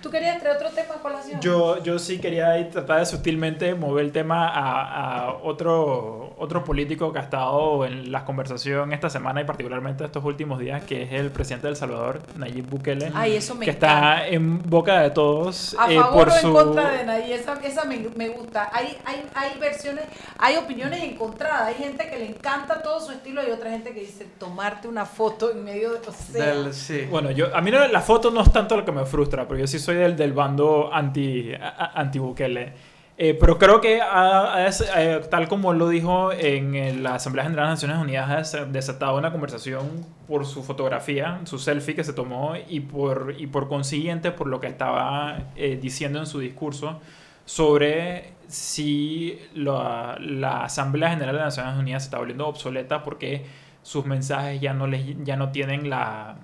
¿Tú 0.07 0.13
querías 0.13 0.39
traer 0.39 0.57
otro 0.57 0.69
tema 0.71 0.95
a 0.95 0.99
colación? 1.03 1.41
Yo, 1.41 1.83
yo 1.83 1.99
sí 1.99 2.19
quería 2.21 2.71
tratar 2.71 3.01
de 3.01 3.07
sutilmente 3.07 3.75
mover 3.75 4.05
el 4.05 4.13
tema 4.13 4.49
a, 4.49 5.25
a 5.27 5.33
otro, 5.43 6.33
otro 6.39 6.63
político 6.63 7.13
que 7.13 7.19
ha 7.19 7.23
estado 7.23 7.85
en 7.85 8.13
la 8.13 8.25
conversación 8.25 8.93
esta 8.93 9.11
semana 9.11 9.41
y 9.41 9.45
particularmente 9.45 10.05
estos 10.05 10.25
últimos 10.25 10.61
días, 10.61 10.85
que 10.85 11.03
es 11.03 11.13
el 11.13 11.31
presidente 11.33 11.67
de 11.67 11.71
El 11.73 11.77
Salvador, 11.77 12.21
Nayib 12.37 12.67
Bukele, 12.69 13.11
Ay, 13.15 13.35
eso 13.35 13.57
me 13.57 13.65
que 13.65 13.73
encanta. 13.73 14.19
está 14.23 14.29
en 14.29 14.63
boca 14.71 15.01
de 15.01 15.11
todos 15.11 15.75
A 15.79 15.91
eh, 15.93 15.97
favor 16.01 16.13
por 16.15 16.29
o 16.29 16.33
en 16.37 16.41
su... 16.41 16.53
contra 16.53 16.93
de 16.93 17.05
nadie, 17.05 17.35
esa, 17.35 17.55
esa 17.65 17.85
me, 17.85 17.99
me 18.15 18.29
gusta. 18.29 18.71
Hay, 18.73 18.97
hay, 19.05 19.25
hay 19.35 19.59
versiones, 19.59 20.05
hay 20.39 20.57
opiniones 20.57 21.03
encontradas. 21.03 21.63
Hay 21.69 21.75
gente 21.75 22.09
que 22.09 22.17
le 22.17 22.27
encanta 22.29 22.81
todo 22.81 23.01
su 23.01 23.11
estilo 23.11 23.43
y 23.47 23.51
otra 23.51 23.71
gente 23.71 23.93
que 23.93 24.01
dice 24.01 24.27
tomarte 24.39 24.87
una 24.87 25.05
foto 25.05 25.51
en 25.51 25.65
medio 25.65 25.93
de. 25.93 25.99
O 26.07 26.13
sea, 26.13 26.47
Del- 26.55 26.73
sí. 26.75 27.07
Bueno, 27.11 27.33
yo, 27.33 27.55
a 27.57 27.61
mí 27.61 27.71
no- 27.73 27.87
la 27.89 28.01
foto 28.01 28.31
no 28.31 28.43
es 28.43 28.53
tanto 28.53 28.77
lo 28.77 28.85
que 28.85 28.93
me 28.93 29.05
frustra, 29.05 29.49
pero 29.49 29.59
yo 29.59 29.67
sí 29.67 29.79
soy 29.79 29.96
del, 29.97 30.17
del 30.17 30.33
bando 30.33 30.91
anti, 30.93 31.53
a- 31.55 31.93
anti 31.95 32.19
Bukele. 32.19 32.73
Eh, 33.19 33.33
pero 33.41 33.57
creo 33.59 33.81
que 33.81 34.01
ha 34.03 34.59
des- 34.67 34.85
eh, 34.95 35.23
tal 35.31 35.49
como 35.49 35.73
lo 35.73 35.89
dijo 35.89 36.33
en 36.33 37.03
la 37.03 37.15
Asamblea 37.15 37.45
General 37.47 37.65
de 37.65 37.71
las 37.71 37.83
Naciones 37.83 37.99
Unidas, 38.05 38.31
ha 38.31 38.37
des- 38.59 38.73
desatado 38.73 39.17
una 39.17 39.33
conversación 39.33 39.89
por 40.29 40.45
su 40.45 40.63
fotografía, 40.63 41.41
su 41.45 41.59
selfie 41.59 41.95
que 41.95 42.05
se 42.05 42.13
tomó 42.13 42.53
y 42.69 42.81
por, 42.81 43.35
y 43.39 43.47
por 43.47 43.69
consiguiente 43.69 44.33
por 44.33 44.49
lo 44.49 44.61
que 44.61 44.67
estaba 44.67 45.39
eh, 45.57 45.79
diciendo 45.81 46.19
en 46.19 46.27
su 46.27 46.41
discurso 46.41 47.01
sobre 47.47 48.35
si 48.49 49.39
la, 49.55 50.17
la 50.21 50.65
Asamblea 50.65 51.11
General 51.11 51.35
de 51.37 51.41
las 51.43 51.57
Naciones 51.57 51.81
Unidas 51.81 52.03
se 52.03 52.09
está 52.09 52.19
volviendo 52.19 52.47
obsoleta 52.47 53.03
porque 53.03 53.47
sus 53.83 54.05
mensajes 54.05 54.61
ya 54.61 54.75
no, 54.75 54.87
les, 54.87 55.05
ya 55.25 55.37
no 55.37 55.51
tienen 55.53 55.89
la, 55.89 56.37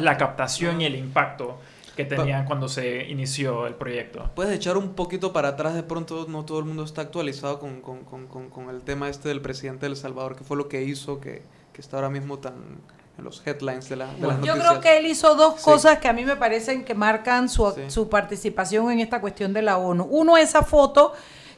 la 0.00 0.16
captación 0.16 0.80
y 0.80 0.86
el 0.86 0.96
impacto 0.96 1.60
que 1.96 2.04
tenían 2.04 2.44
cuando 2.46 2.68
se 2.68 3.04
inició 3.08 3.66
el 3.66 3.74
proyecto. 3.74 4.30
Puedes 4.34 4.54
echar 4.54 4.76
un 4.76 4.94
poquito 4.94 5.32
para 5.32 5.48
atrás, 5.48 5.74
de 5.74 5.82
pronto 5.82 6.26
no 6.28 6.44
todo 6.44 6.58
el 6.58 6.64
mundo 6.64 6.84
está 6.84 7.02
actualizado 7.02 7.58
con, 7.58 7.80
con, 7.80 8.04
con, 8.04 8.26
con, 8.26 8.48
con 8.50 8.70
el 8.70 8.80
tema 8.82 9.08
este 9.08 9.28
del 9.28 9.40
presidente 9.40 9.86
de 9.86 9.90
El 9.92 9.96
Salvador, 9.96 10.36
que 10.36 10.44
fue 10.44 10.56
lo 10.56 10.68
que 10.68 10.82
hizo 10.82 11.20
que, 11.20 11.42
que 11.72 11.80
está 11.80 11.96
ahora 11.98 12.08
mismo 12.10 12.38
tan 12.38 12.54
en 13.18 13.24
los 13.24 13.46
headlines 13.46 13.90
de, 13.90 13.96
la, 13.96 14.06
de 14.06 14.12
las 14.26 14.36
Yo 14.40 14.54
noticias. 14.54 14.58
creo 14.68 14.80
que 14.80 14.96
él 14.98 15.04
hizo 15.06 15.34
dos 15.34 15.56
Sí. 15.58 15.64
cosas 15.64 15.98
que 15.98 16.08
a 16.08 16.14
mí 16.14 16.24
me 16.24 16.36
parecen 16.36 16.82
que 16.82 16.94
marcan 16.94 17.50
su, 17.50 17.70
su 17.88 18.08
participación 18.08 18.90
en 18.90 19.00
esta 19.00 19.20
cuestión 19.20 19.52
de 19.52 19.60
la 19.60 19.76
ONU. 19.76 20.04
Uno, 20.10 20.38
esa 20.38 20.62
foto 20.62 21.12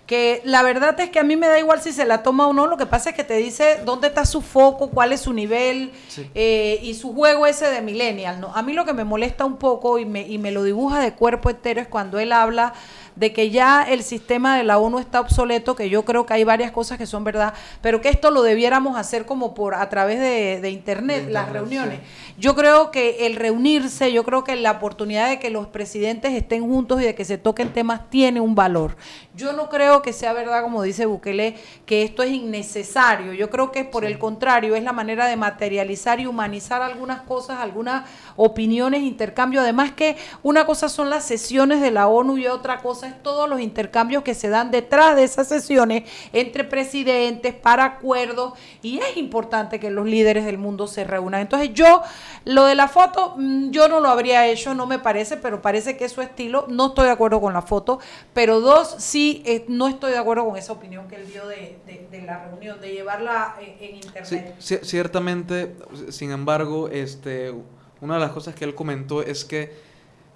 que 0.06 0.42
la 0.44 0.62
verdad 0.62 0.98
es 1.00 1.10
que 1.10 1.18
a 1.18 1.22
mí 1.22 1.34
me 1.36 1.48
da 1.48 1.58
igual 1.58 1.80
si 1.80 1.92
se 1.92 2.04
la 2.04 2.22
toma 2.22 2.46
o 2.46 2.52
no, 2.52 2.66
lo 2.66 2.76
que 2.76 2.84
pasa 2.84 3.10
es 3.10 3.16
que 3.16 3.24
te 3.24 3.36
dice 3.36 3.80
dónde 3.84 4.08
está 4.08 4.26
su 4.26 4.42
foco, 4.42 4.90
cuál 4.90 5.12
es 5.12 5.22
su 5.22 5.32
nivel 5.32 5.92
eh, 6.34 6.78
y 6.82 6.94
su 6.94 7.14
juego 7.14 7.46
ese 7.46 7.66
de 7.70 7.80
millennial. 7.80 8.38
¿no? 8.40 8.54
A 8.54 8.62
mí 8.62 8.74
lo 8.74 8.84
que 8.84 8.92
me 8.92 9.04
molesta 9.04 9.46
un 9.46 9.56
poco 9.56 9.98
y 9.98 10.04
me, 10.04 10.28
y 10.28 10.36
me 10.36 10.50
lo 10.50 10.62
dibuja 10.62 11.00
de 11.00 11.14
cuerpo 11.14 11.48
entero 11.48 11.80
es 11.80 11.88
cuando 11.88 12.18
él 12.18 12.32
habla 12.32 12.74
de 13.16 13.32
que 13.32 13.50
ya 13.50 13.82
el 13.82 14.02
sistema 14.02 14.56
de 14.56 14.64
la 14.64 14.78
ONU 14.78 14.98
está 14.98 15.20
obsoleto, 15.20 15.76
que 15.76 15.88
yo 15.88 16.04
creo 16.04 16.26
que 16.26 16.34
hay 16.34 16.44
varias 16.44 16.72
cosas 16.72 16.98
que 16.98 17.06
son 17.06 17.24
verdad, 17.24 17.54
pero 17.80 18.00
que 18.00 18.08
esto 18.08 18.30
lo 18.30 18.42
debiéramos 18.42 18.96
hacer 18.96 19.26
como 19.26 19.54
por 19.54 19.74
a 19.74 19.88
través 19.88 20.18
de, 20.20 20.60
de 20.60 20.70
internet, 20.70 21.28
las 21.30 21.50
reuniones. 21.50 22.00
Yo 22.38 22.54
creo 22.54 22.90
que 22.90 23.26
el 23.26 23.36
reunirse, 23.36 24.12
yo 24.12 24.24
creo 24.24 24.44
que 24.44 24.56
la 24.56 24.72
oportunidad 24.72 25.28
de 25.28 25.38
que 25.38 25.50
los 25.50 25.68
presidentes 25.68 26.32
estén 26.32 26.62
juntos 26.62 27.00
y 27.00 27.04
de 27.04 27.14
que 27.14 27.24
se 27.24 27.38
toquen 27.38 27.72
temas 27.72 28.10
tiene 28.10 28.40
un 28.40 28.54
valor. 28.54 28.96
Yo 29.36 29.52
no 29.52 29.68
creo 29.68 30.02
que 30.02 30.12
sea 30.12 30.32
verdad, 30.32 30.62
como 30.62 30.82
dice 30.82 31.06
Bukele, 31.06 31.56
que 31.86 32.02
esto 32.02 32.22
es 32.22 32.30
innecesario. 32.30 33.32
Yo 33.32 33.50
creo 33.50 33.72
que 33.72 33.84
por 33.84 34.04
el 34.04 34.18
contrario, 34.18 34.74
es 34.74 34.82
la 34.82 34.92
manera 34.92 35.26
de 35.26 35.36
materializar 35.36 36.20
y 36.20 36.26
humanizar 36.26 36.82
algunas 36.82 37.22
cosas, 37.22 37.60
algunas 37.60 38.08
opiniones, 38.36 39.02
intercambio. 39.02 39.60
Además 39.60 39.92
que 39.92 40.16
una 40.42 40.66
cosa 40.66 40.88
son 40.88 41.10
las 41.10 41.24
sesiones 41.24 41.80
de 41.80 41.90
la 41.90 42.06
ONU 42.08 42.38
y 42.38 42.46
otra 42.46 42.78
cosa 42.82 43.08
es 43.08 43.22
todos 43.22 43.48
los 43.48 43.60
intercambios 43.60 44.22
que 44.22 44.34
se 44.34 44.48
dan 44.48 44.70
detrás 44.70 45.16
de 45.16 45.24
esas 45.24 45.48
sesiones 45.48 46.04
entre 46.32 46.64
presidentes 46.64 47.54
para 47.54 47.84
acuerdos 47.84 48.54
y 48.82 48.98
es 48.98 49.16
importante 49.16 49.80
que 49.80 49.90
los 49.90 50.06
líderes 50.06 50.44
del 50.44 50.58
mundo 50.58 50.86
se 50.86 51.04
reúnan. 51.04 51.40
Entonces 51.40 51.70
yo, 51.74 52.02
lo 52.44 52.64
de 52.66 52.74
la 52.74 52.88
foto, 52.88 53.34
mm, 53.36 53.70
yo 53.70 53.88
no 53.88 54.00
lo 54.00 54.08
habría 54.08 54.46
hecho, 54.46 54.74
no 54.74 54.86
me 54.86 54.98
parece, 54.98 55.36
pero 55.36 55.62
parece 55.62 55.96
que 55.96 56.04
es 56.06 56.12
su 56.12 56.22
estilo. 56.22 56.66
No 56.68 56.86
estoy 56.88 57.06
de 57.06 57.12
acuerdo 57.12 57.40
con 57.40 57.52
la 57.52 57.62
foto, 57.62 57.98
pero 58.32 58.60
dos, 58.60 58.94
sí, 58.98 59.42
eh, 59.46 59.64
no 59.68 59.88
estoy 59.88 60.12
de 60.12 60.18
acuerdo 60.18 60.44
con 60.46 60.56
esa 60.56 60.72
opinión 60.72 61.08
que 61.08 61.16
él 61.16 61.26
dio 61.26 61.46
de, 61.46 61.78
de- 61.86 62.08
de 62.10 62.22
la 62.22 62.44
reunión, 62.44 62.80
de 62.80 62.92
llevarla 62.92 63.56
eh, 63.60 63.76
en 63.80 64.24
Sí, 64.24 64.36
internet. 64.36 64.54
ci- 64.60 64.84
ciertamente, 64.84 65.76
sin 66.10 66.30
embargo, 66.30 66.88
este, 66.88 67.54
una 68.00 68.14
de 68.14 68.20
las 68.20 68.32
cosas 68.32 68.54
que 68.54 68.64
él 68.64 68.74
comentó 68.74 69.22
es 69.22 69.44
que 69.44 69.72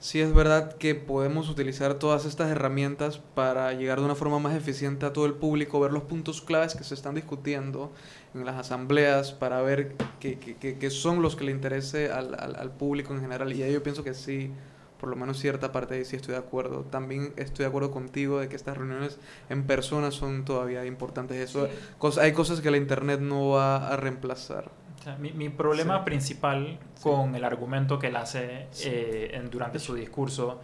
sí 0.00 0.20
es 0.20 0.32
verdad 0.32 0.74
que 0.76 0.94
podemos 0.94 1.48
utilizar 1.48 1.94
todas 1.94 2.24
estas 2.24 2.50
herramientas 2.50 3.18
para 3.34 3.72
llegar 3.72 3.98
de 3.98 4.04
una 4.04 4.14
forma 4.14 4.38
más 4.38 4.54
eficiente 4.54 5.04
a 5.06 5.12
todo 5.12 5.26
el 5.26 5.34
público, 5.34 5.80
ver 5.80 5.92
los 5.92 6.04
puntos 6.04 6.40
claves 6.40 6.74
que 6.76 6.84
se 6.84 6.94
están 6.94 7.16
discutiendo 7.16 7.90
en 8.34 8.44
las 8.44 8.56
asambleas 8.56 9.32
para 9.32 9.61
ver 9.61 9.96
qué, 10.20 10.38
qué- 10.38 10.56
qué- 10.56 10.78
qué 10.78 10.90
son 10.90 11.20
los 11.20 11.34
que 11.34 11.44
le 11.44 11.52
interese 11.52 12.12
al, 12.12 12.34
al- 12.38 12.54
al 12.56 12.70
público 12.70 13.12
en 13.12 13.20
general. 13.20 13.52
Y 13.52 13.62
ahí 13.64 13.72
yo 13.72 13.82
pienso 13.82 14.04
que 14.04 14.14
sí, 14.14 14.52
por 15.00 15.09
lo 15.09 15.16
menos 15.16 15.38
cierta 15.40 15.72
parte 15.72 15.94
de 15.94 16.00
ahí 16.00 16.04
sí 16.06 16.14
estoy 16.16 16.32
de 16.32 16.38
acuerdo. 16.38 16.82
También 16.90 17.32
estoy 17.36 17.64
de 17.64 17.68
acuerdo 17.68 17.90
contigo 17.90 18.38
de 18.38 18.48
que 18.48 18.54
estas 18.56 18.76
reuniones 18.76 19.18
en 19.48 19.64
persona 19.66 20.12
son 20.12 20.44
todavía 20.44 20.84
importantes. 20.86 21.36
Eso, 21.38 21.66
Sí. 21.66 22.20
hay 22.20 22.32
cosas 22.32 22.61
que 22.61 22.70
la 22.70 22.76
internet 22.76 23.18
no 23.20 23.48
va 23.50 23.88
a 23.88 23.96
reemplazar. 23.96 24.70
O 24.99 25.03
sea, 25.03 25.16
mi, 25.16 25.32
mi 25.32 25.49
problema 25.49 25.99
Sí. 25.99 26.05
principal 26.05 26.78
con 27.03 27.34
el 27.34 27.44
argumento 27.44 27.99
que 27.99 28.09
él 28.09 28.16
hace 28.16 28.66
Sí. 28.70 28.88
eh, 28.90 29.30
en- 29.34 29.51
durante 29.51 29.78
su 29.78 29.94
discurso 29.94 30.61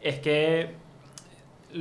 es 0.00 0.18
que 0.20 0.84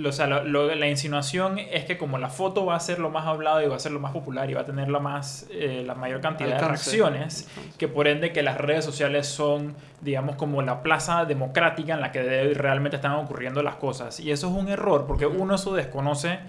o 0.06 0.12
sea, 0.12 0.28
lo- 0.28 0.44
lo- 0.44 0.76
la 0.76 0.90
insinuación 0.90 1.58
es 1.58 1.86
que 1.86 1.98
como 1.98 2.18
la 2.18 2.28
foto 2.30 2.66
va 2.66 2.76
a 2.76 2.80
ser 2.82 3.00
lo 3.00 3.10
más 3.12 3.28
hablado 3.28 3.62
y 3.62 3.68
va 3.68 3.78
a 3.78 3.80
ser 3.80 3.94
lo 3.94 4.00
más 4.02 4.12
popular 4.12 4.50
y 4.50 4.54
va 4.54 4.62
a 4.62 4.66
tener 4.66 4.90
la, 4.90 5.00
más, 5.00 5.48
eh, 5.52 5.84
la 5.86 5.96
mayor 5.96 6.20
cantidad 6.20 6.52
Alcance. 6.54 6.92
de 6.98 6.98
reacciones, 7.06 7.48
que 7.78 7.88
por 7.88 8.08
ende 8.08 8.34
que 8.34 8.42
las 8.44 8.58
redes 8.58 8.84
sociales 8.84 9.26
son, 9.28 9.74
digamos, 10.02 10.36
como 10.36 10.62
la 10.64 10.82
plaza 10.84 11.24
democrática 11.24 11.94
en 11.94 12.02
la 12.02 12.12
que 12.12 12.24
de- 12.24 12.54
realmente 12.56 12.98
están 12.98 13.14
ocurriendo 13.14 13.64
las 13.64 13.76
cosas. 13.76 14.20
Y 14.20 14.32
eso 14.32 14.48
es 14.50 14.54
un 14.54 14.68
error, 14.68 15.06
porque 15.08 15.28
uno 15.28 15.56
eso 15.56 15.74
desconoce 15.74 16.40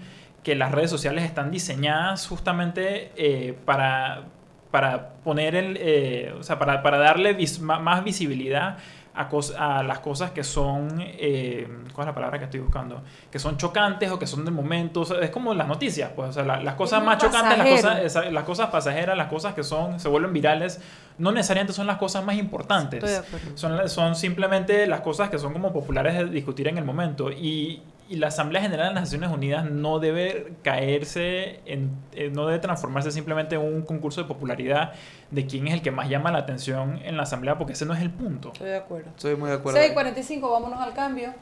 que 0.43 0.55
las 0.55 0.71
redes 0.73 0.89
sociales 0.89 1.23
están 1.23 1.49
diseñadas 1.49 2.27
justamente 2.27 3.11
eh, 3.15 3.57
para, 3.65 4.23
para 4.77 5.09
poner 5.23 5.55
el, 5.55 5.77
eh, 5.79 6.35
o 6.39 6.43
sea, 6.43 6.59
para, 6.59 6.83
para 6.83 6.97
darle 6.99 7.33
vis- 7.33 7.59
más 7.59 8.03
visibilidad 8.03 8.77
a, 9.15 9.27
cos- 9.27 9.55
a 9.57 9.81
las 9.81 9.97
cosas 9.99 10.29
que 10.29 10.43
son, 10.43 10.99
eh, 11.01 11.67
¿cuál 11.93 12.05
es 12.05 12.09
la 12.09 12.13
palabra 12.13 12.37
que 12.37 12.45
estoy 12.45 12.59
buscando? 12.59 13.01
Que 13.31 13.39
son 13.39 13.57
chocantes 13.57 14.11
o 14.11 14.19
que 14.19 14.27
son 14.27 14.45
de 14.45 14.51
momento, 14.51 15.01
o 15.01 15.05
sea, 15.05 15.17
es 15.21 15.31
como 15.31 15.55
las 15.55 15.67
noticias, 15.67 16.11
pues, 16.15 16.29
o 16.29 16.33
sea, 16.33 16.43
la- 16.43 16.61
las 16.61 16.75
cosas 16.75 17.03
más 17.03 17.17
chocantes, 17.17 17.57
las 17.57 17.67
cosas, 18.03 18.31
las 18.31 18.43
cosas 18.43 18.69
pasajeras, 18.69 19.17
las 19.17 19.27
cosas 19.27 19.55
que 19.55 19.63
son, 19.63 19.99
se 19.99 20.07
vuelven 20.07 20.31
virales, 20.33 20.79
no 21.17 21.31
necesariamente 21.31 21.73
son 21.73 21.87
las 21.87 21.97
cosas 21.97 22.23
más 22.23 22.35
importantes. 22.35 23.01
Son, 23.55 23.89
son 23.89 24.15
simplemente 24.15 24.85
las 24.85 25.01
cosas 25.01 25.29
que 25.31 25.39
son 25.39 25.51
como 25.53 25.73
populares 25.73 26.13
de 26.13 26.25
discutir 26.25 26.67
en 26.67 26.77
el 26.77 26.85
momento. 26.85 27.31
Y, 27.31 27.81
y 28.09 28.15
la 28.17 28.27
Asamblea 28.27 28.61
General 28.61 28.89
de 28.89 28.93
las 28.95 29.03
Naciones 29.03 29.29
Unidas 29.31 29.69
no 29.69 29.99
debe 29.99 30.53
caerse, 30.63 31.59
en, 31.65 31.91
eh, 32.13 32.29
no 32.33 32.45
debe 32.47 32.59
transformarse 32.59 33.11
simplemente 33.11 33.55
en 33.55 33.61
un 33.61 33.81
concurso 33.81 34.21
de 34.21 34.27
popularidad 34.27 34.93
de 35.31 35.45
quién 35.45 35.67
es 35.67 35.73
el 35.73 35.81
que 35.81 35.91
más 35.91 36.09
llama 36.09 36.31
la 36.31 36.39
atención 36.39 36.99
en 37.03 37.17
la 37.17 37.23
Asamblea, 37.23 37.57
porque 37.57 37.73
ese 37.73 37.85
no 37.85 37.93
es 37.93 38.01
el 38.01 38.09
punto. 38.11 38.49
Estoy 38.53 38.69
de 38.69 38.77
acuerdo. 38.77 39.09
Estoy 39.15 39.35
muy 39.35 39.49
de 39.49 39.55
acuerdo. 39.55 39.79
6.45, 39.79 40.51
vámonos 40.51 40.79
al 40.79 40.93
cambio. 40.93 41.33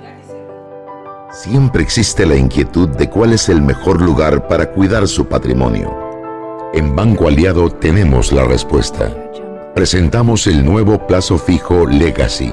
Mira 0.00 0.16
que 0.18 0.24
se- 0.24 0.50
Siempre 1.48 1.82
existe 1.82 2.26
la 2.26 2.34
inquietud 2.36 2.88
de 2.88 3.08
cuál 3.08 3.32
es 3.32 3.48
el 3.48 3.62
mejor 3.62 4.00
lugar 4.02 4.48
para 4.48 4.70
cuidar 4.72 5.06
su 5.06 5.26
patrimonio. 5.28 5.96
En 6.74 6.94
Banco 6.94 7.28
Aliado 7.28 7.70
tenemos 7.70 8.32
la 8.32 8.44
respuesta. 8.44 9.12
Presentamos 9.74 10.46
el 10.48 10.64
nuevo 10.64 11.06
plazo 11.06 11.38
fijo 11.38 11.86
Legacy, 11.86 12.52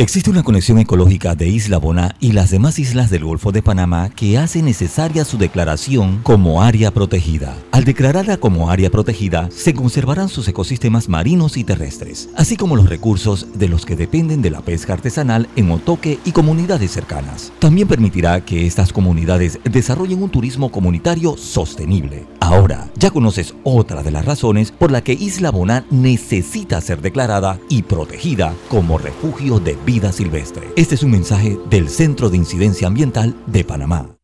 Existe 0.00 0.30
una 0.30 0.42
conexión 0.42 0.78
ecológica 0.78 1.34
de 1.34 1.46
Isla 1.46 1.76
Bona 1.76 2.16
y 2.20 2.32
las 2.32 2.50
demás 2.50 2.78
islas 2.78 3.10
del 3.10 3.26
Golfo 3.26 3.52
de 3.52 3.62
Panamá 3.62 4.08
que 4.08 4.38
hace 4.38 4.62
necesaria 4.62 5.26
su 5.26 5.36
declaración 5.36 6.20
como 6.22 6.62
área 6.62 6.90
protegida. 6.90 7.54
Al 7.70 7.84
declararla 7.84 8.38
como 8.38 8.70
área 8.70 8.88
protegida, 8.88 9.50
se 9.50 9.74
conservarán 9.74 10.30
sus 10.30 10.48
ecosistemas 10.48 11.10
marinos 11.10 11.58
y 11.58 11.64
terrestres, 11.64 12.30
así 12.34 12.56
como 12.56 12.76
los 12.76 12.88
recursos 12.88 13.48
de 13.58 13.68
los 13.68 13.84
que 13.84 13.94
dependen 13.94 14.40
de 14.40 14.48
la 14.48 14.62
pesca 14.62 14.94
artesanal 14.94 15.50
en 15.54 15.70
Otoque 15.70 16.18
y 16.24 16.32
comunidades 16.32 16.92
cercanas. 16.92 17.52
También 17.58 17.86
permitirá 17.86 18.42
que 18.42 18.66
estas 18.66 18.94
comunidades 18.94 19.58
desarrollen 19.64 20.22
un 20.22 20.30
turismo 20.30 20.72
comunitario 20.72 21.36
sostenible. 21.36 22.24
Ahora, 22.40 22.90
ya 22.96 23.10
conoces 23.10 23.54
otra 23.64 24.02
de 24.02 24.12
las 24.12 24.24
razones 24.24 24.72
por 24.72 24.90
la 24.90 25.04
que 25.04 25.12
Isla 25.12 25.50
Bona 25.50 25.84
necesita 25.90 26.80
ser 26.80 27.02
declarada 27.02 27.60
y 27.68 27.82
protegida 27.82 28.54
como 28.70 28.96
refugio 28.96 29.60
de 29.60 29.76
vida 29.84 29.89
silvestre. 30.12 30.68
Este 30.76 30.94
es 30.94 31.02
un 31.02 31.10
mensaje 31.10 31.58
del 31.68 31.88
Centro 31.88 32.30
de 32.30 32.36
Incidencia 32.36 32.86
Ambiental 32.86 33.34
de 33.46 33.64
Panamá. 33.64 34.16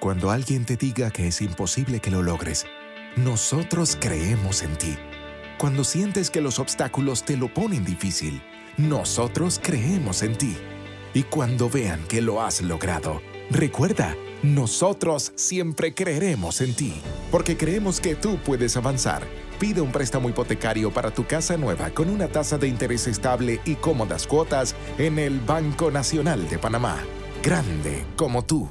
Cuando 0.00 0.30
alguien 0.30 0.64
te 0.64 0.76
diga 0.76 1.10
que 1.10 1.28
es 1.28 1.42
imposible 1.42 2.00
que 2.00 2.10
lo 2.10 2.22
logres, 2.22 2.64
nosotros 3.16 3.98
creemos 4.00 4.62
en 4.62 4.76
ti. 4.78 4.96
Cuando 5.58 5.84
sientes 5.84 6.30
que 6.30 6.40
los 6.40 6.58
obstáculos 6.58 7.24
te 7.24 7.36
lo 7.36 7.52
ponen 7.52 7.84
difícil, 7.84 8.40
nosotros 8.76 9.60
creemos 9.62 10.22
en 10.22 10.38
ti. 10.38 10.56
Y 11.12 11.24
cuando 11.24 11.68
vean 11.68 12.00
que 12.08 12.22
lo 12.22 12.40
has 12.40 12.62
logrado, 12.62 13.20
recuerda, 13.50 14.14
nosotros 14.42 15.32
siempre 15.34 15.94
creeremos 15.94 16.60
en 16.60 16.74
ti, 16.74 16.94
porque 17.30 17.56
creemos 17.56 18.00
que 18.00 18.14
tú 18.14 18.38
puedes 18.44 18.76
avanzar. 18.76 19.22
Pide 19.58 19.80
un 19.80 19.90
préstamo 19.90 20.28
hipotecario 20.28 20.92
para 20.92 21.10
tu 21.10 21.26
casa 21.26 21.56
nueva 21.56 21.90
con 21.90 22.08
una 22.08 22.28
tasa 22.28 22.58
de 22.58 22.68
interés 22.68 23.08
estable 23.08 23.60
y 23.64 23.74
cómodas 23.74 24.26
cuotas 24.26 24.76
en 24.98 25.18
el 25.18 25.40
Banco 25.40 25.90
Nacional 25.90 26.48
de 26.48 26.58
Panamá. 26.58 26.98
Grande 27.42 28.04
como 28.14 28.44
tú. 28.44 28.68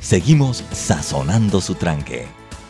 Seguimos 0.00 0.62
sazonando 0.72 1.62
su 1.62 1.74
tranque. 1.74 2.26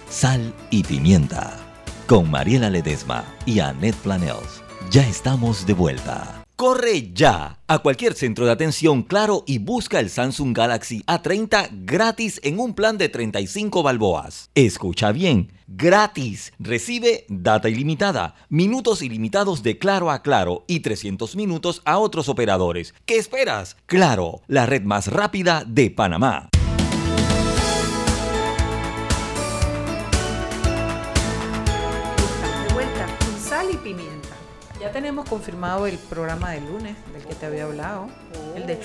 Sal 0.09 0.55
y 0.71 0.85
pimienta. 0.85 1.59
Con 2.07 2.31
Mariela 2.31 2.71
Ledesma 2.71 3.25
y 3.47 3.59
Annette 3.59 3.97
Planels. 3.97 4.63
Ya 4.91 5.05
estamos 5.05 5.67
de 5.67 5.73
vuelta. 5.73 6.45
Corre 6.57 7.13
ya 7.13 7.59
a 7.67 7.79
cualquier 7.81 8.15
centro 8.15 8.47
de 8.47 8.53
atención 8.53 9.03
Claro 9.03 9.43
y 9.45 9.59
busca 9.59 9.99
el 9.99 10.09
Samsung 10.09 10.57
Galaxy 10.57 11.03
A30 11.03 11.69
gratis 11.85 12.41
en 12.45 12.61
un 12.61 12.75
plan 12.75 12.97
de 12.97 13.09
35 13.09 13.83
balboas. 13.83 14.51
Escucha 14.55 15.11
bien, 15.11 15.51
gratis. 15.77 16.53
Recibe 16.59 17.25
data 17.29 17.69
ilimitada, 17.69 18.35
minutos 18.49 19.03
ilimitados 19.03 19.63
de 19.63 19.79
Claro 19.79 20.11
a 20.11 20.23
Claro 20.23 20.65
y 20.67 20.81
300 20.81 21.37
minutos 21.37 21.83
a 21.85 21.99
otros 21.99 22.29
operadores. 22.29 22.95
¿Qué 23.07 23.17
esperas? 23.17 23.77
Claro, 23.87 24.41
la 24.47 24.67
red 24.67 24.83
más 24.83 25.09
rápida 25.09 25.65
de 25.67 25.91
Panamá. 25.91 26.49
De 32.69 32.75
vuelta, 32.75 33.07
con 33.19 33.41
sal 33.41 33.67
y 33.73 33.77
pimienta. 33.77 34.29
Ya 34.81 34.93
tenemos 34.93 35.29
confirmado 35.29 35.87
el 35.87 35.99
programa 35.99 36.51
del 36.51 36.67
lunes, 36.67 36.97
del 37.13 37.25
que 37.25 37.35
te 37.35 37.47
había 37.47 37.65
hablado. 37.65 38.09
El 38.55 38.67
de. 38.67 38.81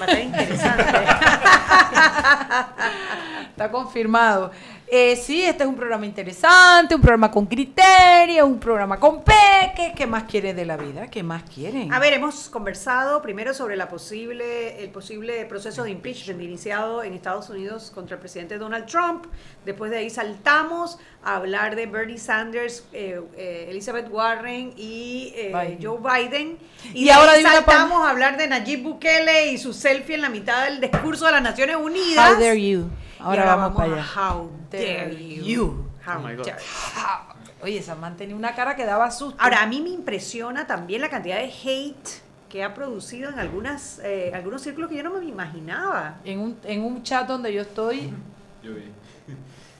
Va 0.00 0.04
a 0.04 0.08
estar 0.08 0.20
interesante. 0.20 0.82
Está 3.50 3.70
confirmado. 3.70 4.50
Eh, 4.90 5.16
sí, 5.16 5.42
este 5.44 5.64
es 5.64 5.68
un 5.68 5.76
programa 5.76 6.06
interesante, 6.06 6.94
un 6.94 7.02
programa 7.02 7.30
con 7.30 7.44
criterio, 7.44 8.46
un 8.46 8.58
programa 8.58 8.98
con 8.98 9.22
peque. 9.22 9.92
¿Qué 9.94 10.06
más 10.06 10.24
quiere 10.24 10.54
de 10.54 10.64
la 10.64 10.78
vida? 10.78 11.08
¿Qué 11.08 11.22
más 11.22 11.42
quieren? 11.42 11.92
A 11.92 11.98
ver, 11.98 12.14
hemos 12.14 12.48
conversado 12.48 13.20
primero 13.20 13.52
sobre 13.52 13.76
la 13.76 13.88
posible, 13.88 14.82
el 14.82 14.88
posible 14.88 15.44
proceso 15.44 15.84
de 15.84 15.90
impeachment 15.90 16.40
iniciado 16.40 17.02
en 17.02 17.12
Estados 17.12 17.50
Unidos 17.50 17.90
contra 17.94 18.14
el 18.14 18.20
presidente 18.20 18.56
Donald 18.56 18.86
Trump. 18.86 19.26
Después 19.66 19.90
de 19.90 19.98
ahí 19.98 20.08
saltamos 20.08 20.98
a 21.22 21.36
hablar 21.36 21.76
de 21.76 21.84
Bernie 21.84 22.18
Sanders, 22.18 22.84
eh, 22.94 23.20
eh, 23.36 23.66
Elizabeth 23.68 24.08
Warren 24.10 24.72
y 24.74 25.34
eh, 25.36 25.52
Biden. 25.52 25.78
Joe 25.82 25.98
Biden. 25.98 26.58
Y, 26.94 27.02
Y 27.02 27.04
de 27.04 27.12
ahora 27.12 27.32
ahí 27.32 27.42
saltamos 27.42 28.06
a 28.06 28.10
hablar 28.10 28.38
de 28.38 28.46
Nayib 28.46 28.84
Bukele 28.84 29.52
y 29.52 29.58
su 29.58 29.74
selfie 29.74 30.14
en 30.14 30.22
la 30.22 30.30
mitad 30.30 30.64
del 30.64 30.80
discurso 30.80 31.26
de 31.26 31.32
las 31.32 31.42
Naciones 31.42 31.76
Unidas. 31.76 32.32
How 32.32 32.40
dare 32.40 32.58
you. 32.58 32.88
Y 33.18 33.22
Ahora, 33.22 33.56
vamos, 33.56 33.76
para 33.76 33.92
allá. 33.94 34.04
a 34.16 34.30
How 34.32 34.50
dare 34.70 35.16
you. 35.44 35.84
How 36.06 36.18
Oh 36.18 36.20
my 36.26 36.34
God. 36.36 36.46
dare 36.46 36.58
you. 36.60 37.64
Oye, 37.64 37.78
esa 37.78 37.94
man 37.96 38.16
tenía 38.16 38.36
una 38.36 38.54
cara 38.54 38.76
que 38.76 38.84
daba 38.84 39.10
susto. 39.10 39.36
Ahora, 39.42 39.62
a 39.62 39.66
mí 39.66 39.80
me 39.80 39.88
impresiona 39.90 40.66
también 40.66 41.00
la 41.00 41.10
cantidad 41.10 41.36
de 41.38 41.50
hate 41.52 42.08
que 42.48 42.62
ha 42.64 42.72
producido 42.72 43.30
en 43.30 43.38
algunas, 43.38 43.98
eh, 44.04 44.30
algunos 44.34 44.62
círculos 44.62 44.88
que 44.88 44.96
yo 44.96 45.02
no 45.02 45.10
me 45.12 45.24
imaginaba. 45.26 46.16
En 46.24 46.38
un, 46.38 46.56
en 46.64 46.82
un 46.84 47.02
chat 47.02 47.26
donde 47.26 47.52
yo 47.52 47.62
estoy. 47.62 48.12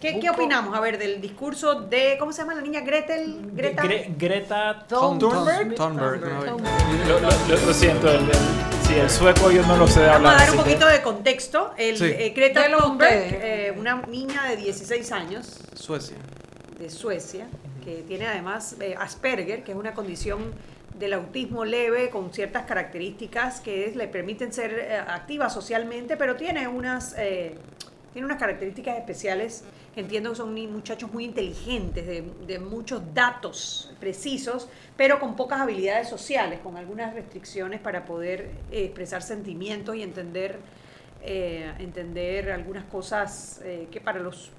¿Qué, 0.01 0.21
¿Qué 0.21 0.31
opinamos? 0.31 0.77
A 0.77 0.81
ver, 0.81 0.97
del 0.97 1.21
discurso 1.21 1.75
de, 1.83 2.17
¿cómo 2.21 2.33
se 2.33 2.43
llama 2.43 2.55
la 2.55 2.61
niña? 2.61 2.81
Gretel, 2.83 3.51
Greta. 3.53 3.83
Gre- 3.83 4.15
Greta 4.17 4.85
Thunberg. 4.89 5.75
Thunberg. 5.75 6.21
Lo, 7.09 7.19
lo- 7.19 7.21
lo- 7.21 7.67
lo 7.67 7.75
siento, 7.75 8.09
el, 8.09 8.21
el- 8.21 8.35
sí, 8.87 8.95
el 8.95 9.11
sueco 9.11 9.51
yo 9.51 9.67
no 9.67 9.77
lo 9.77 9.89
sé 9.89 10.01
Vamos 10.01 10.17
hablar. 10.17 10.35
a 10.35 10.39
dar 10.39 10.51
un 10.53 10.57
que- 10.59 10.63
poquito 10.63 10.87
de 10.87 11.03
contexto. 11.03 11.73
El, 11.77 11.97
Sí. 11.99 12.05
eh, 12.05 12.33
Greta 12.35 12.67
Thunberg, 12.71 13.11
eh, 13.43 13.75
una 13.77 13.97
niña 14.03 14.45
de 14.45 14.57
16 14.57 15.11
años 15.11 15.59
Suecia. 15.75 16.17
de 16.79 16.91
Suecia, 16.91 17.49
que 17.85 18.05
tiene 18.07 18.29
además 18.29 18.77
eh, 18.81 18.95
Asperger, 18.97 19.65
que 19.65 19.73
es 19.73 19.77
una 19.79 19.95
condición 19.95 20.53
del 20.97 21.13
autismo 21.13 21.65
leve 21.65 22.11
con 22.11 22.33
ciertas 22.33 22.67
características 22.67 23.61
que 23.61 23.93
le 23.97 24.07
permiten 24.07 24.53
ser 24.53 24.73
eh, 24.79 24.97
activa 24.97 25.51
socialmente, 25.51 26.17
pero 26.17 26.37
tiene 26.37 26.69
unas, 26.69 27.15
eh, 27.19 27.57
tiene 28.13 28.27
unas 28.27 28.39
características 28.39 28.97
especiales 28.99 29.65
entiendo 30.01 30.31
que 30.31 30.37
son 30.37 30.55
muchachos 30.73 31.13
muy 31.13 31.25
inteligentes, 31.25 32.07
de, 32.07 32.23
de 32.47 32.59
muchos 32.59 33.03
datos 33.15 33.93
precisos, 34.01 34.69
pero 34.97 35.19
con 35.19 35.37
pocas 35.37 35.61
habilidades 35.61 36.09
sociales, 36.09 36.61
con 36.61 36.77
algunas 36.77 37.15
restricciones 37.15 37.81
para 37.81 38.05
poder 38.05 38.51
eh, 38.71 38.85
expresar 38.85 39.23
sentimientos 39.23 39.97
y 39.97 40.03
entender, 40.03 40.59
eh, 41.23 41.73
entender 41.79 42.51
algunas 42.53 42.85
cosas 42.85 43.61
eh, 43.65 43.89
que 43.91 44.01
para 44.01 44.21
los 44.21 44.51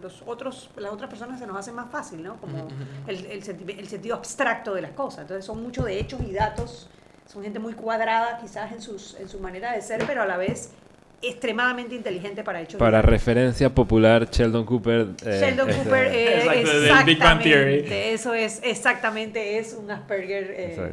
los 0.00 0.22
otros, 0.26 0.70
las 0.76 0.92
otras 0.92 1.10
personas 1.10 1.40
se 1.40 1.46
nos 1.48 1.56
hace 1.56 1.72
más 1.72 1.90
fácil, 1.90 2.22
¿no? 2.22 2.36
Como 2.40 2.68
el, 3.08 3.26
el, 3.26 3.42
senti- 3.42 3.76
el 3.76 3.88
sentido 3.88 4.14
abstracto 4.14 4.72
de 4.72 4.80
las 4.80 4.92
cosas. 4.92 5.22
Entonces 5.22 5.44
son 5.44 5.60
mucho 5.60 5.82
de 5.82 5.98
hechos 5.98 6.20
y 6.24 6.32
datos. 6.32 6.88
Son 7.26 7.42
gente 7.42 7.58
muy 7.58 7.72
cuadrada 7.74 8.38
quizás 8.40 8.70
en, 8.70 8.80
sus, 8.80 9.16
en 9.16 9.28
su 9.28 9.40
manera 9.40 9.72
de 9.72 9.82
ser, 9.82 10.04
pero 10.06 10.22
a 10.22 10.26
la 10.26 10.36
vez 10.36 10.70
extremadamente 11.20 11.94
inteligente 11.94 12.44
para 12.44 12.62
y 12.62 12.66
Para 12.78 13.02
referencia 13.02 13.74
popular, 13.74 14.28
Sheldon 14.30 14.64
Cooper. 14.64 15.08
eh, 15.24 15.40
Sheldon 15.40 15.68
este- 15.70 15.82
Cooper, 15.82 16.06
eh, 16.12 16.38
Exacto, 16.38 16.80
del 16.80 17.04
Big 17.04 17.18
Bang 17.18 17.42
Theory. 17.42 17.74
exactamente, 17.74 18.12
eso 18.12 18.34
es, 18.34 18.60
exactamente, 18.62 19.58
es 19.58 19.72
un 19.74 19.90
Asperger. 19.90 20.54
eh, 20.56 20.92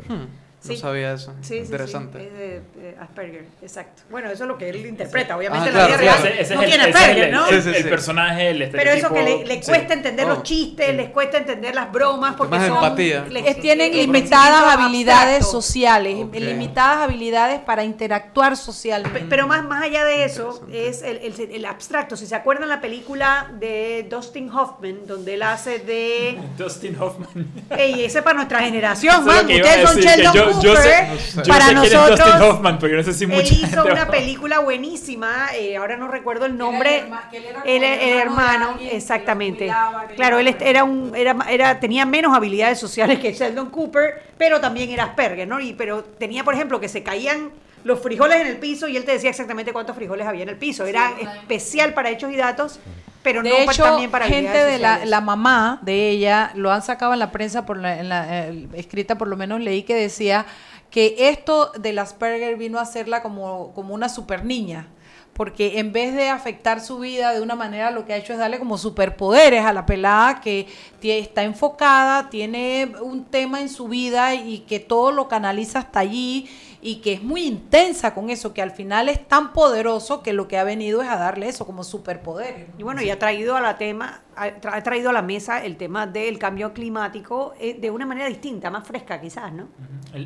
Sí. 0.65 0.73
No 0.73 0.79
sabía 0.79 1.13
eso. 1.13 1.33
Sí, 1.41 1.57
Interesante. 1.57 2.19
sí, 2.19 2.25
es 2.25 2.33
de, 2.33 2.61
de 2.81 2.97
Asperger, 2.99 3.45
exacto. 3.61 4.01
Bueno, 4.09 4.29
eso 4.31 4.43
es 4.43 4.47
lo 4.47 4.57
que 4.57 4.69
él 4.69 4.85
interpreta, 4.85 5.37
obviamente 5.37 5.69
Ah, 5.69 5.71
en 5.71 5.77
la 5.77 5.87
vida 5.87 5.97
real 5.97 6.17
Ese, 6.27 6.41
ese 6.41 6.55
no 6.55 6.61
tiene 6.63 6.83
Asperger, 6.85 7.31
¿no? 7.31 7.47
el- 7.47 7.67
el 7.75 7.89
personaje, 7.89 8.49
el 8.49 8.69
Pero 8.71 8.91
eso 8.91 9.13
que 9.13 9.23
le, 9.45 9.61
cuesta 9.61 9.93
entender 9.93 10.25
Oh. 10.25 10.29
los 10.29 10.43
chistes, 10.43 10.95
les 10.95 11.09
cuesta 11.09 11.37
entender 11.37 11.75
las 11.75 11.91
bromas, 11.91 12.35
porque 12.35 12.55
Más 12.57 12.67
son... 12.67 12.77
empatía. 12.77 13.25
les- 13.29 13.59
tienen 13.61 13.91
limitadas 13.95 14.73
habilidades 14.73 15.35
abstracto. 15.41 15.61
sociales, 15.61 16.17
limitadas 16.33 16.97
habilidades 17.03 17.59
para 17.59 17.83
interactuar 17.83 18.57
socialmente. 18.57 19.19
Pe- 19.19 19.25
Pero 19.29 19.47
más, 19.47 19.63
más 19.65 19.83
allá 19.83 20.03
de 20.03 20.25
eso, 20.25 20.65
es 20.71 21.01
el, 21.03 21.17
el- 21.17 21.51
el 21.51 21.65
abstracto. 21.65 22.15
Si 22.17 22.25
se 22.25 22.35
acuerdan 22.35 22.69
la 22.69 22.81
película 22.81 23.51
de 23.59 24.07
Dustin 24.09 24.49
Hoffman, 24.49 25.05
donde 25.05 25.35
él 25.35 25.43
hace 25.43 25.79
de... 25.79 26.39
Dustin 26.57 26.95
Hoffman. 26.99 27.29
Ey, 27.77 28.03
ese 28.03 28.21
para 28.21 28.35
nuestra 28.35 28.59
generación, 28.61 29.23
man. 29.25 29.45
Ustedes 29.45 29.89
son 29.89 29.97
Sheldon 30.01 30.54
Cooper, 30.55 30.73
Yo 30.73 31.17
sé, 31.17 31.33
yo 31.37 31.43
para 31.45 31.67
sé 31.67 31.73
nosotros, 31.73 32.19
Dustin 32.19 32.41
Hoffman, 32.41 32.79
pero 32.79 32.91
yo 32.91 32.97
no 32.97 33.03
sé 33.03 33.13
si 33.13 33.23
él 33.25 33.29
mucha 33.31 33.53
hizo 33.53 33.67
gente 33.67 33.91
una 33.91 34.07
película 34.07 34.59
buenísima, 34.59 35.49
eh, 35.55 35.77
ahora 35.77 35.97
no 35.97 36.07
recuerdo 36.07 36.45
el 36.45 36.57
nombre. 36.57 37.05
él 37.31 37.43
era 37.43 37.61
Él 37.65 37.83
el, 37.83 37.99
el 38.09 38.17
hermano 38.19 38.69
alguien 38.71 38.95
exactamente. 38.95 39.65
cuidaba, 39.65 40.07
Claro, 40.15 40.39
él 40.39 40.55
era 40.59 40.83
un, 40.83 41.13
era, 41.15 41.35
era, 41.49 41.79
tenía 41.79 42.05
menos 42.05 42.35
habilidades 42.35 42.79
sociales 42.79 43.19
que 43.19 43.33
Sheldon 43.33 43.69
Cooper, 43.69 44.23
pero 44.37 44.59
también 44.59 44.89
era 44.89 45.03
Asperger, 45.05 45.47
¿no? 45.47 45.59
Y, 45.59 45.73
pero 45.73 46.03
tenía, 46.03 46.43
por 46.43 46.53
ejemplo, 46.53 46.79
que 46.79 46.89
se 46.89 47.03
caían 47.03 47.51
los 47.83 47.99
frijoles 47.99 48.41
en 48.41 48.47
el 48.47 48.57
piso 48.57 48.87
y 48.87 48.97
él 48.97 49.05
te 49.05 49.11
decía 49.11 49.29
exactamente 49.29 49.71
cuántos 49.71 49.95
frijoles 49.95 50.25
había 50.25 50.43
en 50.43 50.49
el 50.49 50.57
piso. 50.57 50.85
Era 50.85 51.13
especial 51.21 51.93
para 51.93 52.09
hechos 52.09 52.31
y 52.31 52.35
datos, 52.35 52.79
pero 53.25 53.41
de 53.41 53.49
no 53.49 53.55
hecho, 53.55 53.81
también 53.81 54.11
para 54.11 54.27
gente 54.27 54.63
de 54.63 54.77
la, 54.77 55.03
la 55.03 55.19
mamá 55.19 55.79
de 55.81 56.11
ella 56.11 56.51
lo 56.53 56.71
han 56.71 56.83
sacado 56.83 57.11
en 57.11 57.17
la 57.17 57.31
prensa, 57.31 57.65
por 57.65 57.77
la, 57.77 57.99
en 57.99 58.07
la, 58.07 58.49
eh, 58.49 58.67
escrita 58.75 59.17
por 59.17 59.27
lo 59.27 59.35
menos 59.35 59.59
leí 59.61 59.81
que 59.81 59.95
decía 59.95 60.45
que 60.91 61.15
esto 61.17 61.71
del 61.71 61.97
Asperger 61.97 62.55
vino 62.55 62.77
a 62.77 62.83
hacerla 62.83 63.23
como, 63.23 63.73
como 63.73 63.95
una 63.95 64.09
super 64.09 64.45
niña. 64.45 64.89
Porque 65.33 65.79
en 65.79 65.91
vez 65.91 66.13
de 66.13 66.29
afectar 66.29 66.79
su 66.79 66.99
vida 66.99 67.33
de 67.33 67.41
una 67.41 67.55
manera, 67.55 67.91
lo 67.91 68.05
que 68.05 68.13
ha 68.13 68.17
hecho 68.17 68.31
es 68.31 68.39
darle 68.39 68.57
como 68.57 68.77
superpoderes 68.77 69.65
a 69.65 69.73
la 69.73 69.85
pelada 69.85 70.39
que 70.39 70.67
está 71.01 71.43
enfocada, 71.43 72.29
tiene 72.29 72.93
un 73.01 73.25
tema 73.25 73.59
en 73.59 73.67
su 73.67 73.89
vida 73.89 74.35
y 74.35 74.59
que 74.59 74.79
todo 74.79 75.11
lo 75.11 75.27
canaliza 75.27 75.79
hasta 75.79 75.99
allí 75.99 76.47
y 76.87 76.97
que 77.01 77.13
es 77.13 77.23
muy 77.23 77.41
intensa 77.45 78.13
con 78.13 78.29
eso, 78.29 78.53
que 78.53 78.61
al 78.61 78.69
final 78.71 79.09
es 79.09 79.27
tan 79.27 79.53
poderoso 79.53 80.21
que 80.21 80.33
lo 80.33 80.47
que 80.47 80.57
ha 80.59 80.63
venido 80.63 81.01
es 81.01 81.09
a 81.09 81.17
darle 81.17 81.47
eso 81.49 81.65
como 81.65 81.83
superpoderes. 81.83 82.67
Y 82.77 82.83
bueno, 82.83 83.01
y 83.01 83.09
ha 83.09 83.17
traído 83.17 83.55
a 83.55 83.61
la 83.61 83.77
tema, 83.77 84.21
ha, 84.35 84.47
tra- 84.49 84.71
ha 84.73 84.83
traído 84.83 85.09
a 85.09 85.13
la 85.13 85.23
mesa 85.23 85.65
el 85.65 85.77
tema 85.77 86.05
del 86.05 86.37
cambio 86.37 86.73
climático 86.73 87.53
eh, 87.59 87.73
de 87.79 87.89
una 87.89 88.05
manera 88.05 88.27
distinta, 88.27 88.69
más 88.69 88.87
fresca 88.87 89.19
quizás, 89.19 89.51
¿no? 89.51 89.67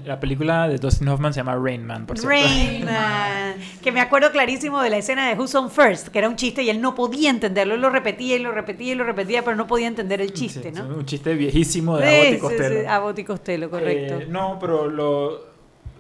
La 0.04 0.20
película 0.20 0.68
de 0.68 0.78
Dustin 0.78 1.08
Hoffman 1.08 1.34
se 1.34 1.40
llama 1.40 1.56
Rain 1.56 1.86
Man, 1.86 2.06
por 2.06 2.18
cierto. 2.20 2.30
Rain 2.30 2.86
Man, 2.86 3.56
que 3.82 3.92
me 3.92 4.02
acuerdo 4.02 4.32
clarísimo 4.32 4.82
de 4.82 4.90
la 4.90 4.98
escena 4.98 5.30
de 5.30 5.36
Who's 5.36 5.56
on 5.56 5.72
First, 5.72 6.10
que 6.10 6.20
era 6.20 6.28
un 6.28 6.36
chiste 6.36 6.62
y 6.62 6.70
él 6.70 6.82
no 6.82 6.94
podía 6.94 7.30
entenderlo, 7.30 7.74
él 7.76 7.82
lo 7.82 7.90
repetía 7.90 8.36
y 8.36 8.40
lo 8.40 8.52
repetía 8.52 8.92
y 8.92 8.96
lo 8.96 9.06
repetía, 9.06 9.44
pero 9.46 9.56
no 9.56 9.66
podía 9.66 9.88
entender 9.88 10.20
el 10.22 10.34
chiste, 10.34 10.72
¿no? 10.72 10.84
Un 10.84 11.06
chiste 11.06 11.34
viejísimo 11.34 11.98
de 11.98 12.06
Sí, 12.06 12.16
Abbott 12.16 12.28
y 12.28 12.34
sí, 12.34 12.40
Costello. 12.40 12.80
sí, 12.82 12.86
Abbott 12.86 13.20
y 13.20 13.24
Costello, 13.24 13.70
correcto. 13.70 14.20
Eh, 14.20 14.28
no, 14.30 14.58
pero 14.60 14.88
lo, 14.88 15.49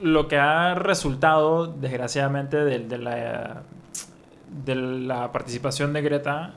lo 0.01 0.27
que 0.27 0.37
ha 0.37 0.75
resultado, 0.75 1.67
desgraciadamente, 1.67 2.57
de, 2.57 2.79
de 2.79 2.97
la, 2.97 3.63
de 4.65 4.75
la 4.75 5.31
participación 5.31 5.93
de 5.93 6.01
Greta 6.01 6.53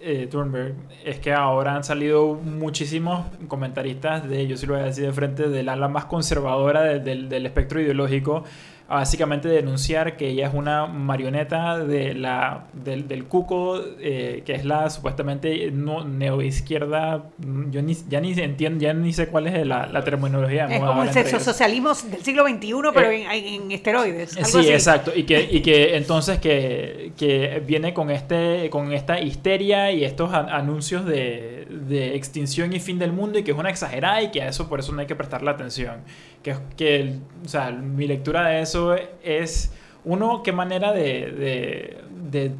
eh, 0.00 0.26
Thunberg 0.30 0.74
es 1.04 1.18
que 1.20 1.32
ahora 1.32 1.74
han 1.74 1.82
salido 1.82 2.34
muchísimos 2.34 3.26
comentaristas 3.48 4.28
de, 4.28 4.46
yo 4.46 4.56
sí 4.56 4.66
lo 4.66 4.74
voy 4.74 4.82
a 4.82 4.86
decir 4.86 5.06
de 5.06 5.12
frente, 5.12 5.48
del 5.48 5.68
ala 5.70 5.88
más 5.88 6.04
conservadora 6.04 6.82
de- 6.82 7.00
del, 7.00 7.28
del 7.28 7.46
espectro 7.46 7.80
ideológico, 7.80 8.44
a 8.88 8.96
básicamente 8.96 9.48
denunciar 9.48 10.16
que 10.16 10.28
ella 10.28 10.46
es 10.46 10.54
una 10.54 10.86
marioneta 10.86 11.78
de 11.78 12.14
la, 12.14 12.66
del, 12.72 13.08
del 13.08 13.24
cuco, 13.24 13.80
eh, 14.00 14.42
que 14.46 14.52
es 14.54 14.64
la 14.64 14.88
supuestamente 14.90 15.70
no, 15.72 16.04
neoizquierda, 16.04 17.24
mm, 17.38 17.70
yo 17.70 17.82
ni, 17.82 17.94
ya 18.08 18.20
ni 18.20 18.32
entiendo, 18.32 18.80
ya 18.80 18.94
ni 18.94 19.12
sé 19.12 19.28
cuál 19.28 19.48
es 19.48 19.66
la, 19.66 19.86
la 19.86 20.04
terminología. 20.04 20.66
Es 20.66 20.80
como 20.80 21.02
el 21.02 21.12
socialismo 21.40 21.92
del 22.10 22.22
siglo 22.22 22.46
XXI, 22.46 22.72
pero 22.94 23.10
en, 23.10 23.30
en 23.30 23.72
esteroides. 23.72 24.36
algo 24.36 24.48
Sí, 24.48 24.58
así. 24.58 24.70
exacto. 24.72 25.12
Y 25.14 25.24
que, 25.24 25.48
y 25.50 25.62
que 25.62 25.96
entonces 25.96 26.38
que, 26.38 27.12
que 27.16 27.62
viene 27.66 27.92
con 27.92 28.10
este 28.10 28.70
con 28.70 28.92
esta 28.92 29.20
histeria 29.20 29.90
y 29.92 30.04
estos 30.04 30.32
a- 30.32 30.56
anuncios 30.56 31.04
de, 31.04 31.66
de 31.70 32.14
extinción 32.16 32.72
y 32.72 32.80
fin 32.80 32.98
del 32.98 33.12
mundo 33.12 33.38
y 33.38 33.42
que 33.42 33.50
es 33.50 33.58
una 33.58 33.70
exagerada 33.70 34.22
y 34.22 34.30
que 34.30 34.42
a 34.42 34.48
eso 34.48 34.68
por 34.68 34.80
eso 34.80 34.92
no 34.92 35.00
hay 35.00 35.06
que 35.06 35.16
prestarle 35.16 35.50
atención. 35.50 36.02
Que, 36.46 36.54
que 36.76 37.18
o 37.44 37.48
sea, 37.48 37.72
mi 37.72 38.06
lectura 38.06 38.46
de 38.46 38.60
eso 38.60 38.94
es, 39.24 39.72
uno, 40.04 40.44
qué 40.44 40.52
manera 40.52 40.92
de, 40.92 41.96
de, 42.30 42.52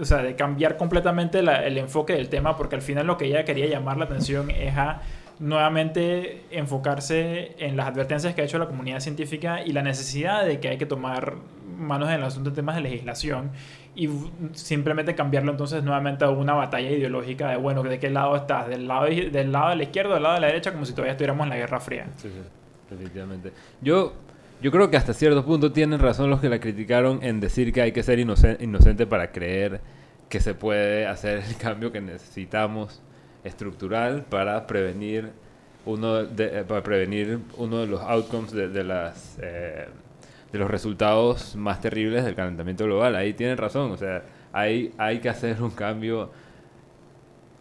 o 0.00 0.04
sea, 0.06 0.22
de 0.22 0.34
cambiar 0.34 0.78
completamente 0.78 1.40
el 1.40 1.76
enfoque 1.76 2.14
del 2.14 2.30
tema, 2.30 2.56
porque 2.56 2.76
al 2.76 2.80
final 2.82 3.06
lo 3.06 3.18
que 3.18 3.26
ella 3.26 3.44
quería 3.44 3.66
llamar 3.66 3.98
la 3.98 4.06
atención 4.06 4.50
es 4.50 4.74
a 4.78 5.02
nuevamente 5.38 6.42
enfocarse 6.50 7.52
en 7.58 7.76
las 7.76 7.86
advertencias 7.86 8.34
que 8.34 8.40
ha 8.40 8.44
hecho 8.44 8.58
la 8.58 8.66
comunidad 8.66 9.00
científica 9.00 9.62
y 9.64 9.72
la 9.72 9.82
necesidad 9.82 10.44
de 10.46 10.58
que 10.58 10.68
hay 10.68 10.78
que 10.78 10.86
tomar 10.86 11.34
manos 11.76 12.08
en 12.08 12.14
el 12.16 12.22
asunto 12.24 12.50
de 12.50 12.56
temas 12.56 12.76
de 12.76 12.82
legislación 12.82 13.50
y 13.96 14.08
simplemente 14.52 15.14
cambiarlo 15.14 15.50
entonces 15.52 15.82
nuevamente 15.82 16.24
a 16.24 16.30
una 16.30 16.54
batalla 16.54 16.90
ideológica 16.90 17.50
de, 17.50 17.56
bueno, 17.56 17.82
¿de 17.82 17.98
qué 17.98 18.10
lado 18.10 18.34
estás? 18.36 18.68
¿Del 18.68 18.88
lado, 18.88 19.04
de- 19.06 19.30
del 19.30 19.52
lado 19.52 19.70
de 19.70 19.76
la 19.76 19.82
izquierda 19.82 20.12
o 20.12 20.14
del 20.14 20.22
lado 20.22 20.34
de 20.36 20.40
la 20.40 20.46
derecha? 20.48 20.72
Como 20.72 20.84
si 20.86 20.92
todavía 20.92 21.12
estuviéramos 21.12 21.44
en 21.44 21.50
la 21.50 21.56
Guerra 21.56 21.80
Fría. 21.80 22.06
Sí, 22.16 22.28
sí, 22.28 22.40
definitivamente. 22.94 23.52
Yo, 23.80 24.14
yo 24.62 24.70
creo 24.70 24.90
que 24.90 24.96
hasta 24.96 25.12
cierto 25.12 25.44
punto 25.44 25.72
tienen 25.72 26.00
razón 26.00 26.30
los 26.30 26.40
que 26.40 26.48
la 26.48 26.58
criticaron 26.58 27.20
en 27.22 27.40
decir 27.40 27.72
que 27.72 27.82
hay 27.82 27.92
que 27.92 28.02
ser 28.02 28.18
inocen- 28.18 28.60
inocente 28.60 29.06
para 29.06 29.30
creer 29.30 29.80
que 30.28 30.40
se 30.40 30.54
puede 30.54 31.06
hacer 31.06 31.42
el 31.46 31.56
cambio 31.56 31.92
que 31.92 32.00
necesitamos 32.00 33.02
estructural 33.44 34.24
para 34.24 34.66
prevenir 34.66 35.30
uno 35.86 36.24
de, 36.24 36.60
eh, 36.60 36.64
para 36.66 36.82
prevenir 36.82 37.40
uno 37.58 37.80
de 37.80 37.86
los 37.86 38.00
outcomes 38.00 38.52
de, 38.52 38.68
de 38.68 38.84
las 38.84 39.38
eh, 39.42 39.86
de 40.50 40.58
los 40.58 40.70
resultados 40.70 41.56
más 41.56 41.80
terribles 41.80 42.24
del 42.24 42.34
calentamiento 42.34 42.84
global. 42.84 43.16
Ahí 43.16 43.34
tienen 43.34 43.58
razón, 43.58 43.90
o 43.90 43.96
sea, 43.96 44.22
hay, 44.52 44.94
hay 44.96 45.18
que 45.18 45.28
hacer 45.28 45.60
un 45.60 45.72
cambio 45.72 46.30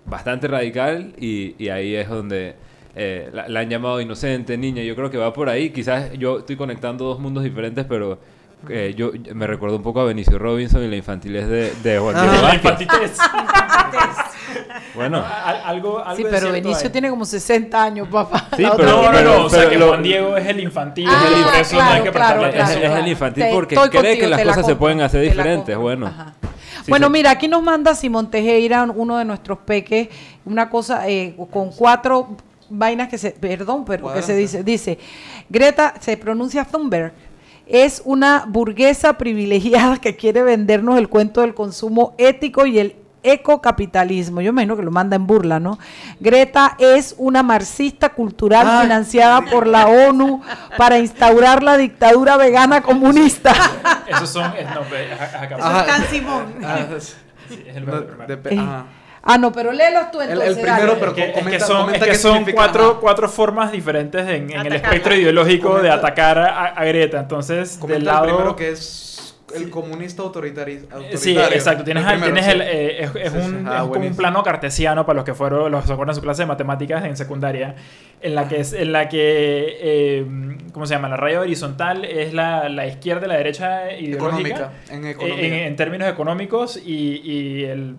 bastante 0.06 0.48
radical 0.48 1.14
y, 1.18 1.56
y 1.58 1.70
ahí 1.70 1.96
es 1.96 2.08
donde 2.08 2.56
eh, 2.96 3.30
la, 3.34 3.48
la 3.48 3.60
han 3.62 3.70
llamado 3.70 4.00
inocente, 4.02 4.58
niña. 4.58 4.84
Yo 4.84 4.96
creo 4.96 5.10
que 5.10 5.18
va 5.18 5.34
por 5.34 5.50
ahí. 5.50 5.72
Quizás 5.72 6.12
yo 6.14 6.40
estoy 6.40 6.56
conectando 6.56 7.06
dos 7.06 7.20
mundos 7.20 7.44
diferentes, 7.44 7.86
pero 7.88 8.20
eh, 8.70 8.94
yo 8.96 9.12
me 9.34 9.48
recuerdo 9.48 9.76
un 9.78 9.84
poco 9.84 10.02
a 10.02 10.06
Benicio 10.06 10.38
Robinson 10.40 10.84
y 10.84 10.88
la 10.88 10.96
infantilez 10.96 11.48
de, 11.48 11.74
de 11.84 12.00
Juan 12.00 12.16
Diego 12.16 12.48
Ah, 12.48 12.56
infantitez. 12.56 13.18
Bueno. 14.96 15.18
Al- 15.26 15.62
algo, 15.66 16.00
algo 16.00 16.16
Sí, 16.16 16.26
pero 16.30 16.52
Benicio 16.52 16.86
hay. 16.86 16.92
tiene 16.92 17.10
como 17.10 17.26
60 17.26 17.84
años, 17.84 18.08
papá. 18.10 18.48
Sí, 18.56 18.64
pero- 18.78 18.90
No, 18.90 19.12
no, 19.12 19.22
no, 19.22 19.46
o 19.46 19.50
sea 19.50 19.60
pero 19.60 19.70
que 19.72 19.78
lo- 19.80 19.88
Juan 19.88 20.04
Diego 20.04 20.38
es 20.38 20.46
el 20.48 20.60
infantil 20.60 21.08
Ah, 21.10 21.26
y 21.32 21.44
por 21.44 21.56
eso 21.56 21.76
no 21.76 21.82
hay 21.82 21.88
claro, 21.90 22.04
que 22.04 22.12
claro, 22.12 22.42
prestarle 22.42 22.86
es, 22.86 22.92
el 23.00 23.08
infantil 23.08 23.44
Te- 23.46 23.52
porque 23.52 23.76
cree 23.76 24.18
que 24.20 24.28
las 24.28 24.40
la 24.46 24.52
cosas 24.54 24.66
se 24.68 24.76
pueden 24.76 25.02
hacer 25.02 25.22
diferentes. 25.22 25.76
Bueno. 25.78 26.08
Ajá. 26.08 26.34
Sí, 26.84 26.92
bueno, 26.92 27.10
mira, 27.10 27.32
aquí 27.32 27.48
nos 27.48 27.64
manda 27.64 27.96
Simón 27.96 28.30
Tejera, 28.30 28.84
uno 28.84 29.18
de 29.18 29.26
nuestros 29.26 29.58
peques, 29.60 30.10
una 30.46 30.70
cosa 30.70 31.08
eh, 31.08 31.34
con 31.50 31.72
cuatro 31.72 32.36
vainas 32.70 33.10
que 33.10 33.18
se, 33.18 33.32
perdón, 33.32 33.86
pero 33.86 34.14
que 34.14 34.22
se 34.22 34.36
dice, 34.36 34.64
dice, 34.64 34.98
Greta 35.50 35.94
se 36.00 36.18
pronuncia 36.18 36.66
Thunberg. 36.66 37.14
Es 37.66 38.02
una 38.06 38.46
burguesa 38.48 39.18
privilegiada 39.18 39.98
que 39.98 40.16
quiere 40.16 40.44
vendernos 40.44 40.98
el 40.98 41.08
cuento 41.10 41.42
del 41.42 41.54
consumo 41.54 42.14
ético 42.18 42.66
y 42.66 42.80
el 42.80 42.96
ecocapitalismo. 43.26 44.42
Yo 44.42 44.50
imagino 44.50 44.76
que 44.76 44.84
lo 44.84 44.92
manda 44.92 45.16
en 45.16 45.26
burla, 45.26 45.60
¿no? 45.60 45.80
Greta 46.20 46.76
es 46.78 47.16
una 47.18 47.42
marxista 47.42 48.10
cultural 48.10 48.68
Ay. 48.70 48.82
financiada 48.84 49.42
por 49.44 49.66
la 49.68 49.88
ONU 49.88 50.42
para 50.78 50.98
instaurar 51.00 51.64
la 51.64 51.78
dictadura 51.78 52.36
vegana 52.36 52.82
comunista. 52.82 53.54
Esos 54.08 54.30
son. 54.30 54.52
es- 54.58 54.66
no, 54.70 54.82
es- 54.82 55.12
es 55.12 55.22
acá. 55.22 55.58
Eso 55.58 55.80
es 55.80 55.86
tan 55.88 56.04
Simón. 56.08 56.46
Ah, 56.64 56.80
es- 56.98 57.16
Sí, 57.50 57.62
es 57.68 57.76
el 57.76 57.86
Ah, 59.26 59.38
no, 59.38 59.52
pero 59.54 59.72
léelos 59.72 60.12
tú 60.12 60.20
El- 60.20 60.32
el 60.32 60.42
entonces. 60.42 60.64
primero, 60.64 60.88
dale. 60.88 61.00
pero 61.00 61.12
Es 61.12 61.16
que, 61.34 61.40
es 61.40 61.48
que 61.48 61.60
son, 61.62 61.78
comenta 61.86 61.98
es 62.00 62.04
que 62.04 62.10
qué 62.12 62.16
son 62.18 62.32
significa, 62.40 62.72
cuatro, 63.00 63.30
formas 63.30 63.72
diferentes 63.72 64.28
en, 64.28 64.52
en 64.52 64.66
el 64.66 64.74
espectro 64.74 65.16
ideológico 65.16 65.80
de 65.80 65.90
atacar 65.90 66.38
a, 66.40 66.66
a 66.68 66.84
Greta. 66.86 67.20
Entonces, 67.20 67.78
Comenta 67.80 67.94
del 67.94 68.02
el 68.02 68.06
lado. 68.06 68.26
primero 68.26 68.56
que 68.58 68.70
es 68.72 69.40
el 69.56 69.70
comunista 69.70 70.24
autoritari- 70.24 70.82
autoritario. 70.92 71.18
Sí, 71.18 71.38
exacto. 71.38 71.84
Tienes, 71.86 72.04
primero, 72.04 72.26
tienes 72.26 72.46
sí. 72.46 72.52
el, 72.52 72.62
eh, 72.64 73.04
es, 73.04 73.16
es 73.16 73.32
Sí, 73.32 73.40
sí. 73.40 73.46
un, 73.48 73.68
Ah, 73.68 73.84
es 73.84 73.90
como 73.90 74.08
un 74.08 74.16
plano 74.18 74.44
cartesiano 74.44 75.06
para 75.06 75.16
los 75.18 75.24
que 75.26 75.34
fueron, 75.36 75.72
los 75.72 75.82
que 75.82 75.88
se 75.88 75.94
acuerdan 75.94 76.14
de 76.16 76.20
su 76.20 76.22
clase 76.24 76.42
de 76.42 76.48
matemáticas 76.48 77.06
en 77.06 77.16
secundaria, 77.16 77.76
en 78.20 78.36
la 78.36 78.48
que 78.50 78.60
es, 78.60 78.74
en 78.74 78.92
la 78.92 79.08
que, 79.08 79.78
eh, 79.80 80.26
¿cómo 80.74 80.86
se 80.86 80.96
llama? 80.96 81.08
La 81.08 81.16
raya 81.18 81.40
horizontal 81.40 82.04
es 82.04 82.34
la, 82.34 82.68
la 82.68 82.88
izquierda 82.88 83.26
y 83.28 83.30
la 83.30 83.38
derecha 83.38 83.94
ideológica. 83.94 84.50
Económica, 84.50 84.72
en 84.90 85.06
eh, 85.06 85.12
economía. 85.12 85.46
En, 85.46 85.54
en 85.54 85.76
términos 85.78 86.10
económicos 86.10 86.76
y, 86.84 87.22
y 87.24 87.64
el 87.66 87.96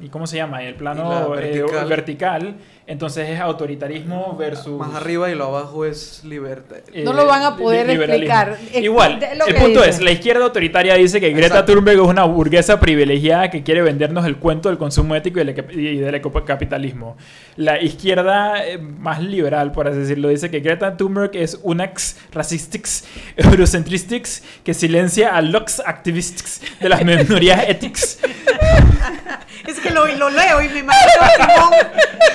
y 0.00 0.08
cómo 0.08 0.26
se 0.26 0.36
llama 0.36 0.62
el 0.62 0.74
plano 0.74 1.06
Y 1.06 1.14
la 1.14 1.40
eh, 1.42 1.60
vertical. 1.62 1.88
vertical. 1.88 2.54
entonces 2.86 3.28
es 3.30 3.40
autoritarismo 3.40 4.36
versus 4.36 4.78
Más 4.78 4.94
arriba 4.94 5.28
y 5.30 5.34
lo 5.34 5.46
abajo 5.46 5.84
es 5.84 6.22
libertad. 6.24 6.76
eh, 6.92 7.02
No 7.04 7.12
lo 7.12 7.26
van 7.26 7.42
a 7.42 7.56
poder 7.56 7.90
explicar. 7.90 8.56
Eh, 8.72 8.80
Igual, 8.80 9.20
el 9.22 9.38
que 9.54 9.54
punto 9.60 9.80
dice. 9.80 9.90
es, 9.90 10.00
la 10.00 10.10
izquierda 10.12 10.44
autoritaria 10.44 10.94
dice 10.94 11.20
que 11.20 11.30
Greta 11.30 11.46
Exacto. 11.46 11.72
Thunberg 11.74 11.98
es 12.00 12.06
una 12.06 12.24
burguesa 12.24 12.78
privilegiada 12.80 13.50
que 13.50 13.62
quiere 13.62 13.82
vendernos 13.82 14.24
el 14.24 14.36
cuento 14.36 14.68
del 14.68 14.78
consumo 14.78 15.14
ético 15.16 15.40
y 15.40 15.44
del, 15.44 15.48
eca- 15.56 15.72
y 15.72 15.96
del 15.98 16.14
ecocapitalismo. 16.14 17.16
La 17.56 17.80
izquierda 17.82 18.64
eh, 18.66 18.78
más 18.78 19.20
liberal, 19.22 19.72
por 19.72 19.88
así 19.88 19.98
decirlo, 19.98 20.28
dice 20.28 20.50
que 20.50 20.60
Greta 20.60 20.96
Thunberg 20.96 21.32
es 21.34 21.58
una 21.62 21.84
ex 21.84 22.16
racistics, 22.32 23.04
eurocentristics, 23.36 24.42
que 24.64 24.74
silencia 24.74 25.34
a 25.34 25.42
los 25.42 25.80
activists 25.84 26.60
de 26.80 26.88
las 26.88 27.04
minorías 27.04 27.68
éticas. 27.68 28.20
Es 29.66 29.80
que 29.80 29.90
lo, 29.90 30.06
lo 30.06 30.30
leo 30.30 30.62
y 30.62 30.68
me 30.68 30.80
imagino 30.80 31.22
a 31.22 31.28
Simón, 31.30 31.70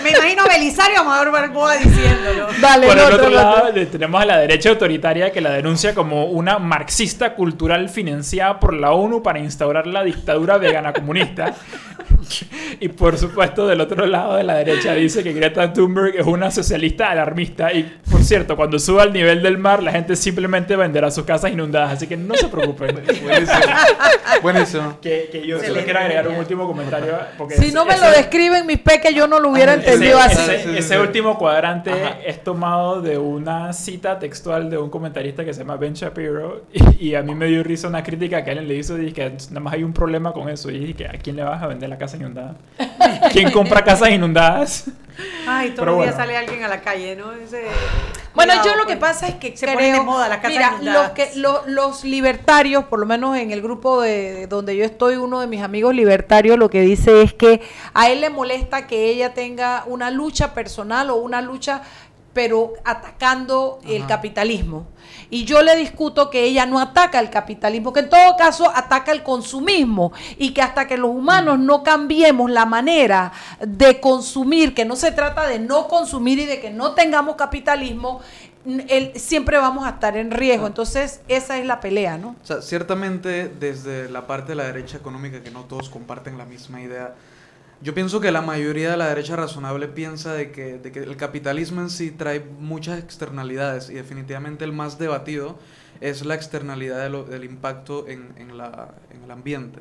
me 0.03 0.09
imagino 0.11 0.43
a 0.43 0.47
Belisario 0.47 0.99
Amador 0.99 1.31
Balboa 1.31 1.75
diciéndolo. 1.77 2.47
Dale, 2.61 2.87
Por 2.87 2.97
el 2.97 3.03
el 3.05 3.13
otro 3.13 3.29
lado, 3.29 3.73
tenemos 3.91 4.21
a 4.21 4.25
la 4.25 4.37
derecha 4.37 4.69
autoritaria 4.69 5.31
que 5.31 5.41
la 5.41 5.51
denuncia 5.51 5.93
como 5.95 6.25
una 6.25 6.59
marxista 6.59 7.33
cultural 7.35 7.89
financiada 7.89 8.59
por 8.59 8.73
la 8.73 8.91
ONU 8.91 9.23
para 9.23 9.39
instaurar 9.39 9.87
la 9.87 10.03
dictadura 10.03 10.57
vegana 10.57 10.93
comunista. 10.93 11.53
Y 12.79 12.89
por 12.89 13.17
supuesto, 13.17 13.67
del 13.67 13.81
otro 13.81 14.05
lado 14.05 14.35
de 14.35 14.43
la 14.43 14.55
derecha 14.55 14.93
dice 14.93 15.23
que 15.23 15.33
Greta 15.33 15.71
Thunberg 15.73 16.15
es 16.15 16.25
una 16.25 16.51
socialista 16.51 17.09
alarmista. 17.11 17.71
Y 17.73 17.83
por 18.09 18.23
cierto, 18.23 18.55
cuando 18.55 18.79
suba 18.79 19.03
al 19.03 19.13
nivel 19.13 19.41
del 19.41 19.57
mar, 19.57 19.81
la 19.81 19.91
gente 19.91 20.15
simplemente 20.15 20.75
venderá 20.75 21.11
sus 21.11 21.25
casas 21.25 21.51
inundadas. 21.51 21.93
Así 21.93 22.07
que 22.07 22.17
no 22.17 22.35
se 22.35 22.47
preocupen. 22.47 23.01
Buenísimo. 24.41 24.99
Que, 25.01 25.29
que 25.31 25.45
yo 25.45 25.59
solo 25.59 25.81
quiero 25.83 25.99
agregar 25.99 26.27
un 26.27 26.35
último 26.35 26.67
comentario. 26.67 27.12
Porque 27.37 27.55
Si 27.55 27.65
ese- 27.65 27.73
no 27.73 27.85
me 27.85 27.97
lo 27.97 28.09
describen 28.11 28.65
mis 28.65 28.79
peques, 28.79 29.13
yo 29.13 29.27
no 29.27 29.39
lo 29.39 29.49
hubiera 29.49 29.73
ese, 29.73 29.85
entendido 29.93 30.19
así. 30.19 30.51
ese- 30.51 30.77
ese 30.77 30.99
último 30.99 31.37
cuadrante 31.37 31.91
es 32.25 32.43
tomado 32.43 33.01
de 33.01 33.17
una 33.17 33.73
cita 33.73 34.19
textual 34.19 34.69
de 34.69 34.77
un 34.77 34.89
comentarista 34.89 35.43
que 35.45 35.53
se 35.53 35.59
llama 35.59 35.77
Ben 35.77 35.93
Shapiro 35.93 36.63
y, 36.73 37.09
y 37.09 37.15
a 37.15 37.21
mí 37.23 37.33
me 37.35 37.47
dio 37.47 37.63
risa 37.63 37.87
una 37.87 38.03
crítica 38.03 38.43
que 38.43 38.51
alguien 38.51 38.67
le 38.67 38.75
hizo 38.75 38.97
y 38.97 39.01
dije 39.01 39.13
que 39.13 39.29
nada 39.49 39.59
más 39.59 39.73
hay 39.73 39.83
un 39.83 39.93
problema 39.93 40.31
con 40.33 40.49
eso 40.49 40.69
y 40.71 40.79
dije 40.79 41.07
¿a 41.07 41.11
quién 41.17 41.35
le 41.35 41.43
vas 41.43 41.61
a 41.61 41.67
vender 41.67 41.89
la 41.89 41.97
casa 41.97 42.17
inundada? 42.17 42.55
¿Quién 43.31 43.51
compra 43.51 43.83
casas 43.83 44.09
inundadas? 44.11 44.85
Ay, 45.47 45.69
todos 45.71 45.79
Pero 45.79 45.91
los 45.97 46.01
días 46.05 46.15
bueno. 46.15 46.17
sale 46.31 46.37
alguien 46.37 46.63
a 46.63 46.67
la 46.67 46.81
calle, 46.81 47.15
¿no? 47.15 47.33
Ese- 47.33 47.63
Bueno, 48.35 48.53
Cuidado, 48.53 48.69
yo 48.71 48.75
lo 48.77 48.85
que 48.87 48.95
pues. 48.97 49.11
pasa 49.11 49.27
es 49.27 49.35
que 49.35 49.55
Se 49.55 49.65
creo, 49.65 49.75
ponen 49.75 49.93
de 49.93 50.01
moda 50.01 50.27
las 50.27 50.39
casas 50.39 50.79
mira, 50.79 50.93
los, 50.93 51.09
que, 51.11 51.29
lo- 51.35 51.61
los 51.67 52.03
libertarios, 52.03 52.85
por 52.85 52.99
lo 52.99 53.05
menos 53.05 53.37
en 53.37 53.51
el 53.51 53.61
grupo 53.61 54.01
de, 54.01 54.33
de 54.33 54.47
donde 54.47 54.75
yo 54.75 54.83
estoy, 54.85 55.17
uno 55.17 55.39
de 55.39 55.47
mis 55.47 55.61
amigos 55.61 55.93
libertarios 55.93 56.57
lo 56.57 56.69
que 56.69 56.81
dice 56.81 57.21
es 57.21 57.33
que 57.33 57.61
a 57.93 58.09
él 58.09 58.21
le 58.21 58.29
molesta 58.31 58.87
que 58.87 59.09
ella 59.09 59.33
tenga 59.35 59.83
una 59.85 60.09
lucha 60.09 60.53
personal 60.55 61.11
o 61.11 61.15
una 61.17 61.41
lucha 61.41 61.83
pero 62.33 62.73
atacando 62.83 63.79
el 63.87 64.05
capitalismo. 64.07 64.87
Y 65.29 65.45
yo 65.45 65.61
le 65.61 65.75
discuto 65.75 66.29
que 66.29 66.43
ella 66.43 66.65
no 66.65 66.79
ataca 66.79 67.19
el 67.19 67.29
capitalismo, 67.29 67.91
que 67.93 68.01
en 68.01 68.09
todo 68.09 68.35
caso 68.37 68.71
ataca 68.73 69.11
el 69.11 69.23
consumismo 69.23 70.11
y 70.37 70.51
que 70.53 70.61
hasta 70.61 70.87
que 70.87 70.97
los 70.97 71.09
humanos 71.11 71.59
no 71.59 71.83
cambiemos 71.83 72.49
la 72.51 72.65
manera 72.65 73.31
de 73.59 73.99
consumir, 73.99 74.73
que 74.73 74.85
no 74.85 74.95
se 74.95 75.11
trata 75.11 75.47
de 75.47 75.59
no 75.59 75.87
consumir 75.87 76.39
y 76.39 76.45
de 76.45 76.59
que 76.59 76.69
no 76.71 76.93
tengamos 76.93 77.35
capitalismo, 77.35 78.21
el- 78.87 79.19
siempre 79.19 79.57
vamos 79.57 79.85
a 79.85 79.89
estar 79.91 80.15
en 80.17 80.31
riesgo. 80.31 80.67
Entonces, 80.67 81.21
esa 81.27 81.57
es 81.57 81.65
la 81.65 81.79
pelea, 81.79 82.17
¿no? 82.17 82.35
O 82.41 82.45
sea, 82.45 82.61
ciertamente 82.61 83.47
desde 83.59 84.09
la 84.09 84.25
parte 84.27 84.49
de 84.53 84.55
la 84.55 84.63
derecha 84.65 84.97
económica, 84.97 85.41
que 85.43 85.51
no 85.51 85.61
todos 85.65 85.89
comparten 85.89 86.37
la 86.37 86.45
misma 86.45 86.81
idea, 86.81 87.13
yo 87.83 87.93
pienso 87.93 88.19
que 88.21 88.31
la 88.31 88.41
mayoría 88.41 88.91
de 88.91 88.97
la 88.97 89.07
derecha 89.09 89.35
razonable 89.35 89.87
piensa 89.89 90.33
de 90.33 90.51
que, 90.51 90.77
de 90.77 90.91
que 90.91 90.99
el 90.99 91.17
capitalismo 91.17 91.81
en 91.81 91.89
sí 91.89 92.11
trae 92.11 92.39
muchas 92.39 92.97
externalidades 92.99 93.89
y 93.89 93.93
definitivamente 93.95 94.63
el 94.63 94.71
más 94.71 94.97
debatido 94.97 95.57
es 96.01 96.25
la 96.25 96.35
externalidad 96.35 97.01
de 97.03 97.09
lo- 97.09 97.23
del 97.25 97.43
impacto 97.43 98.07
en, 98.07 98.33
en 98.37 98.57
la- 98.57 98.95
en 99.13 99.23
el 99.23 99.31
ambiente. 99.31 99.79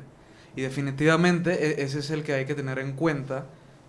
Y 0.55 0.61
definitivamente 0.61 1.51
e- 1.81 1.83
ese 1.83 1.99
es 1.99 2.09
el 2.11 2.23
que 2.23 2.33
hay 2.33 2.45
que 2.45 2.55
tener 2.55 2.77
en 2.79 2.91
cuenta. 2.93 3.45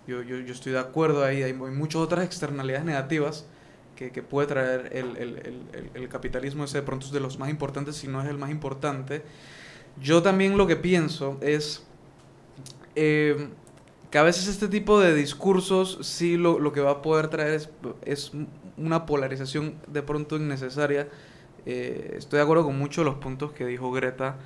Yo, 0.07 0.21
yo, 0.21 0.37
yo 0.39 0.53
estoy 0.53 0.71
de 0.71 0.79
acuerdo 0.79 1.23
ahí, 1.23 1.43
hay, 1.43 1.53
mu- 1.53 1.67
muchas 1.67 2.01
otras 2.01 2.23
externalidades 2.25 2.85
negativas 2.85 3.45
que, 3.95 4.11
que 4.11 4.21
puede 4.23 4.47
traer 4.47 4.89
el- 4.93 5.17
el- 5.17 5.37
el- 5.73 5.89
el 5.93 6.09
capitalismo, 6.09 6.63
ese 6.63 6.77
de 6.79 6.83
pronto 6.83 7.05
es 7.05 7.11
de 7.11 7.19
los 7.19 7.37
más 7.37 7.49
importantes, 7.49 7.95
si 7.97 8.07
no 8.07 8.21
es 8.21 8.27
el 8.29 8.37
más 8.37 8.49
importante. 8.49 9.23
Yo 10.01 10.21
también 10.21 10.57
lo 10.57 10.67
que 10.67 10.75
pienso 10.77 11.37
es 11.41 11.83
eh, 12.95 13.49
que 14.15 14.19
a 14.19 14.23
veces 14.23 14.47
este 14.47 14.69
tipo 14.69 15.01
de 15.01 15.13
discursos 15.13 15.99
sí 16.01 16.37
lo, 16.37 16.57
lo 16.59 16.71
que 16.71 16.79
va 16.79 16.91
a 16.91 17.01
poder 17.01 17.27
traer 17.27 17.53
es, 17.53 17.69
es 18.05 18.31
una 18.77 19.05
polarización 19.05 19.75
de 19.87 20.03
pronto 20.03 20.37
innecesaria. 20.37 21.09
Eh, 21.65 22.13
estoy 22.17 22.37
de 22.37 22.43
acuerdo 22.43 22.63
con 22.63 22.77
muchos 22.77 23.03
de 23.03 23.11
los 23.11 23.19
puntos 23.19 23.51
que 23.51 23.65
dijo 23.65 23.91
Greta. 23.91 24.37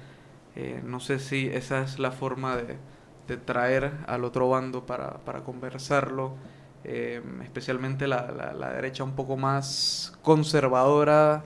Eh, 0.55 0.81
no 0.83 0.99
sé 0.99 1.19
si 1.19 1.47
esa 1.47 1.83
es 1.83 1.99
la 1.99 2.11
forma 2.11 2.57
de, 2.57 2.77
de 3.27 3.37
traer 3.37 3.91
al 4.07 4.23
otro 4.23 4.49
bando 4.49 4.87
para, 4.87 5.19
para 5.19 5.43
conversarlo. 5.43 6.33
Eh, 6.83 7.21
especialmente 7.43 8.07
la, 8.07 8.31
la- 8.57 8.73
derecha 8.73 9.03
un 9.03 9.13
poco 9.15 9.37
más 9.37 10.17
conservadora, 10.23 11.43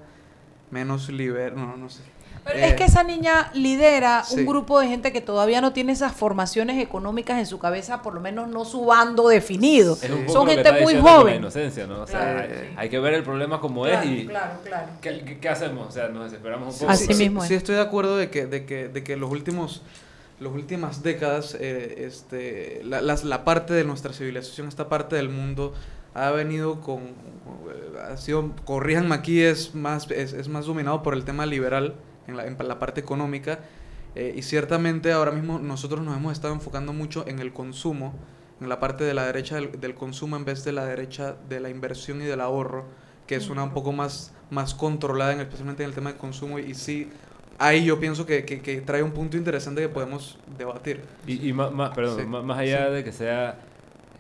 menos 0.72 1.10
liberal, 1.10 1.56
no, 1.56 1.76
no 1.78 1.90
sé. 1.90 2.04
Pero 2.46 2.60
Eh, 2.60 2.68
es 2.68 2.74
que 2.76 2.84
esa 2.84 3.04
niña 3.04 3.50
lidera 3.54 4.24
sí. 4.24 4.40
un 4.40 4.46
grupo 4.46 4.80
de 4.80 4.88
gente 4.88 5.14
que 5.14 5.22
todavía 5.22 5.62
no 5.62 5.72
tiene 5.72 5.94
esas 5.94 6.12
formaciones 6.14 6.82
económicas 6.84 7.40
en 7.40 7.46
su 7.46 7.58
cabeza, 7.58 8.02
por 8.02 8.14
lo 8.14 8.20
menos 8.20 8.50
no 8.50 8.66
su 8.66 8.84
bando 8.86 9.30
definido. 9.30 9.94
Es 10.02 10.10
un 10.10 10.22
poco 10.26 10.34
Son 10.40 10.48
gente 10.48 10.72
muy 10.82 10.96
La 10.96 11.02
joven. 11.02 11.36
inocencia, 11.38 11.88
¿no? 11.88 12.02
O 12.02 12.08
sea, 12.08 12.20
Claro. 12.20 12.40
hay, 12.42 12.74
hay 12.76 12.90
que 12.90 13.00
ver 13.00 13.14
el 13.14 13.24
problema 13.24 13.60
como 13.62 13.84
Claro, 13.84 14.08
es 14.10 14.12
y 14.24 14.28
claro, 14.28 14.54
claro. 14.64 14.88
¿qué, 15.02 15.50
hacemos? 15.50 15.88
O 15.88 15.92
sea, 15.92 16.10
nos 16.10 16.26
desesperamos 16.26 16.68
un 16.68 16.74
Sí, 16.74 16.86
poco. 16.86 16.98
sí, 16.98 17.14
sí, 17.14 17.32
sí 17.48 17.54
estoy 17.54 17.76
de 17.76 17.82
acuerdo 17.82 18.18
de 18.18 18.30
que, 18.30 18.46
de 18.46 18.66
que, 18.66 18.90
de 18.90 19.04
que 19.04 19.16
los 19.16 19.32
últimos 19.32 19.82
las 20.40 20.52
últimas 20.52 21.04
décadas 21.04 21.56
eh, 21.58 22.04
este, 22.06 22.82
la, 22.84 23.00
las- 23.02 23.24
la 23.24 23.46
parte 23.46 23.74
de 23.74 23.86
nuestra 23.86 24.12
civilización, 24.12 24.68
esta 24.68 24.90
parte 24.90 25.16
del 25.16 25.30
mundo 25.30 25.74
ha 26.14 26.32
venido 26.32 26.82
con, 26.82 27.00
con- 27.46 28.02
ha 28.12 28.18
sido, 28.18 28.52
corríjanme 28.66 29.16
aquí, 29.16 29.42
es 29.42 29.74
más, 29.74 30.10
es, 30.12 30.34
es 30.34 30.50
más 30.50 30.66
dominado 30.66 31.02
por 31.04 31.14
el 31.14 31.24
tema 31.24 31.46
liberal 31.46 31.94
en 32.28 32.38
la, 32.38 32.46
en 32.48 32.58
la 32.68 32.80
parte 32.80 33.02
económica 33.02 33.60
eh, 34.16 34.34
y 34.36 34.42
ciertamente 34.44 35.12
ahora 35.12 35.32
mismo 35.32 35.60
nosotros 35.60 36.02
nos 36.06 36.16
hemos 36.16 36.34
estado 36.34 36.54
enfocando 36.54 36.94
mucho 36.94 37.26
en 37.28 37.40
el 37.40 37.52
consumo, 37.54 38.14
en 38.62 38.70
la 38.70 38.80
parte 38.80 39.04
de 39.04 39.14
la 39.14 39.26
derecha 39.26 39.56
del, 39.56 39.80
del 39.80 39.96
consumo 39.96 40.36
en 40.38 40.46
vez 40.46 40.64
de 40.64 40.72
la 40.72 40.86
derecha 40.86 41.36
de 41.50 41.60
la 41.60 41.70
inversión 41.70 42.22
y 42.22 42.26
del 42.26 42.40
ahorro, 42.42 42.86
que 43.28 43.36
es 43.36 43.50
una 43.50 43.64
un 43.64 43.74
poco 43.74 43.92
más, 43.92 44.34
más 44.52 44.74
controlada, 44.76 45.34
en, 45.34 45.40
especialmente 45.42 45.84
en 45.84 45.90
el 45.90 45.96
tema 45.96 46.12
del 46.12 46.20
consumo. 46.20 46.60
Y 46.60 46.76
sí, 46.76 47.10
ahí 47.58 47.86
yo 47.86 48.00
pienso 48.00 48.26
que, 48.26 48.46
que- 48.46 48.62
que 48.62 48.82
trae 48.82 49.02
un 49.02 49.12
punto 49.12 49.38
interesante 49.38 49.82
que 49.82 49.90
podemos 49.90 50.38
debatir. 50.58 51.02
Y, 51.26 51.50
y 51.50 51.54
más, 51.54 51.72
más- 51.72 51.92
perdón, 51.96 52.20
Sí, 52.22 52.26
más, 52.28 52.44
más 52.44 52.60
allá 52.60 52.88
sí. 52.88 52.94
de 52.94 53.04
que 53.04 53.12
sea 53.12 53.60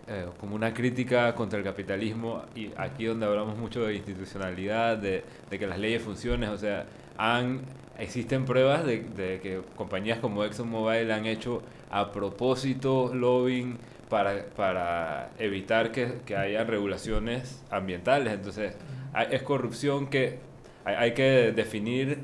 eh, 0.08 0.26
como 0.40 0.56
una 0.56 0.74
crítica 0.74 1.34
contra 1.36 1.58
el 1.60 1.66
capitalismo, 1.66 2.44
y 2.56 2.72
aquí 2.78 3.06
donde 3.06 3.26
hablamos 3.26 3.58
mucho 3.58 3.84
de 3.86 3.96
institucionalidad, 3.96 4.98
de, 4.98 5.24
de 5.50 5.60
que 5.60 5.68
las 5.68 5.80
leyes 5.80 6.02
funcionen, 6.02 6.50
o 6.50 6.58
sea, 6.58 6.86
han, 7.18 7.62
existen 8.00 8.46
pruebas 8.46 8.86
de, 8.86 9.02
de 9.04 9.40
que 9.42 9.62
compañías 9.76 10.20
como 10.20 10.44
ExxonMobil 10.44 11.12
han 11.12 11.26
hecho 11.26 11.62
a 11.90 12.12
propósito 12.12 13.12
lobbying 13.14 13.78
para, 14.10 14.46
para 14.56 15.30
evitar 15.40 15.92
que, 15.92 16.20
que 16.26 16.36
haya 16.36 16.64
regulaciones 16.64 17.64
ambientales. 17.72 18.34
Entonces, 18.34 18.76
hay- 19.14 19.28
es 19.32 19.44
corrupción 19.44 20.08
que 20.08 20.40
hay, 20.86 20.96
hay 20.96 21.14
que 21.14 21.52
definir 21.56 22.20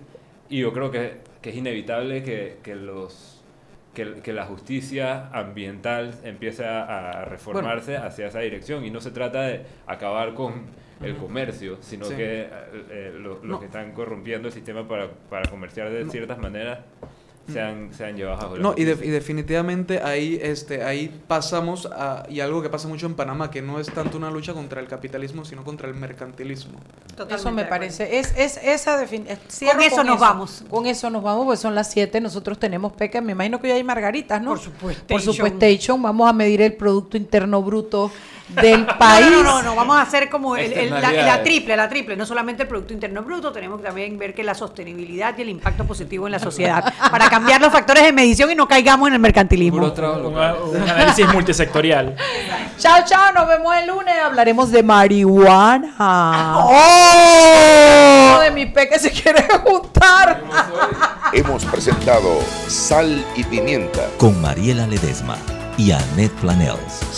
y 0.49 0.59
yo 0.59 0.73
creo 0.73 0.91
que, 0.91 1.17
que 1.41 1.49
es 1.51 1.55
inevitable 1.55 2.23
que, 2.23 2.57
que 2.63 2.75
los 2.75 3.35
que, 3.93 4.21
que 4.21 4.33
la 4.33 4.45
justicia 4.45 5.29
ambiental 5.33 6.13
empiece 6.23 6.65
a, 6.65 7.21
a 7.21 7.25
reformarse 7.25 7.97
hacia 7.97 8.27
esa 8.27 8.39
dirección 8.39 8.85
y 8.85 8.91
no 8.91 9.01
se 9.01 9.11
trata 9.11 9.41
de 9.43 9.61
acabar 9.87 10.33
con 10.35 10.65
el 11.01 11.15
comercio, 11.17 11.77
sino 11.81 12.05
Sí. 12.05 12.15
que 12.15 12.41
eh, 12.41 12.49
eh, 12.89 13.13
lo- 13.17 13.35
los 13.35 13.43
No. 13.43 13.59
que 13.59 13.67
están 13.67 13.91
corrompiendo 13.93 14.47
el 14.49 14.53
sistema 14.53 14.87
para, 14.87 15.09
para 15.29 15.49
comerciar 15.49 15.89
de 15.91 16.03
No. 16.05 16.11
ciertas 16.11 16.37
maneras 16.39 16.79
sean, 17.51 17.89
sean 17.93 18.15
llevados 18.15 18.43
a 18.43 18.59
No, 18.59 18.75
y, 18.77 18.83
de- 18.83 19.05
y 19.07 19.09
definitivamente 19.09 20.03
ahí, 20.03 20.37
este, 20.39 20.83
ahí 20.83 21.09
pasamos 21.27 21.87
a, 21.91 22.23
y 22.29 22.41
algo 22.41 22.61
que 22.61 22.69
pasa 22.69 22.87
mucho 22.87 23.07
en 23.07 23.15
Panamá, 23.15 23.49
que 23.49 23.61
no 23.63 23.79
es 23.79 23.87
tanto 23.91 24.17
una 24.17 24.29
lucha 24.29 24.53
contra 24.53 24.79
el 24.81 24.87
capitalismo, 24.87 25.43
sino 25.45 25.63
contra 25.63 25.87
el 25.87 25.95
mercantilismo. 25.95 26.79
eso 27.29 27.51
me 27.51 27.65
parece. 27.65 28.19
Es, 28.19 28.33
es 28.37 28.57
esa 28.63 29.03
defin- 29.03 29.25
eh, 29.27 29.37
Con 29.71 29.81
eso 29.81 30.03
nos 30.03 30.19
vamos. 30.19 30.63
Con 30.69 30.85
eso 30.85 31.09
nos 31.09 31.23
vamos, 31.23 31.45
pues 31.45 31.59
son 31.59 31.73
las 31.73 31.89
7. 31.91 32.21
Nosotros 32.21 32.59
tenemos 32.59 32.93
peca. 32.93 33.19
Me 33.19 33.31
imagino 33.31 33.59
que 33.59 33.67
hoy 33.67 33.73
hay 33.73 33.83
margaritas, 33.83 34.39
¿no? 34.41 34.51
Por 34.51 34.59
supuesto. 34.59 35.03
Por 35.07 35.21
supuesto. 35.21 35.97
Vamos 35.97 36.29
a 36.29 36.33
medir 36.33 36.61
el 36.61 36.73
Producto 36.73 37.17
Interno 37.17 37.63
Bruto 37.63 38.11
del 38.49 38.85
país. 38.85 39.27
No, 39.29 39.43
no, 39.43 39.43
no, 39.43 39.61
no, 39.63 39.75
vamos 39.75 39.97
a 39.97 40.01
hacer 40.01 40.29
como 40.29 40.55
el- 40.57 40.73
el- 40.73 40.89
la, 40.89 41.43
triple, 41.43 41.75
la 41.77 41.87
triple, 41.89 42.15
no 42.15 42.25
solamente 42.25 42.63
el 42.63 42.67
Producto 42.67 42.93
Interno 42.93 43.21
Bruto, 43.23 43.51
tenemos 43.51 43.79
que 43.79 43.85
también 43.87 44.17
ver 44.17 44.33
que 44.33 44.43
la 44.43 44.53
sostenibilidad 44.55 45.37
y 45.37 45.41
el 45.43 45.49
impacto 45.49 45.85
positivo 45.85 46.25
en 46.27 46.31
la 46.31 46.39
sociedad, 46.39 46.93
para 47.11 47.29
cambiar 47.29 47.61
los 47.61 47.71
factores 47.71 48.03
de 48.03 48.11
medición 48.11 48.49
y 48.51 48.55
no 48.55 48.67
caigamos 48.67 49.07
en 49.07 49.13
el 49.15 49.19
mercantilismo. 49.19 49.83
Un, 49.85 50.25
un 50.25 50.89
análisis 50.89 51.27
multisectorial. 51.33 52.15
Chao, 52.77 53.03
chao. 53.05 53.33
Nos 53.33 53.47
vemos 53.47 53.75
el 53.75 53.87
lunes. 53.87 54.15
Hablaremos 54.23 54.71
de 54.71 54.81
marihuana. 54.83 55.93
¡Oh! 56.57 58.29
Uno 58.31 58.39
de 58.41 58.51
mis 58.51 58.67
peques 58.71 59.01
se 59.01 59.11
quiere 59.11 59.45
juntar. 59.63 60.41
Hemos 61.33 61.65
presentado 61.65 62.39
Sal 62.67 63.23
y 63.35 63.43
Pimienta. 63.43 64.01
Con 64.17 64.41
Mariela 64.41 64.87
Ledesma 64.87 65.37
y 65.77 65.91
Annette 65.91 66.31
Planels. 66.39 67.17